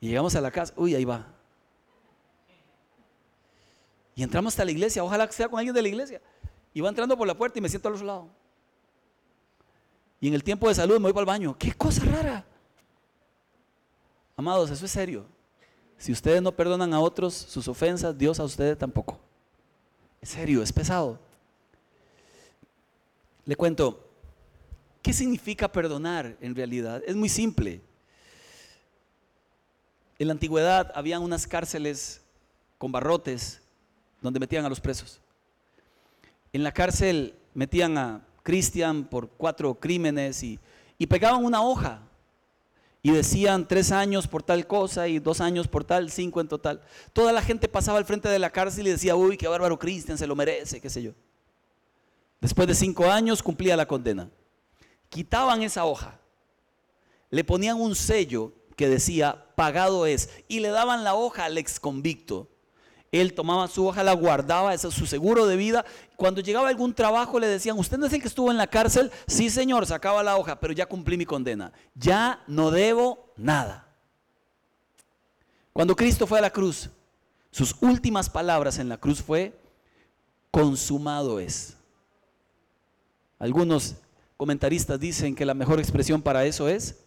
Y 0.00 0.08
llegamos 0.08 0.34
a 0.34 0.40
la 0.40 0.50
casa. 0.50 0.72
Uy, 0.76 0.94
ahí 0.94 1.04
va. 1.04 1.26
Y 4.14 4.22
entramos 4.22 4.54
hasta 4.54 4.64
la 4.64 4.70
iglesia, 4.70 5.04
ojalá 5.04 5.26
que 5.26 5.34
sea 5.34 5.48
con 5.48 5.58
alguien 5.58 5.74
de 5.74 5.82
la 5.82 5.88
iglesia. 5.88 6.22
Y 6.72 6.80
va 6.80 6.88
entrando 6.88 7.16
por 7.16 7.26
la 7.26 7.36
puerta 7.36 7.58
y 7.58 7.62
me 7.62 7.68
siento 7.68 7.88
al 7.88 7.94
otro 7.94 8.06
lado. 8.06 8.28
Y 10.20 10.28
en 10.28 10.34
el 10.34 10.42
tiempo 10.42 10.68
de 10.68 10.74
salud 10.74 10.94
me 10.94 11.02
voy 11.02 11.12
para 11.12 11.20
el 11.22 11.26
baño. 11.26 11.56
¡Qué 11.58 11.72
cosa 11.72 12.02
rara! 12.04 12.44
Amados, 14.34 14.70
eso 14.70 14.84
es 14.84 14.90
serio. 14.90 15.26
Si 15.98 16.12
ustedes 16.12 16.40
no 16.40 16.52
perdonan 16.52 16.92
a 16.94 17.00
otros 17.00 17.34
sus 17.34 17.68
ofensas, 17.68 18.16
Dios 18.16 18.40
a 18.40 18.44
ustedes 18.44 18.76
tampoco. 18.78 19.20
Es 20.20 20.30
serio, 20.30 20.62
es 20.62 20.72
pesado. 20.72 21.18
Le 23.44 23.54
cuento, 23.54 24.08
¿qué 25.02 25.12
significa 25.12 25.70
perdonar 25.70 26.36
en 26.40 26.54
realidad? 26.54 27.02
Es 27.06 27.14
muy 27.14 27.28
simple. 27.28 27.80
En 30.18 30.28
la 30.28 30.32
antigüedad 30.32 30.90
habían 30.94 31.22
unas 31.22 31.46
cárceles 31.46 32.22
con 32.78 32.90
barrotes 32.90 33.60
donde 34.20 34.40
metían 34.40 34.64
a 34.64 34.68
los 34.68 34.80
presos. 34.80 35.20
En 36.52 36.62
la 36.62 36.72
cárcel 36.72 37.34
metían 37.54 37.98
a 37.98 38.26
Cristian 38.42 39.04
por 39.04 39.28
cuatro 39.28 39.74
crímenes 39.74 40.42
y, 40.42 40.58
pegaban 41.08 41.44
una 41.44 41.62
hoja 41.62 42.00
y 43.06 43.12
decían 43.12 43.68
tres 43.68 43.92
años 43.92 44.26
por 44.26 44.42
tal 44.42 44.66
cosa 44.66 45.06
y 45.06 45.20
dos 45.20 45.40
años 45.40 45.68
por 45.68 45.84
tal, 45.84 46.10
cinco 46.10 46.40
en 46.40 46.48
total. 46.48 46.82
Toda 47.12 47.32
la 47.32 47.40
gente 47.40 47.68
pasaba 47.68 47.98
al 47.98 48.04
frente 48.04 48.28
de 48.28 48.40
la 48.40 48.50
cárcel 48.50 48.88
y 48.88 48.90
decía, 48.90 49.14
uy, 49.14 49.36
qué 49.36 49.46
bárbaro 49.46 49.78
Cristian, 49.78 50.18
se 50.18 50.26
lo 50.26 50.34
merece, 50.34 50.80
qué 50.80 50.90
sé 50.90 51.04
yo. 51.04 51.12
Después 52.40 52.66
de 52.66 52.74
cinco 52.74 53.08
años 53.08 53.44
cumplía 53.44 53.76
la 53.76 53.86
condena. 53.86 54.28
Quitaban 55.08 55.62
esa 55.62 55.84
hoja, 55.84 56.18
le 57.30 57.44
ponían 57.44 57.80
un 57.80 57.94
sello 57.94 58.52
que 58.74 58.88
decía, 58.88 59.46
pagado 59.54 60.04
es, 60.04 60.28
y 60.48 60.58
le 60.58 60.70
daban 60.70 61.04
la 61.04 61.14
hoja 61.14 61.44
al 61.44 61.58
ex 61.58 61.78
convicto 61.78 62.48
él 63.20 63.34
tomaba 63.34 63.68
su 63.68 63.86
hoja, 63.86 64.02
la 64.02 64.12
guardaba, 64.12 64.74
ese 64.74 64.88
es 64.88 64.94
su 64.94 65.06
seguro 65.06 65.46
de 65.46 65.56
vida. 65.56 65.84
Cuando 66.16 66.40
llegaba 66.40 66.68
algún 66.68 66.94
trabajo 66.94 67.38
le 67.38 67.46
decían, 67.46 67.78
¿usted 67.78 67.98
no 67.98 68.06
es 68.06 68.12
el 68.12 68.20
que 68.20 68.28
estuvo 68.28 68.50
en 68.50 68.56
la 68.56 68.66
cárcel? 68.66 69.10
Sí, 69.26 69.50
señor, 69.50 69.86
sacaba 69.86 70.22
la 70.22 70.36
hoja, 70.36 70.58
pero 70.58 70.72
ya 70.72 70.86
cumplí 70.86 71.16
mi 71.16 71.26
condena. 71.26 71.72
Ya 71.94 72.42
no 72.46 72.70
debo 72.70 73.32
nada. 73.36 73.86
Cuando 75.72 75.94
Cristo 75.94 76.26
fue 76.26 76.38
a 76.38 76.42
la 76.42 76.50
cruz, 76.50 76.90
sus 77.50 77.76
últimas 77.80 78.30
palabras 78.30 78.78
en 78.78 78.88
la 78.88 78.98
cruz 78.98 79.22
fue, 79.22 79.58
consumado 80.50 81.38
es. 81.38 81.76
Algunos 83.38 83.96
comentaristas 84.36 84.98
dicen 84.98 85.34
que 85.34 85.44
la 85.44 85.54
mejor 85.54 85.78
expresión 85.78 86.22
para 86.22 86.44
eso 86.46 86.68
es, 86.68 87.04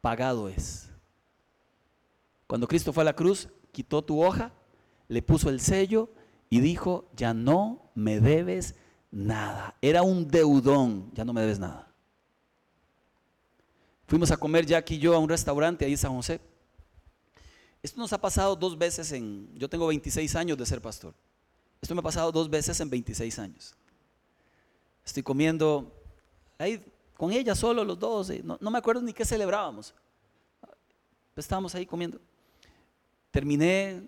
pagado 0.00 0.48
es. 0.48 0.88
Cuando 2.46 2.68
Cristo 2.68 2.92
fue 2.92 3.02
a 3.02 3.06
la 3.06 3.16
cruz, 3.16 3.48
quitó 3.72 4.02
tu 4.02 4.22
hoja, 4.22 4.52
le 5.08 5.22
puso 5.22 5.48
el 5.50 5.60
sello 5.60 6.10
y 6.50 6.60
dijo, 6.60 7.08
ya 7.14 7.34
no 7.34 7.90
me 7.94 8.20
debes 8.20 8.74
nada. 9.10 9.74
Era 9.80 10.02
un 10.02 10.28
deudón, 10.28 11.10
ya 11.14 11.24
no 11.24 11.32
me 11.32 11.40
debes 11.40 11.58
nada. 11.58 11.92
Fuimos 14.06 14.30
a 14.30 14.36
comer 14.36 14.66
Jack 14.66 14.90
y 14.92 14.98
yo 14.98 15.14
a 15.14 15.18
un 15.18 15.28
restaurante 15.28 15.84
ahí 15.84 15.92
en 15.92 15.98
San 15.98 16.14
José. 16.14 16.40
Esto 17.82 18.00
nos 18.00 18.12
ha 18.12 18.20
pasado 18.20 18.56
dos 18.56 18.76
veces 18.76 19.10
en, 19.12 19.48
yo 19.54 19.68
tengo 19.68 19.86
26 19.86 20.34
años 20.36 20.58
de 20.58 20.66
ser 20.66 20.80
pastor. 20.80 21.14
Esto 21.80 21.94
me 21.94 22.00
ha 22.00 22.04
pasado 22.04 22.32
dos 22.32 22.48
veces 22.48 22.78
en 22.80 22.90
26 22.90 23.38
años. 23.38 23.74
Estoy 25.04 25.22
comiendo 25.22 25.92
ahí 26.58 26.84
con 27.16 27.32
ella 27.32 27.54
solo 27.54 27.84
los 27.84 27.98
dos, 27.98 28.30
no, 28.44 28.58
no 28.60 28.70
me 28.70 28.78
acuerdo 28.78 29.02
ni 29.02 29.12
qué 29.12 29.24
celebrábamos. 29.24 29.94
Estábamos 31.36 31.74
ahí 31.74 31.86
comiendo. 31.86 32.18
Terminé, 33.30 34.02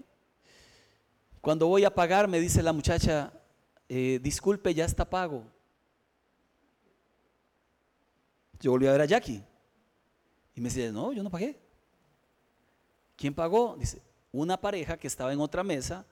cuando 1.41 1.67
voy 1.67 1.85
a 1.85 1.95
pagar 1.95 2.29
me 2.29 2.41
dice 2.41 2.63
la 2.63 2.73
muchacha, 2.73 3.33
eh, 3.89 4.19
disculpe, 4.23 4.75
ya 4.75 4.85
está 4.85 5.09
pago. 5.09 5.45
Yo 8.61 8.73
volví 8.73 8.87
a 8.87 8.93
ver 8.93 9.03
a 9.03 9.07
Jackie 9.07 9.43
y 10.55 10.61
me 10.61 10.69
dice, 10.69 10.91
no, 10.91 11.13
yo 11.13 11.23
no 11.23 11.31
pagué. 11.31 11.59
¿Quién 13.17 13.35
pagó? 13.35 13.77
Dice, 13.79 14.03
una 14.33 14.61
pareja 14.61 14.97
que 14.97 15.07
estaba 15.07 15.33
en 15.33 15.41
otra 15.41 15.63
mesa 15.63 16.07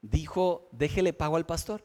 dijo, 0.00 0.68
déjele 0.72 1.12
pago 1.12 1.36
al 1.36 1.46
pastor. 1.46 1.84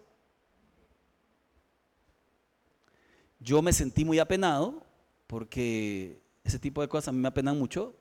Yo 3.40 3.62
me 3.62 3.72
sentí 3.72 4.04
muy 4.04 4.20
apenado 4.20 4.84
porque 5.28 6.20
ese 6.44 6.58
tipo 6.58 6.82
de 6.82 6.88
cosas 6.88 7.10
a 7.10 7.12
mí 7.12 7.20
me 7.20 7.28
apenan 7.28 7.58
mucho. 7.58 7.96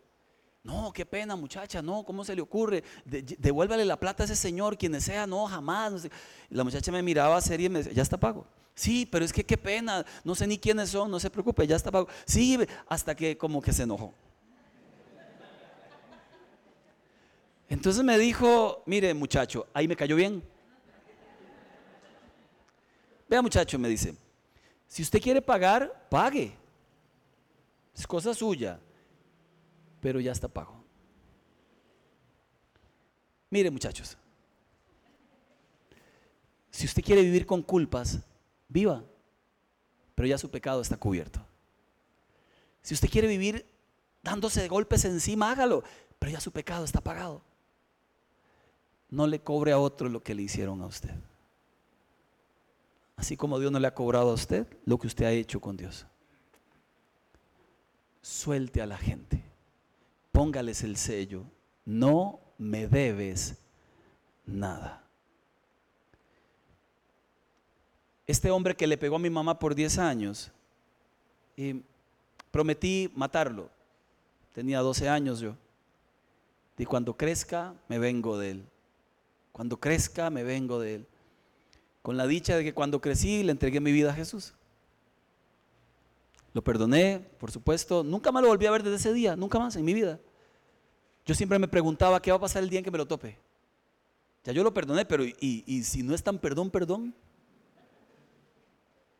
No, 0.66 0.92
qué 0.92 1.06
pena, 1.06 1.36
muchacha, 1.36 1.80
no, 1.80 2.02
¿cómo 2.02 2.24
se 2.24 2.34
le 2.34 2.42
ocurre? 2.42 2.82
devuélvale 3.04 3.84
la 3.84 4.00
plata 4.00 4.24
a 4.24 4.26
ese 4.26 4.34
señor, 4.34 4.76
quien 4.76 5.00
sea, 5.00 5.24
no, 5.24 5.46
jamás. 5.46 6.08
La 6.50 6.64
muchacha 6.64 6.90
me 6.90 7.04
miraba 7.04 7.40
seria 7.40 7.66
y 7.66 7.68
me 7.68 7.78
decía, 7.78 7.92
ya 7.92 8.02
está 8.02 8.16
pago. 8.16 8.44
Sí, 8.74 9.06
pero 9.06 9.24
es 9.24 9.32
que 9.32 9.46
qué 9.46 9.56
pena, 9.56 10.04
no 10.24 10.34
sé 10.34 10.44
ni 10.44 10.58
quiénes 10.58 10.90
son, 10.90 11.08
no 11.08 11.20
se 11.20 11.30
preocupe, 11.30 11.68
ya 11.68 11.76
está 11.76 11.92
pago. 11.92 12.08
Sí, 12.24 12.58
hasta 12.88 13.14
que 13.14 13.38
como 13.38 13.62
que 13.62 13.72
se 13.72 13.84
enojó. 13.84 14.12
Entonces 17.68 18.02
me 18.02 18.18
dijo, 18.18 18.82
mire 18.86 19.14
muchacho, 19.14 19.68
ahí 19.72 19.86
me 19.86 19.94
cayó 19.94 20.16
bien. 20.16 20.42
Vea 23.28 23.40
muchacho, 23.40 23.78
me 23.78 23.88
dice, 23.88 24.16
si 24.88 25.02
usted 25.04 25.22
quiere 25.22 25.40
pagar, 25.40 26.08
pague. 26.10 26.56
Es 27.94 28.04
cosa 28.04 28.34
suya 28.34 28.80
pero 30.00 30.20
ya 30.20 30.32
está 30.32 30.48
pago. 30.48 30.84
Mire 33.50 33.70
muchachos, 33.70 34.16
si 36.70 36.84
usted 36.84 37.02
quiere 37.02 37.22
vivir 37.22 37.46
con 37.46 37.62
culpas, 37.62 38.18
viva, 38.68 39.02
pero 40.14 40.28
ya 40.28 40.36
su 40.36 40.50
pecado 40.50 40.80
está 40.80 40.96
cubierto. 40.96 41.40
Si 42.82 42.92
usted 42.94 43.08
quiere 43.08 43.28
vivir 43.28 43.66
dándose 44.22 44.68
golpes 44.68 45.04
encima, 45.04 45.50
hágalo, 45.50 45.84
pero 46.18 46.32
ya 46.32 46.40
su 46.40 46.52
pecado 46.52 46.84
está 46.84 47.00
pagado. 47.00 47.42
No 49.08 49.26
le 49.26 49.40
cobre 49.40 49.72
a 49.72 49.78
otro 49.78 50.08
lo 50.08 50.22
que 50.22 50.34
le 50.34 50.42
hicieron 50.42 50.82
a 50.82 50.86
usted. 50.86 51.14
Así 53.16 53.36
como 53.36 53.58
Dios 53.58 53.72
no 53.72 53.80
le 53.80 53.86
ha 53.86 53.94
cobrado 53.94 54.30
a 54.30 54.34
usted 54.34 54.66
lo 54.84 54.98
que 54.98 55.06
usted 55.06 55.24
ha 55.24 55.32
hecho 55.32 55.60
con 55.60 55.76
Dios. 55.76 56.06
Suelte 58.20 58.82
a 58.82 58.86
la 58.86 58.98
gente 58.98 59.45
póngales 60.36 60.82
el 60.82 60.98
sello, 60.98 61.44
no 61.86 62.38
me 62.58 62.86
debes 62.86 63.56
nada. 64.44 65.02
Este 68.26 68.50
hombre 68.50 68.76
que 68.76 68.86
le 68.86 68.98
pegó 68.98 69.16
a 69.16 69.18
mi 69.18 69.30
mamá 69.30 69.58
por 69.58 69.74
10 69.74 69.96
años, 69.96 70.52
y 71.56 71.80
prometí 72.50 73.10
matarlo. 73.14 73.70
Tenía 74.52 74.80
12 74.80 75.08
años 75.08 75.40
yo. 75.40 75.56
Y 76.76 76.84
cuando 76.84 77.16
crezca, 77.16 77.72
me 77.88 77.98
vengo 77.98 78.36
de 78.36 78.50
él. 78.50 78.66
Cuando 79.52 79.80
crezca, 79.80 80.28
me 80.28 80.44
vengo 80.44 80.78
de 80.78 80.96
él. 80.96 81.06
Con 82.02 82.18
la 82.18 82.26
dicha 82.26 82.58
de 82.58 82.64
que 82.64 82.74
cuando 82.74 83.00
crecí, 83.00 83.42
le 83.42 83.52
entregué 83.52 83.80
mi 83.80 83.90
vida 83.90 84.10
a 84.10 84.14
Jesús. 84.14 84.52
Lo 86.52 86.62
perdoné, 86.62 87.26
por 87.38 87.50
supuesto. 87.50 88.04
Nunca 88.04 88.30
más 88.32 88.42
lo 88.42 88.48
volví 88.48 88.66
a 88.66 88.70
ver 88.70 88.82
desde 88.82 88.96
ese 88.96 89.14
día, 89.14 89.34
nunca 89.34 89.58
más 89.58 89.76
en 89.76 89.84
mi 89.86 89.94
vida. 89.94 90.20
Yo 91.26 91.34
siempre 91.34 91.58
me 91.58 91.66
preguntaba 91.66 92.22
qué 92.22 92.30
va 92.30 92.36
a 92.36 92.40
pasar 92.40 92.62
el 92.62 92.70
día 92.70 92.78
en 92.78 92.84
que 92.84 92.90
me 92.90 92.98
lo 92.98 93.06
tope. 93.06 93.36
Ya 94.44 94.52
yo 94.52 94.62
lo 94.62 94.72
perdoné, 94.72 95.04
pero 95.04 95.24
¿y, 95.24 95.82
si 95.82 96.04
no 96.04 96.14
es 96.14 96.22
tan 96.22 96.38
perdón, 96.38 96.70
perdón? 96.70 97.12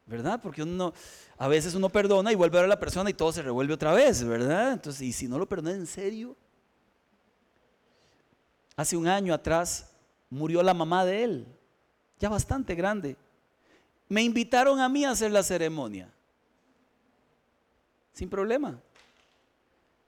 ¿Verdad? 0.07 0.41
Porque 0.41 0.63
uno, 0.63 0.95
a 1.37 1.49
veces 1.49 1.75
uno 1.75 1.89
perdona 1.89 2.31
y 2.31 2.37
vuelve 2.37 2.59
a 2.59 2.61
ver 2.61 2.67
a 2.67 2.75
la 2.75 2.79
persona 2.79 3.11
y 3.11 3.15
todo 3.15 3.33
se 3.33 3.43
revuelve 3.43 3.75
otra 3.75 3.93
vez, 3.93 4.23
¿verdad? 4.23 4.75
Entonces, 4.75 5.03
¿y 5.03 5.13
si 5.13 5.27
no 5.27 5.37
lo 5.37 5.49
perdoné 5.49 5.73
en 5.73 5.87
serio? 5.87 6.37
Hace 8.77 8.97
un 8.97 9.09
año 9.09 9.35
atrás 9.35 9.91
murió 10.31 10.63
la 10.63 10.75
mamá 10.75 11.05
de 11.05 11.25
él, 11.25 11.47
ya 12.21 12.29
bastante 12.29 12.77
grande. 12.77 13.17
Me 14.09 14.23
invitaron 14.23 14.79
a 14.79 14.89
mí 14.89 15.05
a 15.05 15.11
hacer 15.11 15.33
la 15.33 15.43
ceremonia 15.43 16.09
sin 18.17 18.31
problema. 18.31 18.81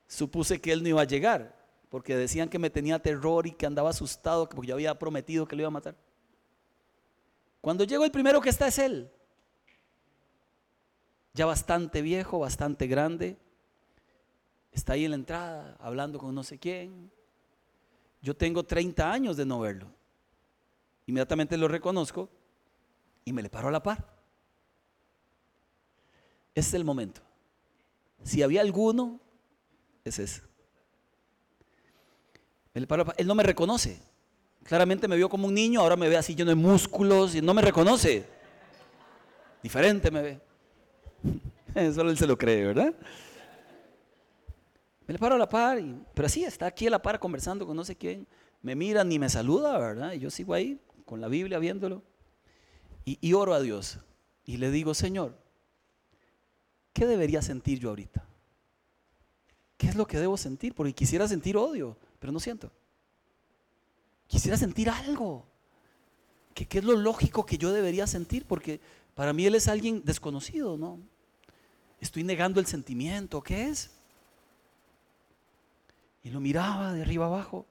Supuse 0.06 0.60
que 0.60 0.72
él 0.72 0.82
no 0.82 0.88
iba 0.88 1.02
a 1.02 1.04
llegar, 1.04 1.57
porque 1.90 2.16
decían 2.16 2.48
que 2.48 2.58
me 2.58 2.70
tenía 2.70 2.98
terror 2.98 3.46
y 3.46 3.52
que 3.52 3.66
andaba 3.66 3.90
asustado, 3.90 4.48
porque 4.48 4.68
yo 4.68 4.74
había 4.74 4.98
prometido 4.98 5.46
que 5.46 5.56
lo 5.56 5.62
iba 5.62 5.68
a 5.68 5.72
matar. 5.72 5.96
Cuando 7.60 7.84
llego 7.84 8.04
el 8.04 8.10
primero 8.10 8.40
que 8.40 8.50
está 8.50 8.66
es 8.68 8.78
él, 8.78 9.10
ya 11.34 11.46
bastante 11.46 12.02
viejo, 12.02 12.38
bastante 12.38 12.86
grande, 12.86 13.36
está 14.72 14.94
ahí 14.94 15.04
en 15.04 15.12
la 15.12 15.16
entrada 15.16 15.76
hablando 15.80 16.18
con 16.18 16.34
no 16.34 16.42
sé 16.42 16.58
quién. 16.58 17.10
Yo 18.20 18.36
tengo 18.36 18.64
30 18.64 19.10
años 19.10 19.36
de 19.36 19.46
no 19.46 19.60
verlo. 19.60 19.86
Inmediatamente 21.06 21.56
lo 21.56 21.68
reconozco 21.68 22.28
y 23.24 23.32
me 23.32 23.42
le 23.42 23.48
paro 23.48 23.68
a 23.68 23.72
la 23.72 23.82
par. 23.82 24.18
Este 26.54 26.70
es 26.70 26.74
el 26.74 26.84
momento. 26.84 27.20
Si 28.24 28.42
había 28.42 28.60
alguno, 28.60 29.20
es 30.04 30.18
ese. 30.18 30.47
Él 33.16 33.26
no 33.26 33.34
me 33.34 33.42
reconoce. 33.42 34.00
Claramente 34.64 35.08
me 35.08 35.16
vio 35.16 35.28
como 35.28 35.46
un 35.46 35.54
niño, 35.54 35.80
ahora 35.80 35.96
me 35.96 36.08
ve 36.08 36.16
así 36.16 36.34
lleno 36.34 36.50
de 36.50 36.54
músculos 36.54 37.34
y 37.34 37.40
no 37.40 37.54
me 37.54 37.62
reconoce. 37.62 38.26
Diferente 39.62 40.10
me 40.10 40.22
ve. 40.22 40.40
Solo 41.94 42.10
él 42.10 42.18
se 42.18 42.26
lo 42.26 42.36
cree, 42.36 42.66
¿verdad? 42.66 42.94
Me 45.06 45.14
le 45.14 45.18
paro 45.18 45.36
a 45.36 45.38
la 45.38 45.48
par, 45.48 45.82
pero 46.12 46.26
así 46.26 46.44
está 46.44 46.66
aquí 46.66 46.86
a 46.86 46.90
la 46.90 47.00
par 47.00 47.18
conversando 47.18 47.66
con 47.66 47.76
no 47.76 47.84
sé 47.84 47.96
quién. 47.96 48.26
Me 48.60 48.74
mira 48.74 49.04
ni 49.04 49.18
me 49.18 49.30
saluda, 49.30 49.78
¿verdad? 49.78 50.12
Y 50.12 50.18
yo 50.18 50.30
sigo 50.30 50.52
ahí 50.52 50.78
con 51.06 51.20
la 51.20 51.28
Biblia 51.28 51.58
viéndolo. 51.58 52.02
y 53.04 53.32
oro 53.32 53.54
a 53.54 53.60
Dios. 53.60 53.98
Y 54.44 54.58
le 54.58 54.70
digo, 54.70 54.92
Señor, 54.92 55.34
¿qué 56.92 57.06
debería 57.06 57.40
sentir 57.40 57.78
yo 57.78 57.88
ahorita? 57.88 58.28
¿Qué 59.78 59.86
es 59.86 59.94
lo 59.94 60.06
que 60.06 60.18
debo 60.18 60.36
sentir? 60.36 60.74
Porque 60.74 60.92
quisiera 60.92 61.28
sentir 61.28 61.56
odio, 61.56 61.96
pero 62.18 62.32
no 62.32 62.40
siento. 62.40 62.70
Quisiera 64.26 64.56
sentir 64.56 64.90
algo. 64.90 65.46
¿Qué, 66.54 66.78
es 66.78 66.84
lo 66.84 66.96
lógico 66.96 67.46
que 67.46 67.58
yo 67.58 67.72
debería 67.72 68.06
sentir? 68.06 68.44
Porque 68.44 68.80
para 69.14 69.32
mí 69.32 69.46
él 69.46 69.54
es 69.54 69.68
alguien 69.68 70.02
desconocido, 70.04 70.76
¿no? 70.76 71.00
Estoy 72.00 72.24
negando 72.24 72.60
el 72.60 72.66
sentimiento, 72.66 73.42
¿qué 73.42 73.68
es? 73.68 73.90
Y 76.22 76.30
lo 76.30 76.40
miraba 76.40 76.92
de 76.92 77.02
arriba 77.02 77.26
abajo. 77.26 77.66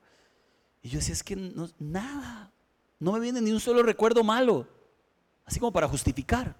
Y 0.81 0.89
yo 0.89 0.99
decía, 0.99 1.13
es 1.13 1.23
que 1.23 1.35
no, 1.35 1.69
nada, 1.79 2.51
no 2.99 3.11
me 3.11 3.19
viene 3.19 3.41
ni 3.41 3.51
un 3.51 3.59
solo 3.59 3.83
recuerdo 3.83 4.23
malo, 4.23 4.67
así 5.45 5.59
como 5.59 5.71
para 5.71 5.87
justificar. 5.87 6.55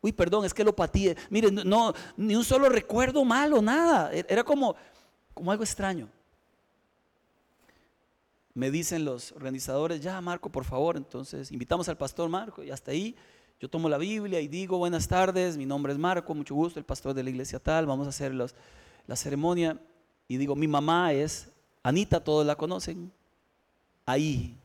Uy, 0.00 0.12
perdón, 0.12 0.44
es 0.44 0.52
que 0.52 0.64
lo 0.64 0.74
patíe. 0.74 1.16
Miren, 1.30 1.54
no, 1.64 1.94
ni 2.16 2.34
un 2.34 2.44
solo 2.44 2.68
recuerdo 2.68 3.24
malo, 3.24 3.62
nada. 3.62 4.12
E-, 4.12 4.26
era 4.28 4.44
como, 4.44 4.74
como 5.32 5.50
algo 5.50 5.64
extraño. 5.64 6.08
Me 8.54 8.70
dicen 8.70 9.04
los 9.04 9.32
organizadores, 9.32 10.00
ya 10.00 10.20
Marco, 10.20 10.50
por 10.50 10.64
favor, 10.64 10.96
entonces 10.96 11.50
invitamos 11.50 11.88
al 11.88 11.96
pastor 11.96 12.28
Marco 12.28 12.62
y 12.62 12.70
hasta 12.70 12.90
ahí 12.90 13.16
yo 13.58 13.70
tomo 13.70 13.88
la 13.88 13.96
Biblia 13.96 14.40
y 14.40 14.48
digo, 14.48 14.76
buenas 14.76 15.06
tardes, 15.06 15.56
mi 15.56 15.64
nombre 15.64 15.92
es 15.92 15.98
Marco, 15.98 16.34
mucho 16.34 16.54
gusto, 16.54 16.78
el 16.80 16.84
pastor 16.84 17.14
de 17.14 17.22
la 17.22 17.30
iglesia 17.30 17.58
tal, 17.60 17.86
vamos 17.86 18.06
a 18.06 18.10
hacer 18.10 18.34
la 18.34 19.16
ceremonia. 19.16 19.78
Y 20.28 20.36
digo, 20.36 20.56
mi 20.56 20.66
mamá 20.66 21.12
es 21.12 21.48
Anita, 21.82 22.18
todos 22.22 22.44
la 22.46 22.56
conocen, 22.56 23.12
ahí. 24.06 24.58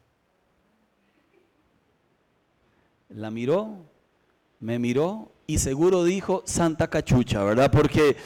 La 3.09 3.31
miró, 3.31 3.85
me 4.59 4.79
miró 4.79 5.31
y 5.45 5.59
seguro 5.59 6.03
dijo 6.03 6.43
Santa 6.45 6.89
Cachucha, 6.89 7.43
¿verdad? 7.43 7.71
Porque 7.71 8.17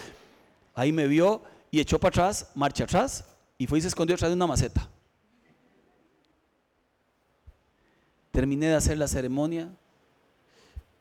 ahí 0.73 0.91
me 0.91 1.07
vio 1.07 1.43
y 1.69 1.79
echó 1.79 1.99
para 1.99 2.09
atrás, 2.09 2.51
marcha 2.55 2.83
atrás 2.83 3.25
y 3.57 3.67
fue 3.67 3.79
y 3.79 3.81
se 3.81 3.89
escondió 3.89 4.15
atrás 4.15 4.31
de 4.31 4.35
una 4.35 4.47
maceta. 4.47 4.90
Terminé 8.31 8.67
de 8.67 8.75
hacer 8.75 8.97
la 8.97 9.07
ceremonia 9.07 9.71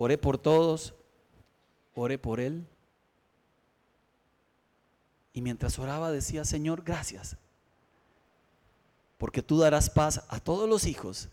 oré 0.01 0.17
por 0.17 0.39
todos, 0.39 0.95
oré 1.95 2.17
por 2.17 2.41
él. 2.41 2.67
Y 5.35 5.43
mientras 5.43 5.79
oraba 5.79 6.11
decía, 6.11 6.45
Señor, 6.45 6.83
gracias, 6.83 7.37
porque 9.19 9.43
tú 9.43 9.59
darás 9.59 9.91
paz 9.91 10.25
a 10.29 10.41
todos 10.41 10.69
los 10.69 10.87
hijos 10.87 11.29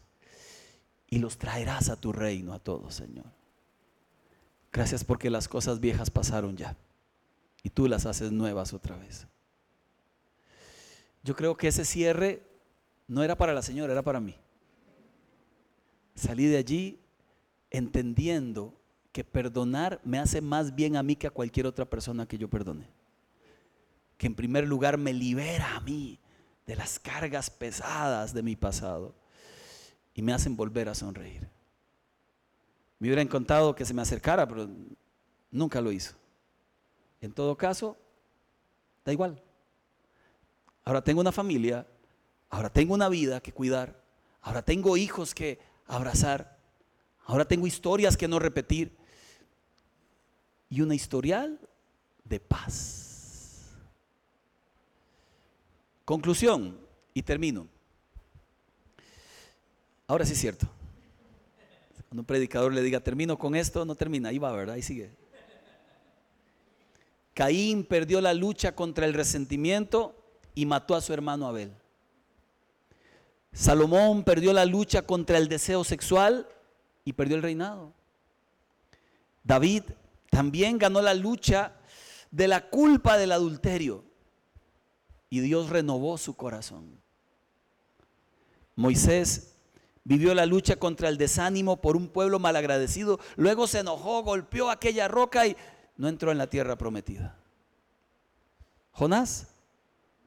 y 1.09 1.19
los 1.19 1.37
traerás 1.37 1.89
a 1.89 1.95
tu 1.95 2.11
reino 2.11 2.53
a 2.53 2.59
todos, 2.59 2.93
Señor. 2.93 3.25
Gracias 4.73 5.05
porque 5.05 5.29
las 5.29 5.47
cosas 5.47 5.79
viejas 5.79 6.11
pasaron 6.11 6.57
ya 6.57 6.75
y 7.63 7.69
tú 7.69 7.87
las 7.87 8.05
haces 8.05 8.33
nuevas 8.33 8.73
otra 8.73 8.97
vez. 8.97 9.27
Yo 11.23 11.35
creo 11.37 11.55
que 11.55 11.69
ese 11.69 11.85
cierre 11.85 12.43
no 13.07 13.23
era 13.23 13.37
para 13.37 13.53
la 13.53 13.61
señora, 13.61 13.93
era 13.93 14.03
para 14.03 14.19
mí. 14.19 14.35
Salí 16.17 16.47
de 16.47 16.57
allí 16.57 16.99
entendiendo 17.69 18.73
que 19.11 19.23
perdonar 19.23 20.01
me 20.03 20.17
hace 20.17 20.41
más 20.41 20.73
bien 20.73 20.95
a 20.95 21.03
mí 21.03 21.15
que 21.15 21.27
a 21.27 21.31
cualquier 21.31 21.67
otra 21.67 21.85
persona 21.85 22.27
que 22.27 22.39
yo 22.39 22.49
perdone. 22.49 22.89
Que 24.17 24.25
en 24.25 24.33
primer 24.33 24.67
lugar 24.67 24.97
me 24.97 25.13
libera 25.13 25.75
a 25.75 25.79
mí 25.81 26.19
de 26.65 26.75
las 26.75 26.97
cargas 26.97 27.51
pesadas 27.51 28.33
de 28.33 28.41
mi 28.41 28.55
pasado 28.55 29.13
y 30.15 30.23
me 30.23 30.33
hacen 30.33 30.57
volver 30.57 30.89
a 30.89 30.95
sonreír. 30.95 31.47
Me 32.97 33.07
hubiera 33.07 33.21
encantado 33.21 33.75
que 33.75 33.85
se 33.85 33.93
me 33.93 34.01
acercara, 34.01 34.47
pero 34.47 34.67
nunca 35.51 35.81
lo 35.81 35.91
hizo. 35.91 36.15
En 37.21 37.31
todo 37.31 37.55
caso, 37.55 37.95
da 39.05 39.13
igual. 39.13 39.39
Ahora 40.83 41.03
tengo 41.03 41.21
una 41.21 41.31
familia, 41.31 41.85
ahora 42.49 42.71
tengo 42.71 42.95
una 42.95 43.07
vida 43.07 43.39
que 43.39 43.53
cuidar, 43.53 44.01
ahora 44.41 44.63
tengo 44.63 44.97
hijos 44.97 45.35
que 45.35 45.76
abrazar, 45.87 46.59
ahora 47.25 47.45
tengo 47.45 47.67
historias 47.67 48.17
que 48.17 48.27
no 48.27 48.39
repetir 48.39 48.95
y 50.69 50.81
una 50.81 50.95
historial 50.95 51.59
de 52.23 52.39
paz. 52.39 53.75
Conclusión, 56.05 56.87
y 57.17 57.23
termino. 57.23 57.67
Ahora 60.05 60.23
sí 60.23 60.33
es 60.33 60.39
cierto. 60.39 60.67
Cuando 62.07 62.21
un 62.21 62.25
predicador 62.25 62.71
le 62.71 62.83
diga, 62.83 62.99
termino 62.99 63.39
con 63.39 63.55
esto, 63.55 63.85
no 63.85 63.95
termina, 63.95 64.29
ahí 64.29 64.37
va, 64.37 64.51
¿verdad? 64.51 64.75
Ahí 64.75 64.83
sigue. 64.83 65.09
Caín 67.33 67.83
perdió 67.83 68.21
la 68.21 68.35
lucha 68.35 68.75
contra 68.75 69.07
el 69.07 69.15
resentimiento 69.15 70.15
y 70.53 70.67
mató 70.67 70.93
a 70.93 71.01
su 71.01 71.11
hermano 71.11 71.47
Abel. 71.47 71.71
Salomón 73.57 74.23
perdió 74.23 74.53
la 74.53 74.65
lucha 74.65 75.01
contra 75.01 75.39
el 75.39 75.47
deseo 75.47 75.83
sexual 75.83 76.47
y 77.03 77.13
perdió 77.13 77.37
el 77.37 77.41
reinado. 77.41 77.91
David 79.43 79.81
también 80.29 80.77
ganó 80.77 81.01
la 81.01 81.15
lucha 81.15 81.73
de 82.29 82.47
la 82.47 82.69
culpa 82.69 83.17
del 83.17 83.31
adulterio 83.31 84.03
y 85.31 85.39
Dios 85.39 85.71
renovó 85.71 86.19
su 86.19 86.35
corazón. 86.35 87.01
Moisés 88.75 89.55
vivió 90.03 90.35
la 90.35 90.45
lucha 90.45 90.75
contra 90.75 91.09
el 91.09 91.17
desánimo 91.17 91.81
por 91.81 91.97
un 91.97 92.09
pueblo 92.09 92.37
malagradecido, 92.37 93.19
luego 93.37 93.65
se 93.65 93.79
enojó, 93.79 94.21
golpeó 94.21 94.69
aquella 94.69 95.07
roca 95.07 95.47
y 95.47 95.57
no 95.95 96.07
entró 96.09 96.31
en 96.31 96.37
la 96.37 96.47
tierra 96.47 96.77
prometida. 96.77 97.39
Jonás 98.91 99.47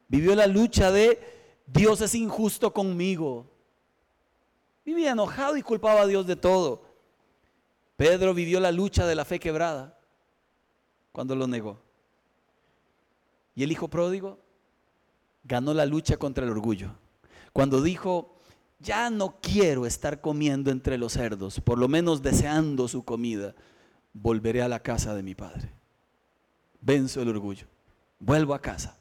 vivió 0.09 0.35
la 0.35 0.47
lucha 0.47 0.91
de 0.91 1.40
Dios 1.67 2.01
es 2.01 2.15
injusto 2.15 2.73
conmigo. 2.73 3.49
Vivía 4.85 5.11
enojado 5.11 5.57
y 5.57 5.61
culpaba 5.61 6.01
a 6.01 6.07
Dios 6.07 6.25
de 6.27 6.35
todo. 6.35 6.83
Pedro 7.95 8.33
vivió 8.33 8.59
la 8.59 8.71
lucha 8.71 9.05
de 9.05 9.15
la 9.15 9.25
fe 9.25 9.39
quebrada 9.39 9.97
cuando 11.11 11.35
lo 11.35 11.47
negó. 11.47 11.79
Y 13.55 13.63
el 13.63 13.71
hijo 13.71 13.89
pródigo 13.89 14.39
ganó 15.43 15.73
la 15.73 15.85
lucha 15.85 16.17
contra 16.17 16.43
el 16.45 16.51
orgullo. 16.51 16.95
Cuando 17.53 17.81
dijo, 17.81 18.39
ya 18.79 19.09
no 19.09 19.37
quiero 19.41 19.85
estar 19.85 20.21
comiendo 20.21 20.71
entre 20.71 20.97
los 20.97 21.13
cerdos, 21.13 21.59
por 21.59 21.77
lo 21.77 21.87
menos 21.87 22.21
deseando 22.21 22.87
su 22.87 23.03
comida, 23.03 23.53
volveré 24.13 24.61
a 24.61 24.67
la 24.67 24.79
casa 24.79 25.13
de 25.13 25.23
mi 25.23 25.35
padre. 25.35 25.71
Venzo 26.79 27.21
el 27.21 27.29
orgullo, 27.29 27.67
vuelvo 28.19 28.53
a 28.53 28.61
casa. 28.61 28.97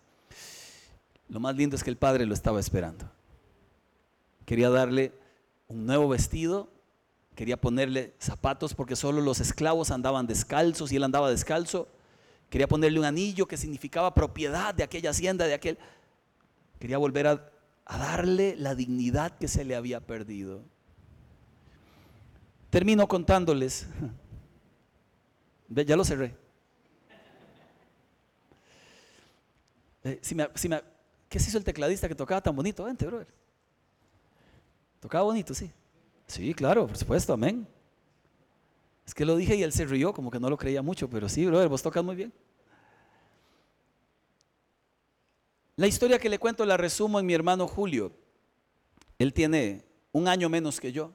Lo 1.31 1.39
más 1.39 1.55
lindo 1.55 1.76
es 1.76 1.85
que 1.85 1.91
el 1.91 1.97
padre 1.97 2.26
lo 2.26 2.35
estaba 2.35 2.59
esperando. 2.59 3.09
Quería 4.45 4.68
darle 4.68 5.12
un 5.68 5.87
nuevo 5.87 6.09
vestido, 6.09 6.68
quería 7.37 7.61
ponerle 7.61 8.14
zapatos 8.18 8.74
porque 8.74 8.97
solo 8.97 9.20
los 9.20 9.39
esclavos 9.39 9.93
andaban 9.93 10.26
descalzos 10.26 10.91
y 10.91 10.97
él 10.97 11.05
andaba 11.05 11.31
descalzo. 11.31 11.87
Quería 12.51 12.66
ponerle 12.66 12.99
un 12.99 13.05
anillo 13.05 13.47
que 13.47 13.57
significaba 13.57 14.12
propiedad 14.12 14.74
de 14.74 14.83
aquella 14.83 15.11
hacienda, 15.11 15.47
de 15.47 15.55
aquel. 15.55 15.78
Quería 16.81 16.99
volver 16.99 17.28
a, 17.28 17.49
darle 17.87 18.57
la 18.57 18.74
dignidad 18.74 19.39
que 19.39 19.47
se 19.47 19.64
le 19.64 19.76
había 19.76 20.01
perdido. 20.01 20.62
Termino 22.70 23.07
contándoles. 23.07 23.87
Ya 25.68 25.97
lo 25.97 26.05
cerré. 26.05 26.35
Eh, 30.03 30.18
si 30.22 30.35
me, 30.35 30.49
si 30.55 30.68
me, 30.68 30.83
¿Qué 31.31 31.39
se 31.39 31.49
hizo 31.49 31.59
el 31.59 31.64
tecladista 31.64 32.09
que 32.09 32.14
tocaba 32.16 32.41
tan 32.41 32.57
bonito? 32.57 32.85
Vente, 32.85 33.07
brother. 33.07 33.28
Tocaba 34.99 35.22
bonito, 35.22 35.55
sí. 35.55 35.70
Sí, 36.26 36.53
claro, 36.55 36.89
por 36.89 36.97
supuesto, 36.97 37.33
amén. 37.33 37.68
Es 39.07 39.14
que 39.14 39.24
lo 39.24 39.37
dije 39.37 39.55
y 39.55 39.62
él 39.62 39.72
se 39.72 39.85
rió, 39.85 40.12
como 40.12 40.28
que 40.28 40.41
no 40.41 40.51
lo 40.51 40.59
creía 40.59 40.83
mucho, 40.83 41.09
pero 41.09 41.28
sí, 41.28 41.47
brother, 41.47 41.68
vos 41.68 41.83
tocas 41.83 42.03
muy 42.03 42.16
bien. 42.16 42.33
La 45.76 45.87
historia 45.87 46.18
que 46.18 46.28
le 46.28 46.41
cuento 46.41 46.66
la 46.66 46.76
resumo 46.76 47.20
en 47.20 47.26
mi 47.26 47.33
hermano 47.33 47.68
Julio. 47.68 48.12
Él 49.16 49.33
tiene 49.33 49.85
un 50.11 50.26
año 50.26 50.49
menos 50.49 50.81
que 50.81 50.91
yo. 50.91 51.12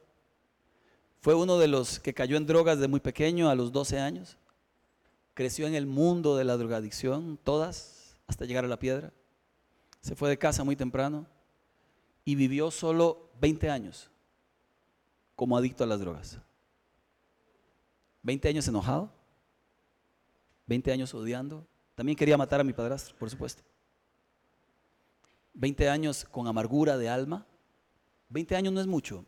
Fue 1.20 1.36
uno 1.36 1.60
de 1.60 1.68
los 1.68 2.00
que 2.00 2.14
cayó 2.14 2.38
en 2.38 2.46
drogas 2.46 2.80
de 2.80 2.88
muy 2.88 3.02
pequeño, 3.02 3.50
a 3.50 3.56
los 3.56 3.74
12 3.74 4.00
años. 4.00 4.38
Creció 5.34 5.68
en 5.68 5.76
el 5.76 5.86
mundo 5.86 6.38
de 6.38 6.46
la 6.46 6.56
drogadicción, 6.56 7.38
todas, 7.44 8.16
hasta 8.28 8.46
llegar 8.46 8.64
a 8.64 8.70
la 8.70 8.80
piedra 8.80 9.12
se 10.06 10.16
fue 10.16 10.30
de 10.30 10.38
casa 10.38 10.64
muy 10.64 10.76
temprano 10.76 11.26
y 12.26 12.36
vivió 12.36 12.70
solo 12.70 13.32
20 13.42 13.72
años 13.72 14.12
como 15.36 15.58
adicto 15.58 15.84
a 15.84 15.88
las 15.88 16.00
drogas. 16.00 16.40
20 18.22 18.50
años 18.50 18.68
enojado, 18.68 19.12
20 20.68 20.92
años 20.92 21.12
odiando. 21.16 21.66
También 21.96 22.16
quería 22.16 22.38
matar 22.38 22.62
a 22.62 22.64
mi 22.64 22.72
padrastro, 22.72 23.18
por 23.18 23.32
supuesto. 23.32 23.64
20 25.56 25.90
años 25.90 26.24
con 26.24 26.46
amargura 26.46 27.00
de 27.00 27.10
alma. 27.10 27.48
20 28.30 28.56
años 28.58 28.74
no 28.74 28.82
es 28.82 28.88
mucho. 28.88 29.26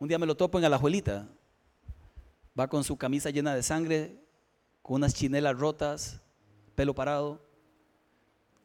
Un 0.00 0.08
día 0.08 0.18
me 0.18 0.26
lo 0.26 0.36
topo 0.36 0.58
en 0.58 0.64
Alajuelita. 0.64 1.28
Va 2.58 2.66
con 2.66 2.82
su 2.82 2.96
camisa 2.96 3.30
llena 3.30 3.54
de 3.54 3.62
sangre, 3.62 4.20
con 4.82 4.96
unas 4.96 5.14
chinelas 5.14 5.56
rotas, 5.56 6.25
pelo 6.76 6.94
parado, 6.94 7.40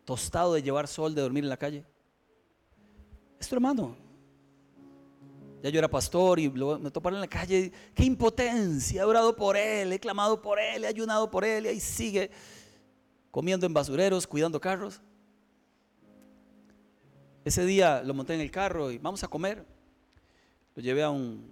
tostado 0.06 0.54
de 0.54 0.62
llevar 0.62 0.88
sol, 0.88 1.16
de 1.16 1.22
dormir 1.22 1.44
en 1.44 1.50
la 1.50 1.58
calle. 1.58 1.86
Es 3.40 3.48
tu 3.48 3.56
hermano. 3.56 3.96
Ya 5.64 5.70
yo 5.70 5.80
era 5.80 5.88
pastor 5.88 6.40
y 6.40 6.50
me 6.50 6.92
toparon 6.92 7.18
en 7.18 7.22
la 7.22 7.28
calle. 7.28 7.72
Qué 7.96 8.04
impotencia. 8.04 9.02
He 9.02 9.06
orado 9.06 9.36
por 9.36 9.56
él, 9.56 9.94
he 9.94 10.00
clamado 10.00 10.42
por 10.42 10.60
él, 10.60 10.84
he 10.84 10.88
ayunado 10.88 11.32
por 11.32 11.46
él 11.46 11.66
y 11.66 11.70
ahí 11.70 11.80
sigue 11.80 12.30
comiendo 13.32 13.66
en 13.66 13.74
basureros, 13.74 14.28
cuidando 14.28 14.60
carros. 14.60 15.02
Ese 17.46 17.66
día 17.66 18.04
lo 18.04 18.14
monté 18.14 18.36
en 18.36 18.42
el 18.42 18.52
carro 18.52 18.92
y 18.92 18.98
vamos 18.98 19.24
a 19.24 19.28
comer. 19.28 19.66
Lo 20.76 20.84
llevé 20.84 21.04
a 21.04 21.10
un 21.10 21.50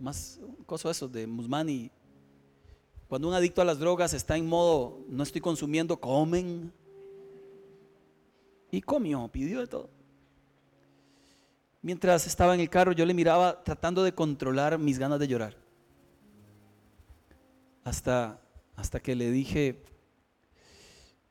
más 0.00 0.40
un 0.42 0.64
coso 0.64 0.90
eso 0.90 1.08
de 1.08 1.26
Musmani 1.26 1.90
cuando 3.14 3.28
un 3.28 3.34
adicto 3.34 3.62
a 3.62 3.64
las 3.64 3.78
drogas 3.78 4.12
está 4.12 4.36
en 4.36 4.44
modo, 4.44 4.98
no 5.08 5.22
estoy 5.22 5.40
consumiendo, 5.40 6.00
comen. 6.00 6.72
Y 8.72 8.80
comió, 8.80 9.28
pidió 9.28 9.60
de 9.60 9.68
todo. 9.68 9.88
Mientras 11.80 12.26
estaba 12.26 12.54
en 12.54 12.60
el 12.60 12.68
carro, 12.68 12.90
yo 12.90 13.06
le 13.06 13.14
miraba 13.14 13.62
tratando 13.62 14.02
de 14.02 14.12
controlar 14.12 14.80
mis 14.80 14.98
ganas 14.98 15.20
de 15.20 15.28
llorar. 15.28 15.56
Hasta, 17.84 18.40
hasta 18.74 18.98
que 18.98 19.14
le 19.14 19.30
dije, 19.30 19.80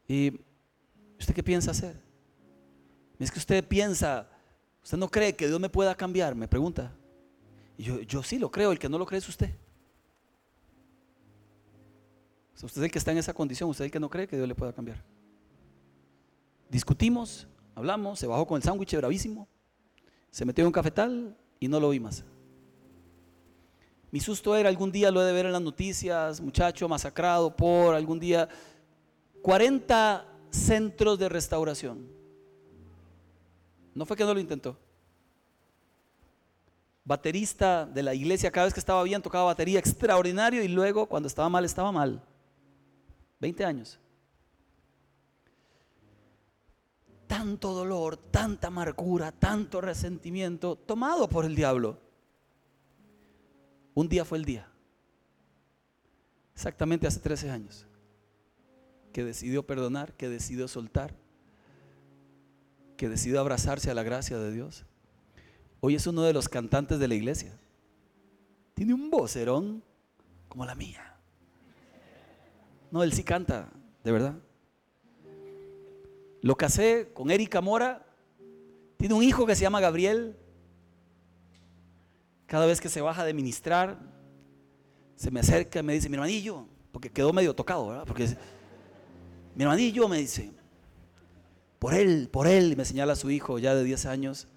¿y 0.08 0.40
usted 1.20 1.34
qué 1.34 1.44
piensa 1.44 1.72
hacer? 1.72 2.02
Es 3.20 3.30
que 3.30 3.40
usted 3.40 3.68
piensa, 3.68 4.30
usted 4.82 4.98
no 4.98 5.10
cree 5.10 5.36
que 5.36 5.48
Dios 5.48 5.60
me 5.60 5.68
pueda 5.68 5.94
cambiar, 5.96 6.34
me 6.34 6.48
pregunta. 6.48 6.96
Y 7.78 7.84
yo, 7.84 8.00
yo 8.04 8.24
sí 8.24 8.40
lo 8.40 8.50
creo, 8.50 8.72
el 8.72 8.80
que 8.80 8.88
no 8.88 8.98
lo 8.98 9.06
cree 9.06 9.20
es 9.20 9.28
usted 9.28 9.54
usted 12.62 12.82
es 12.82 12.86
el 12.86 12.92
que 12.92 13.00
está 13.00 13.12
en 13.12 13.18
esa 13.18 13.34
condición, 13.34 13.70
usted 13.70 13.86
es 13.86 13.88
el 13.88 13.92
que 13.92 14.00
no 14.00 14.10
cree 14.10 14.28
que 14.28 14.36
Dios 14.36 14.48
le 14.48 14.56
pueda 14.56 14.74
cambiar. 14.74 15.04
Discutimos, 16.70 17.48
hablamos, 17.76 18.20
se 18.20 18.28
bajó 18.28 18.48
con 18.48 18.58
el 18.58 18.64
sándwich 18.64 18.96
bravísimo, 18.96 19.48
se 20.30 20.46
metió 20.46 20.64
en 20.64 20.68
un 20.68 20.74
cafetal 20.74 21.38
y 21.60 21.68
no 21.68 21.80
lo 21.80 21.90
vi 21.90 22.00
más. 22.00 22.24
Mi 24.12 24.20
susto 24.20 24.56
era 24.56 24.70
algún 24.70 24.92
día 24.92 25.10
lo 25.10 25.22
he 25.24 25.26
de 25.26 25.34
ver 25.34 25.48
en 25.48 25.54
las 25.54 25.62
noticias, 25.62 26.40
muchacho 26.40 26.88
masacrado 26.88 27.56
por 27.56 27.96
algún 27.96 28.20
día 28.20 28.48
40 29.42 30.26
centros 30.52 31.18
de 31.18 31.30
restauración. 31.30 32.08
No 33.96 34.06
fue 34.06 34.16
que 34.16 34.24
no 34.24 34.34
lo 34.34 34.40
intentó. 34.40 34.78
Baterista 37.06 37.86
de 37.86 38.04
la 38.04 38.14
iglesia, 38.14 38.52
cada 38.52 38.66
vez 38.66 38.74
que 38.74 38.80
estaba 38.80 39.04
bien 39.04 39.22
tocaba 39.22 39.46
batería 39.46 39.80
extraordinario 39.80 40.64
y 40.64 40.68
luego 40.68 41.08
cuando 41.08 41.28
estaba 41.28 41.50
mal 41.50 41.66
estaba 41.66 41.92
mal. 41.92 42.24
20 43.44 43.66
años. 43.66 44.00
Tanto 47.28 47.74
dolor, 47.74 48.16
tanta 48.16 48.68
amargura, 48.68 49.34
tanto 49.34 49.82
resentimiento 49.82 50.78
tomado 50.78 51.28
por 51.28 51.44
el 51.44 51.54
diablo. 51.54 52.00
Un 53.96 54.08
día 54.08 54.24
fue 54.24 54.38
el 54.38 54.46
día. 54.46 54.72
Exactamente 56.56 57.06
hace 57.06 57.20
13 57.20 57.50
años 57.50 57.86
que 59.12 59.26
decidió 59.26 59.68
perdonar, 59.68 60.14
que 60.14 60.30
decidió 60.30 60.70
soltar, 60.70 61.14
que 62.96 63.10
decidió 63.10 63.42
abrazarse 63.42 63.92
a 63.92 63.94
la 63.94 64.04
gracia 64.04 64.38
de 64.38 64.54
Dios. 64.54 64.86
Hoy 65.82 65.96
es 65.96 66.08
uno 66.08 66.22
de 66.22 66.32
los 66.32 66.48
cantantes 66.48 66.98
de 66.98 67.10
la 67.10 67.16
iglesia. 67.16 67.60
Tiene 68.74 68.94
un 68.94 69.10
vocerón 69.10 69.84
como 70.48 70.66
la 70.66 70.76
mía. 70.76 71.13
No, 72.94 73.02
él 73.02 73.12
sí 73.12 73.24
canta, 73.24 73.72
de 74.04 74.12
verdad. 74.12 74.36
Lo 76.44 76.56
casé 76.56 77.10
con 77.12 77.32
Erika 77.32 77.60
Mora. 77.60 78.06
Tiene 78.98 79.16
un 79.16 79.24
hijo 79.24 79.48
que 79.48 79.56
se 79.56 79.64
llama 79.64 79.80
Gabriel. 79.80 80.38
Cada 82.46 82.68
vez 82.68 82.80
que 82.80 82.90
se 82.90 83.02
baja 83.02 83.26
de 83.26 83.34
ministrar, 83.34 83.98
se 85.16 85.32
me 85.32 85.40
acerca 85.40 85.80
y 85.80 85.84
me 85.84 85.94
dice, 85.94 86.08
mi 86.08 86.18
hermanillo, 86.18 86.68
porque 86.92 87.10
quedó 87.10 87.34
medio 87.34 87.56
tocado, 87.56 87.88
¿verdad? 87.88 88.04
Porque 88.06 88.28
mi 89.56 89.64
hermanillo 89.64 90.08
me 90.08 90.20
dice, 90.20 90.52
por 91.80 91.96
él, 91.96 92.30
por 92.32 92.46
él, 92.46 92.74
y 92.74 92.76
me 92.76 92.86
señala 92.86 93.14
a 93.14 93.16
su 93.16 93.32
hijo 93.32 93.58
ya 93.58 93.74
de 93.74 93.84
10 93.84 94.06
años, 94.06 94.48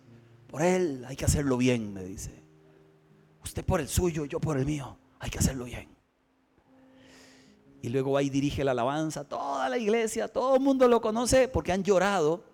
por 0.46 0.60
él 0.60 1.06
hay 1.08 1.16
que 1.16 1.24
hacerlo 1.24 1.56
bien, 1.56 1.94
me 1.94 2.04
dice. 2.04 2.42
Usted 3.42 3.64
por 3.64 3.80
el 3.80 3.88
suyo, 3.88 4.26
yo 4.26 4.40
por 4.40 4.58
el 4.58 4.66
mío, 4.66 4.98
hay 5.20 5.30
que 5.30 5.38
hacerlo 5.38 5.64
bien. 5.64 5.95
Y 7.82 7.88
luego 7.88 8.12
va 8.12 8.22
y 8.22 8.30
dirige 8.30 8.64
la 8.64 8.72
alabanza, 8.72 9.24
toda 9.24 9.68
la 9.68 9.78
iglesia, 9.78 10.28
todo 10.28 10.56
el 10.56 10.60
mundo 10.60 10.88
lo 10.88 11.00
conoce 11.00 11.48
porque 11.48 11.72
han 11.72 11.84
llorado 11.84 12.44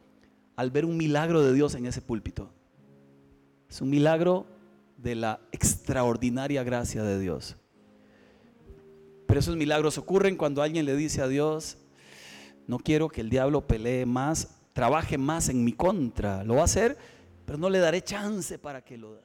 al 0.56 0.70
ver 0.70 0.84
un 0.84 0.96
milagro 0.96 1.42
de 1.42 1.52
Dios 1.52 1.74
en 1.74 1.86
ese 1.86 2.02
púlpito. 2.02 2.50
Es 3.68 3.80
un 3.80 3.88
milagro 3.88 4.46
de 4.98 5.14
la 5.14 5.40
extraordinaria 5.50 6.62
gracia 6.62 7.02
de 7.02 7.18
Dios. 7.18 7.56
Pero 9.26 9.40
esos 9.40 9.56
milagros 9.56 9.96
ocurren 9.96 10.36
cuando 10.36 10.62
alguien 10.62 10.84
le 10.84 10.94
dice 10.94 11.22
a 11.22 11.28
Dios, 11.28 11.78
no 12.66 12.78
quiero 12.78 13.08
que 13.08 13.22
el 13.22 13.30
diablo 13.30 13.66
pelee 13.66 14.04
más, 14.04 14.60
trabaje 14.72 15.18
más 15.18 15.48
en 15.48 15.64
mi 15.64 15.72
contra. 15.72 16.44
Lo 16.44 16.56
va 16.56 16.62
a 16.62 16.64
hacer, 16.64 16.98
pero 17.46 17.58
no 17.58 17.70
le 17.70 17.78
daré 17.78 18.02
chance 18.02 18.58
para 18.58 18.82
que 18.82 18.98
lo, 18.98 19.18